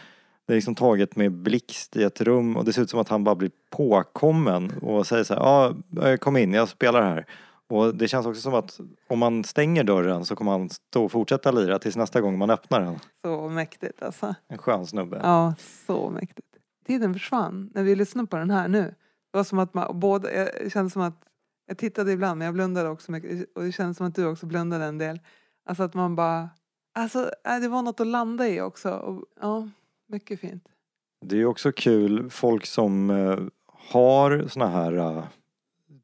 det 0.47 0.53
är 0.53 0.55
liksom 0.55 0.75
taget 0.75 1.15
med 1.15 1.31
blixt 1.31 1.95
i 1.95 2.03
ett 2.03 2.21
rum 2.21 2.57
och 2.57 2.65
det 2.65 2.73
ser 2.73 2.81
ut 2.81 2.89
som 2.89 2.99
att 2.99 3.09
han 3.09 3.23
bara 3.23 3.35
blir 3.35 3.51
påkommen 3.69 4.71
och 4.81 5.07
säger 5.07 5.23
så 5.23 5.33
här, 5.33 5.41
ja 5.41 5.75
eh, 6.09 6.17
kom 6.17 6.37
in, 6.37 6.53
jag 6.53 6.69
spelar 6.69 7.01
här. 7.01 7.25
Och 7.69 7.95
det 7.95 8.07
känns 8.07 8.25
också 8.25 8.41
som 8.41 8.53
att 8.53 8.79
om 9.07 9.19
man 9.19 9.43
stänger 9.43 9.83
dörren 9.83 10.25
så 10.25 10.35
kommer 10.35 10.51
han 10.51 10.69
stå 10.69 11.05
och 11.05 11.11
fortsätta 11.11 11.51
lira 11.51 11.79
tills 11.79 11.95
nästa 11.95 12.21
gång 12.21 12.37
man 12.37 12.49
öppnar 12.49 12.81
den. 12.81 12.99
Så 13.25 13.49
mäktigt 13.49 14.03
alltså. 14.03 14.35
En 14.47 14.57
skön 14.57 14.87
snubbe. 14.87 15.19
Ja, 15.23 15.55
så 15.87 16.09
mäktigt. 16.09 16.47
Tiden 16.85 17.13
försvann 17.13 17.71
när 17.73 17.83
vi 17.83 17.95
lyssnade 17.95 18.27
på 18.27 18.37
den 18.37 18.51
här 18.51 18.67
nu. 18.67 18.95
Det 19.31 19.37
var 19.37 19.43
som 19.43 19.59
att 19.59 19.73
man, 19.73 19.99
båda, 19.99 20.33
jag 20.33 20.71
kände 20.71 20.89
som 20.89 21.01
att 21.01 21.23
jag 21.67 21.77
tittade 21.77 22.11
ibland 22.11 22.37
men 22.37 22.45
jag 22.45 22.53
blundade 22.53 22.89
också 22.89 23.11
mycket 23.11 23.47
och 23.55 23.63
det 23.63 23.71
kändes 23.71 23.97
som 23.97 24.07
att 24.07 24.15
du 24.15 24.25
också 24.25 24.45
blundade 24.45 24.85
en 24.85 24.97
del. 24.97 25.19
Alltså 25.69 25.83
att 25.83 25.93
man 25.93 26.15
bara, 26.15 26.49
alltså 26.95 27.31
äh, 27.43 27.59
det 27.61 27.67
var 27.67 27.81
något 27.81 27.99
att 27.99 28.07
landa 28.07 28.47
i 28.47 28.61
också. 28.61 28.89
Och, 28.89 29.25
ja, 29.41 29.69
mycket 30.07 30.39
fint. 30.39 30.67
Det 31.25 31.41
är 31.41 31.45
också 31.45 31.71
kul, 31.71 32.29
folk 32.29 32.65
som 32.65 33.09
eh, 33.09 33.39
har 33.91 34.47
såna 34.47 34.67
här 34.67 34.93
uh, 34.93 35.23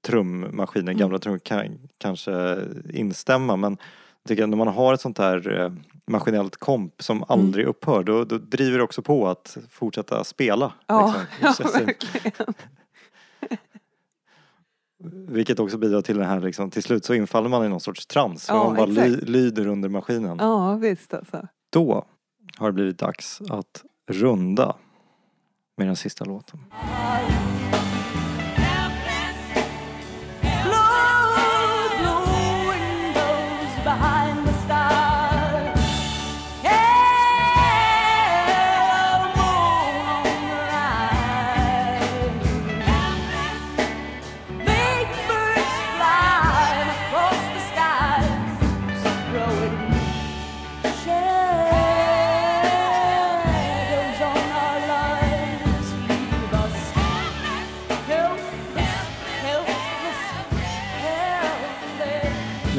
trummaskiner, 0.01 0.91
Mm. 0.91 0.97
gamla 0.99 1.19
trummor 1.19 1.39
kan 1.39 1.79
kanske 1.97 2.57
instämma 2.93 3.55
men 3.55 3.77
jag 4.23 4.27
tycker 4.27 4.43
att 4.43 4.49
när 4.49 4.57
man 4.57 4.67
har 4.67 4.93
ett 4.93 5.01
sånt 5.01 5.17
här 5.17 5.59
eh, 5.59 5.71
maskinellt 6.07 6.55
komp 6.55 7.01
som 7.03 7.23
aldrig 7.27 7.65
upphör 7.65 8.03
då, 8.03 8.23
då 8.23 8.37
driver 8.37 8.77
det 8.77 8.83
också 8.83 9.01
på 9.01 9.27
att 9.27 9.57
fortsätta 9.69 10.23
spela. 10.23 10.73
Ja, 10.87 11.15
ja 11.41 11.47
liksom. 11.49 11.65
Känns- 11.65 11.87
verkligen. 11.87 12.53
Vilket 15.27 15.59
också 15.59 15.77
bidrar 15.77 16.01
till 16.01 16.17
den 16.17 16.25
här 16.27 16.39
liksom, 16.39 16.69
till 16.69 16.83
slut 16.83 17.05
så 17.05 17.13
infaller 17.13 17.49
man 17.49 17.65
i 17.65 17.69
någon 17.69 17.79
sorts 17.79 18.05
trans. 18.07 18.45
för 18.45 18.53
Ja, 18.53 18.63
man 18.63 18.75
bara 18.75 18.85
ly, 18.85 19.15
lyder 19.15 19.67
under 19.67 19.89
maskinen. 19.89 20.37
Ja, 20.39 20.75
visst 20.75 21.13
alltså. 21.13 21.47
Då 21.69 22.05
har 22.57 22.67
det 22.67 22.73
blivit 22.73 22.97
dags 22.99 23.41
att 23.49 23.83
runda 24.11 24.75
med 25.77 25.87
den 25.87 25.95
sista 25.95 26.25
låten. 26.25 26.59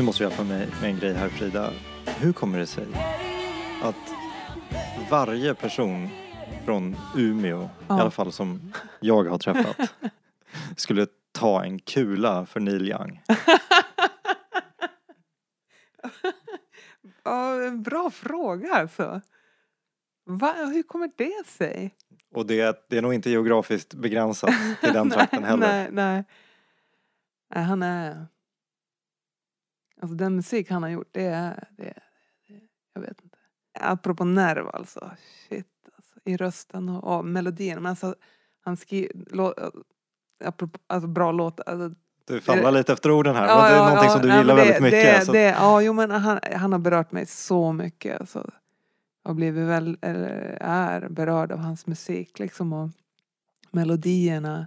Måste 0.05 0.22
hjälpa 0.22 0.44
mig 0.44 0.68
med 0.80 0.90
en 0.90 0.98
grej 0.98 1.12
här 1.14 1.28
Frida. 1.28 1.70
Hur 2.18 2.32
kommer 2.32 2.59
det 2.59 2.66
sig 2.66 2.86
att 3.82 3.96
varje 5.11 5.55
person 5.55 6.09
från 6.64 6.96
Umeå, 7.16 7.62
i 7.64 7.68
Ja. 7.88 8.00
alla 8.00 8.11
fall 8.11 8.32
som 8.32 8.72
jag 9.00 9.24
har 9.24 9.38
träffat, 9.38 9.76
skulle 10.76 11.07
ta 11.32 11.64
en 11.64 11.78
kula 11.78 12.46
för 12.46 12.61
Neil 12.61 12.88
Young? 12.90 13.20
Ja, 17.24 17.62
en 17.62 17.82
bra 17.82 18.11
fråga 18.11 18.74
alltså. 18.74 19.20
Va? 20.24 20.55
Hur 20.72 20.82
kommer 20.82 21.11
det 21.16 21.46
sig? 21.46 21.94
Och 22.34 22.46
det, 22.46 22.86
det 22.88 22.98
är 22.98 23.03
nog 23.03 23.14
inte 23.14 23.30
geografiskt 23.30 23.94
begränsat 23.94 24.50
till 24.80 24.92
den 24.92 25.11
trakten 25.16 25.44
heller. 25.44 25.88
Nej. 25.92 26.24
nej, 27.55 27.64
han 27.64 27.82
är... 27.82 28.26
Alltså 30.03 30.16
den 30.16 30.36
musik 30.36 30.70
han 30.70 30.82
har 30.82 30.90
gjort, 30.90 31.09
det 31.11 31.24
är... 31.24 31.68
Det, 31.76 31.84
det, 32.48 32.61
jag 32.94 33.00
vet 33.00 33.20
inte. 33.22 33.38
Apropå 33.80 34.24
nerv 34.24 34.68
alltså. 34.68 35.11
Shit 35.48 35.66
alltså. 35.96 36.14
I 36.24 36.36
rösten 36.36 36.88
och, 36.88 37.18
och 37.18 37.24
melodin. 37.24 37.74
Men 37.74 37.86
alltså, 37.86 38.14
han 38.64 38.76
skriver... 38.76 39.55
Alltså 40.86 41.09
bra 41.09 41.32
låtar. 41.32 41.64
Alltså, 41.68 41.98
Du 42.24 42.40
famlar 42.40 42.70
lite 42.72 42.92
efter 42.92 43.11
orden 43.11 43.34
här, 43.34 43.46
men 43.46 43.57
det 43.57 43.76
är 43.76 43.84
någonting 43.88 44.11
som 44.11 44.22
du 44.22 44.28
nej, 44.28 44.38
gillar 44.38 44.55
men 44.55 44.64
väldigt 44.64 44.76
det, 44.76 44.82
mycket. 44.82 45.20
Det, 45.20 45.26
så- 45.26 45.32
det, 45.32 45.40
ja, 45.48 45.82
jo 45.82 45.92
men 45.92 46.11
han, 46.11 46.38
han 46.57 46.72
har 46.72 46.78
berört 46.78 47.12
mig 47.12 47.26
så 47.26 47.72
mycket. 47.72 48.20
Alltså. 48.20 48.50
Jag 49.22 49.30
har 49.30 49.34
blivit 49.34 49.68
väl, 49.68 49.98
eller 50.03 50.59
är 50.61 51.09
berörd 51.09 51.53
av 51.53 51.59
hans 51.59 51.86
musik 51.86 52.38
liksom. 52.38 52.72
Och 52.72 52.90
melodierna 53.70 54.66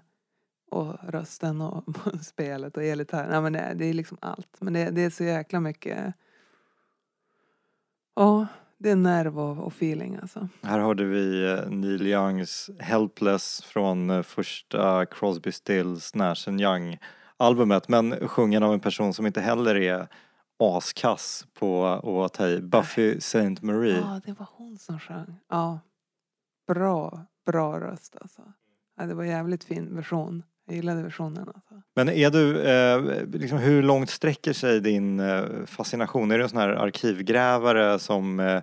och 0.70 0.96
rösten 1.08 1.62
och 1.62 1.84
spelet 2.22 2.78
och 2.78 2.84
elgitarren. 2.84 3.32
Ja, 3.34 3.42
men 3.42 3.54
det, 3.54 3.74
det 3.76 3.86
är 3.86 3.94
liksom 3.94 4.18
allt. 4.22 4.58
Men 4.60 4.74
det, 4.74 4.90
det 4.90 5.02
är 5.02 5.10
så 5.10 5.24
jäkla 5.24 5.60
mycket. 5.60 6.14
Ja, 8.16 8.48
det 8.78 8.92
är 8.92 8.96
nerv 8.96 9.40
och, 9.40 9.66
och 9.66 9.72
feeling 9.72 10.18
alltså. 10.22 10.50
Här 10.62 10.80
hörde 10.80 11.06
vi 11.06 11.52
eh, 11.52 11.70
Neil 11.70 12.08
Youngs 12.08 12.70
Helpless 12.80 13.62
från 13.62 14.10
eh, 14.10 14.22
första 14.22 15.06
Crosby, 15.06 15.52
Stills, 15.52 16.16
Nash 16.16 16.50
Young 16.50 16.98
albumet 17.38 17.88
men 17.88 18.28
sjungen 18.28 18.64
av 18.64 18.74
en 18.74 18.80
person 18.80 19.14
som 19.14 19.26
inte 19.26 19.42
heller 19.42 19.76
är 19.76 20.08
askass 20.60 21.48
på 21.54 21.86
att 22.26 22.34
ta 22.34 22.48
i. 22.48 22.62
Buffy 22.62 23.18
St. 23.18 23.56
Marie. 23.62 23.98
Ja, 23.98 24.22
det 24.26 24.40
var 24.40 24.48
hon 24.52 24.78
som 24.78 25.00
sjöng. 25.00 25.40
Ja. 25.50 25.80
Bra, 26.68 27.26
bra 27.46 27.80
röst 27.80 28.16
alltså. 28.22 28.42
Ja, 28.98 29.06
det 29.06 29.14
var 29.14 29.24
jävligt 29.24 29.64
fin 29.64 29.96
version. 29.96 30.44
Jag 30.66 30.76
gillade 30.76 31.04
versionen 31.04 31.48
alltså. 31.48 31.82
Men 31.96 32.10
är 32.10 32.30
du, 32.30 32.62
eh, 32.62 33.26
liksom, 33.34 33.58
hur 33.58 33.84
långt 33.84 34.10
sträcker 34.10 34.54
sig 34.54 34.80
din 34.82 35.20
eh, 35.20 35.44
fascination? 35.66 36.32
Är 36.32 36.38
du 36.38 36.44
en 36.44 36.50
sån 36.50 36.60
här 36.60 36.70
arkivgrävare 36.70 38.00
som 38.00 38.40
eh, 38.40 38.62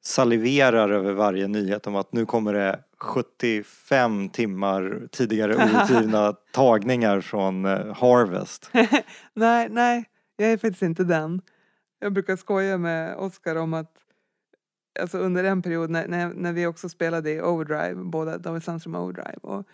saliverar 0.00 0.90
över 0.90 1.12
varje 1.12 1.48
nyhet 1.48 1.86
om 1.86 1.96
att 1.96 2.12
nu 2.12 2.26
kommer 2.26 2.52
det 2.52 2.80
75 2.98 4.28
timmar 4.28 5.08
tidigare 5.10 5.54
outgivna 5.54 6.32
tagningar 6.52 7.20
från 7.20 7.64
eh, 7.64 7.94
Harvest? 7.94 8.70
nej, 9.34 9.68
nej, 9.70 10.04
jag 10.36 10.52
är 10.52 10.56
faktiskt 10.56 10.82
inte 10.82 11.04
den. 11.04 11.40
Jag 12.00 12.12
brukar 12.12 12.36
skoja 12.36 12.78
med 12.78 13.16
Oscar 13.16 13.56
om 13.56 13.74
att 13.74 13.96
alltså 15.00 15.18
under 15.18 15.44
en 15.44 15.62
period 15.62 15.90
när, 15.90 16.08
när, 16.08 16.28
när 16.34 16.52
vi 16.52 16.66
också 16.66 16.88
spelade 16.88 17.30
i 17.30 17.42
Overdrive, 17.42 17.94
båda 17.94 18.38
David 18.38 18.64
Sandström 18.64 18.94
och 18.94 19.02
Overdrive. 19.02 19.38
Och, 19.42 19.66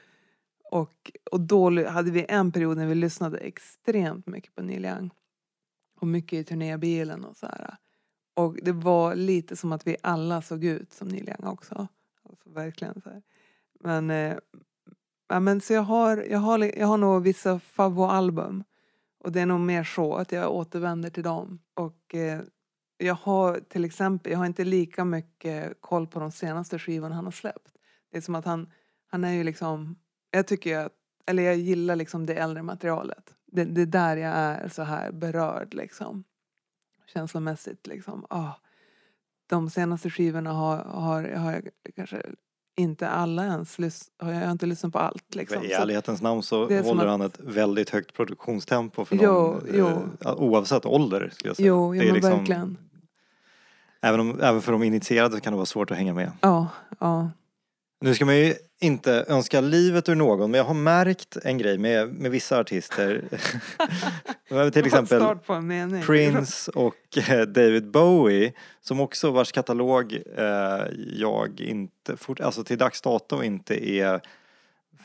och, 0.70 1.10
och 1.30 1.40
då 1.40 1.88
hade 1.88 2.10
vi 2.10 2.26
en 2.28 2.52
period 2.52 2.76
när 2.76 2.86
vi 2.86 2.94
lyssnade 2.94 3.38
extremt 3.38 4.26
mycket 4.26 4.54
på 4.54 4.62
Neil 4.62 4.84
Young. 4.84 5.10
Och 6.00 6.06
mycket 6.06 6.32
i 6.32 6.44
turnébilen 6.44 7.24
och 7.24 7.36
så 7.36 7.46
här. 7.46 7.76
Och 8.34 8.58
det 8.62 8.72
var 8.72 9.14
lite 9.14 9.56
som 9.56 9.72
att 9.72 9.86
vi 9.86 9.96
alla 10.02 10.42
såg 10.42 10.64
ut 10.64 10.92
som 10.92 11.08
Neil 11.08 11.28
Young 11.28 11.52
också. 11.52 11.88
Alltså 12.22 12.50
verkligen 12.50 13.00
så 13.00 13.10
här. 13.10 13.22
Men, 13.80 14.10
eh, 14.10 14.36
ja, 15.28 15.40
men 15.40 15.60
så 15.60 15.72
jag 15.72 15.82
har, 15.82 16.16
jag 16.30 16.38
har, 16.38 16.78
jag 16.78 16.86
har 16.86 16.98
nog 16.98 17.22
vissa 17.22 17.58
favvoalbum. 17.58 18.64
Och 19.18 19.32
det 19.32 19.40
är 19.40 19.46
nog 19.46 19.60
mer 19.60 19.84
så 19.84 20.14
att 20.14 20.32
jag 20.32 20.54
återvänder 20.54 21.10
till 21.10 21.22
dem. 21.22 21.58
Och 21.74 22.14
eh, 22.14 22.40
jag 22.98 23.14
har 23.14 23.60
till 23.60 23.84
exempel, 23.84 24.32
jag 24.32 24.38
har 24.38 24.46
inte 24.46 24.64
lika 24.64 25.04
mycket 25.04 25.80
koll 25.80 26.06
på 26.06 26.20
de 26.20 26.32
senaste 26.32 26.78
skivorna 26.78 27.14
han 27.14 27.24
har 27.24 27.32
släppt. 27.32 27.72
Det 28.10 28.16
är 28.16 28.22
som 28.22 28.34
att 28.34 28.44
han, 28.44 28.70
han 29.06 29.24
är 29.24 29.32
ju 29.32 29.44
liksom, 29.44 29.96
jag 30.30 30.46
tycker 30.46 30.78
att, 30.78 30.92
eller 31.26 31.42
jag 31.42 31.56
gillar 31.56 31.96
liksom 31.96 32.26
det 32.26 32.34
äldre 32.34 32.62
materialet. 32.62 33.34
Det, 33.52 33.64
det 33.64 33.82
är 33.82 33.86
där 33.86 34.16
jag 34.16 34.32
är 34.32 34.68
så 34.68 34.82
här 34.82 35.12
berörd 35.12 35.74
liksom. 35.74 36.24
Känslomässigt 37.14 37.86
liksom. 37.86 38.26
Ah, 38.30 38.52
de 39.46 39.70
senaste 39.70 40.10
skivorna 40.10 40.52
har, 40.52 40.76
har, 40.76 41.22
har 41.22 41.52
jag 41.52 41.68
kanske 41.96 42.22
inte 42.76 43.08
alla 43.08 43.44
ens 43.44 43.78
har 44.18 44.32
jag 44.32 44.50
inte 44.50 44.66
lyssnat 44.66 44.92
på 44.92 44.98
allt 44.98 45.34
liksom. 45.34 45.62
I 45.64 45.72
ärlighetens 45.72 46.22
namn 46.22 46.42
så 46.42 46.60
håller 46.82 47.04
att- 47.04 47.10
han 47.10 47.20
ett 47.20 47.40
väldigt 47.40 47.90
högt 47.90 48.14
produktionstempo 48.14 49.04
för 49.04 49.16
Jo, 49.16 49.32
någon, 49.32 49.66
jo. 49.74 49.86
eh, 50.24 50.32
oavsett 50.36 50.86
ålder. 50.86 51.30
Skulle 51.32 51.48
jag 51.48 51.56
säga. 51.56 51.68
Jo, 51.68 51.92
Det 51.92 51.98
jo 51.98 52.10
är 52.10 52.12
liksom- 52.14 52.30
verkligen. 52.30 52.78
Även, 54.02 54.20
om, 54.20 54.40
även 54.40 54.62
för 54.62 54.72
de 54.72 54.82
initierade 54.82 55.40
kan 55.40 55.52
det 55.52 55.56
vara 55.56 55.66
svårt 55.66 55.90
att 55.90 55.96
hänga 55.96 56.14
med. 56.14 56.32
Ja, 56.40 56.68
ja. 56.98 57.30
Nu 58.02 58.14
ska 58.14 58.24
man 58.24 58.36
ju 58.36 58.54
inte 58.80 59.24
önska 59.28 59.60
livet 59.60 60.08
ur 60.08 60.14
någon 60.14 60.50
men 60.50 60.58
jag 60.58 60.64
har 60.64 60.74
märkt 60.74 61.36
en 61.42 61.58
grej 61.58 61.78
med, 61.78 62.08
med 62.08 62.30
vissa 62.30 62.58
artister. 62.60 63.24
Till 64.72 64.86
exempel. 64.86 65.22
Prince 66.06 66.70
och 66.70 67.18
eh, 67.28 67.42
David 67.46 67.90
Bowie 67.90 68.52
som 68.80 69.00
också 69.00 69.30
vars 69.30 69.52
katalog 69.52 70.12
eh, 70.36 70.82
jag 71.16 71.60
inte, 71.60 72.16
fort, 72.16 72.40
alltså 72.40 72.64
till 72.64 72.78
dags 72.78 73.00
dato 73.00 73.42
inte 73.42 73.90
är 73.90 74.20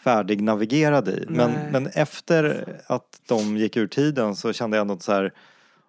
färdignavigerad 0.03 1.07
i. 1.07 1.25
Men, 1.29 1.51
Nej. 1.51 1.67
men 1.71 1.87
efter 1.87 2.65
att 2.87 3.21
de 3.27 3.57
gick 3.57 3.77
ur 3.77 3.87
tiden 3.87 4.35
så 4.35 4.53
kände 4.53 4.77
jag 4.77 4.81
ändå 4.81 4.97
så 4.97 5.11
här, 5.11 5.33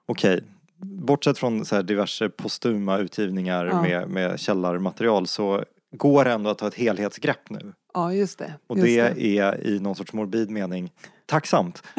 okej, 0.06 0.40
bortsett 0.78 1.38
från 1.38 1.64
så 1.64 1.82
diverse 1.82 2.28
postuma 2.28 2.98
utgivningar 2.98 3.66
Ja. 3.66 3.82
med, 3.82 4.08
med 4.08 4.40
källarmaterial 4.40 5.26
så 5.26 5.64
går 5.92 6.24
det 6.24 6.32
ändå 6.32 6.50
att 6.50 6.58
ta 6.58 6.66
ett 6.66 6.74
helhetsgrepp 6.74 7.50
nu. 7.50 7.72
Ja, 7.94 8.12
just 8.12 8.38
det. 8.38 8.54
Och 8.66 8.78
just 8.78 8.86
det, 8.86 9.38
är 9.38 9.66
i 9.66 9.80
någon 9.80 9.96
sorts 9.96 10.12
morbid 10.12 10.50
mening 10.50 10.92
tacksamt. 11.26 11.82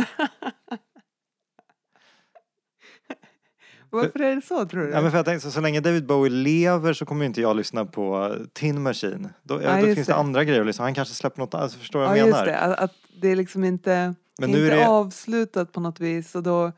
Varför 3.90 4.22
är 4.22 4.36
det 4.36 4.42
så 4.42 4.66
tror 4.66 4.82
du? 4.82 4.90
Ja, 4.90 5.02
men 5.02 5.12
för 5.12 5.18
jag 5.18 5.26
tänkte, 5.26 5.48
så, 5.48 5.52
så 5.52 5.62
länge 5.62 5.80
David 5.80 6.06
Bowie 6.06 6.32
lever 6.32 6.94
så 6.94 7.06
kommer 7.06 7.26
inte 7.26 7.42
jag 7.42 7.56
lyssna 7.56 7.86
på 7.86 8.36
Tin 8.54 8.82
Machine. 8.82 9.30
Då, 9.44 9.62
ja, 9.64 9.72
då 9.72 9.80
just 9.80 9.96
finns 9.96 10.08
det 10.08 10.14
det. 10.14 10.18
andra 10.18 10.44
grejer 10.44 10.62
att 10.62 10.68
lyssna 10.68 10.86
Han 10.86 10.94
kanske 10.94 11.16
släpper 11.16 11.40
något 11.40 11.54
annat, 11.54 11.74
förstår 11.74 12.00
vad 12.00 12.10
ja, 12.10 12.18
jag 12.18 12.28
just 12.28 12.40
menar? 12.40 12.46
det. 12.46 12.60
Att, 12.60 12.80
att 12.80 12.94
det 13.22 13.28
är 13.28 13.36
liksom 13.36 13.64
inte, 13.64 14.16
Men 14.40 14.50
inte 14.50 14.62
nu 14.62 14.68
är 14.68 14.76
det, 14.76 14.88
avslutat 14.88 15.72
på 15.72 15.80
något 15.80 16.00
vis 16.00 16.36
och 16.36 16.44
då, 16.44 16.72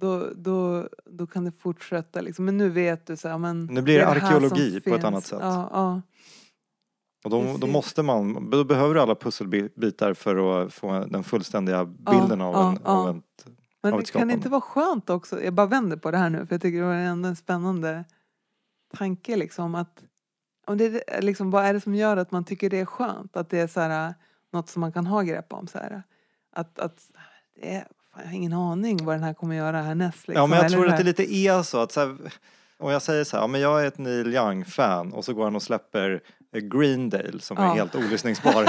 då, 0.00 0.30
då, 0.36 0.88
då 1.04 1.26
kan 1.26 1.44
det 1.44 1.52
fortsätta 1.52 2.20
liksom. 2.20 2.44
Men 2.44 2.56
nu 2.58 2.68
vet 2.68 3.06
du 3.06 3.16
så 3.16 3.28
här, 3.28 3.38
men 3.38 3.66
Nu 3.66 3.82
blir 3.82 3.98
det 3.98 4.04
som 4.04 4.12
arkeologi 4.12 4.70
på 4.80 4.90
ett 4.90 4.94
finns. 4.94 5.04
annat 5.04 5.24
sätt. 5.24 5.38
Ja, 5.42 5.68
ja. 5.72 6.02
och 7.24 7.30
då, 7.30 7.56
då 7.56 7.66
måste 7.66 8.02
man, 8.02 8.50
då 8.50 8.64
behöver 8.64 8.94
du 8.94 9.00
alla 9.00 9.14
pusselbitar 9.14 10.14
för 10.14 10.62
att 10.62 10.74
få 10.74 11.04
den 11.04 11.24
fullständiga 11.24 11.84
bilden 11.84 12.40
av, 12.40 12.54
ja, 12.54 12.70
en, 12.70 12.78
ja. 12.84 12.90
av 12.90 13.08
en 13.08 13.22
Men 13.82 13.92
av 13.92 13.98
det 13.98 14.02
ett 14.02 14.10
kan 14.10 14.20
skapande. 14.20 14.34
inte 14.34 14.48
vara 14.48 14.60
skönt 14.60 15.10
också, 15.10 15.42
jag 15.42 15.54
bara 15.54 15.66
vänder 15.66 15.96
på 15.96 16.10
det 16.10 16.18
här 16.18 16.30
nu 16.30 16.46
för 16.46 16.54
jag 16.54 16.62
tycker 16.62 16.78
det 16.80 16.86
var 16.86 16.94
ändå 16.94 17.28
en 17.28 17.36
spännande 17.36 18.04
tanke 18.96 19.36
liksom 19.36 19.74
att 19.74 20.02
om 20.66 20.78
det 20.78 21.20
liksom, 21.22 21.50
vad 21.50 21.64
är 21.64 21.72
det 21.74 21.80
som 21.80 21.94
gör 21.94 22.16
att 22.16 22.30
man 22.30 22.44
tycker 22.44 22.70
det 22.70 22.80
är 22.80 22.84
skönt? 22.84 23.36
Att 23.36 23.50
det 23.50 23.58
är 23.60 23.66
så 23.66 23.80
här, 23.80 24.14
något 24.52 24.68
som 24.68 24.80
man 24.80 24.92
kan 24.92 25.06
ha 25.06 25.22
grepp 25.22 25.52
om 25.52 25.66
så 25.66 25.78
här. 25.78 26.02
Att, 26.52 26.78
att 26.78 27.10
det 27.54 27.74
är, 27.74 27.86
fan, 28.16 28.24
jag 28.24 28.30
har 28.30 28.36
ingen 28.36 28.52
aning 28.52 29.04
vad 29.04 29.14
den 29.14 29.22
här 29.22 29.34
kommer 29.34 29.56
göra 29.56 29.82
härnäst. 29.82 30.28
Liksom. 30.28 30.34
Ja 30.42 30.46
men 30.46 30.56
jag 30.56 30.66
Eller 30.66 30.76
tror 30.76 30.88
att 30.88 30.96
det 30.96 31.04
lite 31.04 31.34
är 31.34 31.62
så 31.62 31.80
att 31.80 31.92
så 31.92 32.00
här, 32.00 32.16
och 32.78 32.92
jag 32.92 33.02
säger 33.02 33.24
så 33.24 33.36
här, 33.36 33.42
ja, 33.42 33.46
men 33.46 33.60
jag 33.60 33.82
är 33.82 33.86
ett 33.86 33.98
Neil 33.98 34.34
Young-fan 34.34 35.12
och 35.12 35.24
så 35.24 35.34
går 35.34 35.44
han 35.44 35.56
och 35.56 35.62
släpper 35.62 36.20
eh, 36.56 36.60
Greendale 36.60 37.40
som 37.40 37.56
är 37.58 37.62
Ja. 37.62 37.72
helt 37.74 37.94
olyssningsbar 37.94 38.64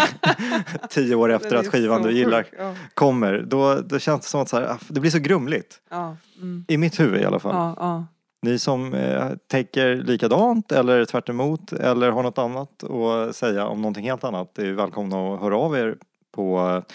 tio 0.90 1.16
år 1.16 1.32
efter 1.32 1.56
att 1.56 1.66
är 1.66 1.70
skivan 1.70 2.02
du 2.02 2.12
gillar. 2.12 2.46
Ja, 2.58 2.76
kommer. 2.94 3.44
Då, 3.48 3.76
då 3.86 4.00
känns 4.00 4.22
det 4.22 4.28
som 4.28 4.42
att 4.42 4.50
så 4.50 4.58
här, 4.60 4.66
ah, 4.68 4.78
det 4.88 5.00
blir 5.00 5.12
så 5.12 5.20
grumligt. 5.20 5.82
ja, 5.90 6.16
mm, 6.42 6.66
I 6.68 6.78
mitt 6.78 7.00
huvud 7.00 7.22
i 7.22 7.26
alla 7.26 7.40
fall. 7.40 8.06
Ni 8.42 8.60
som 8.60 8.94
eh, 8.94 9.26
tänker 9.52 9.96
likadant 9.96 10.72
eller 10.72 11.06
tvärt 11.06 11.30
emot 11.30 11.72
eller 11.74 12.12
har 12.12 12.24
något 12.24 12.38
annat 12.38 12.84
att 12.84 13.36
säga 13.36 13.68
om 13.68 13.82
någonting 13.82 14.06
helt 14.06 14.24
annat 14.24 14.60
är 14.60 14.72
välkomna 14.72 15.34
att 15.34 15.40
höra 15.42 15.58
av 15.58 15.78
er 15.78 15.98
på 16.36 16.60
eh, 16.60 16.94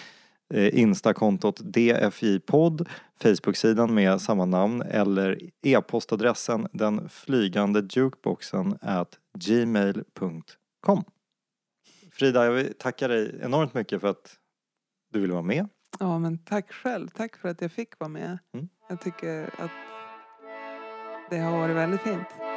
Instakontot 0.53 1.59
DFI-podd, 1.59 2.89
Facebook-sidan 3.23 3.93
med 3.93 4.21
samma 4.21 4.45
namn 4.45 4.81
eller 4.81 5.39
e-postadressen 5.61 6.67
den 6.73 7.09
flygande 7.09 7.87
jukeboxen 7.89 8.77
at 8.81 9.19
gmail.com. 9.37 11.03
Frida, 12.11 12.45
jag 12.45 12.51
vill 12.51 12.73
tacka 12.73 13.07
dig 13.07 13.39
enormt 13.43 13.73
mycket 13.73 14.01
för 14.01 14.07
att 14.07 14.35
du 15.13 15.19
ville 15.19 15.33
vara 15.33 15.43
med. 15.43 15.67
ja, 15.99 16.19
men 16.19 16.37
tack 16.37 16.71
själv. 16.73 17.07
Tack 17.07 17.37
för 17.37 17.49
att 17.49 17.61
jag 17.61 17.71
fick 17.71 17.99
vara 17.99 18.09
med. 18.09 18.37
Mm. 18.53 18.69
Jag 18.89 19.01
tycker 19.01 19.43
att 19.43 19.71
det 21.29 21.37
har 21.37 21.57
varit 21.57 21.75
väldigt 21.75 22.01
fint. 22.01 22.52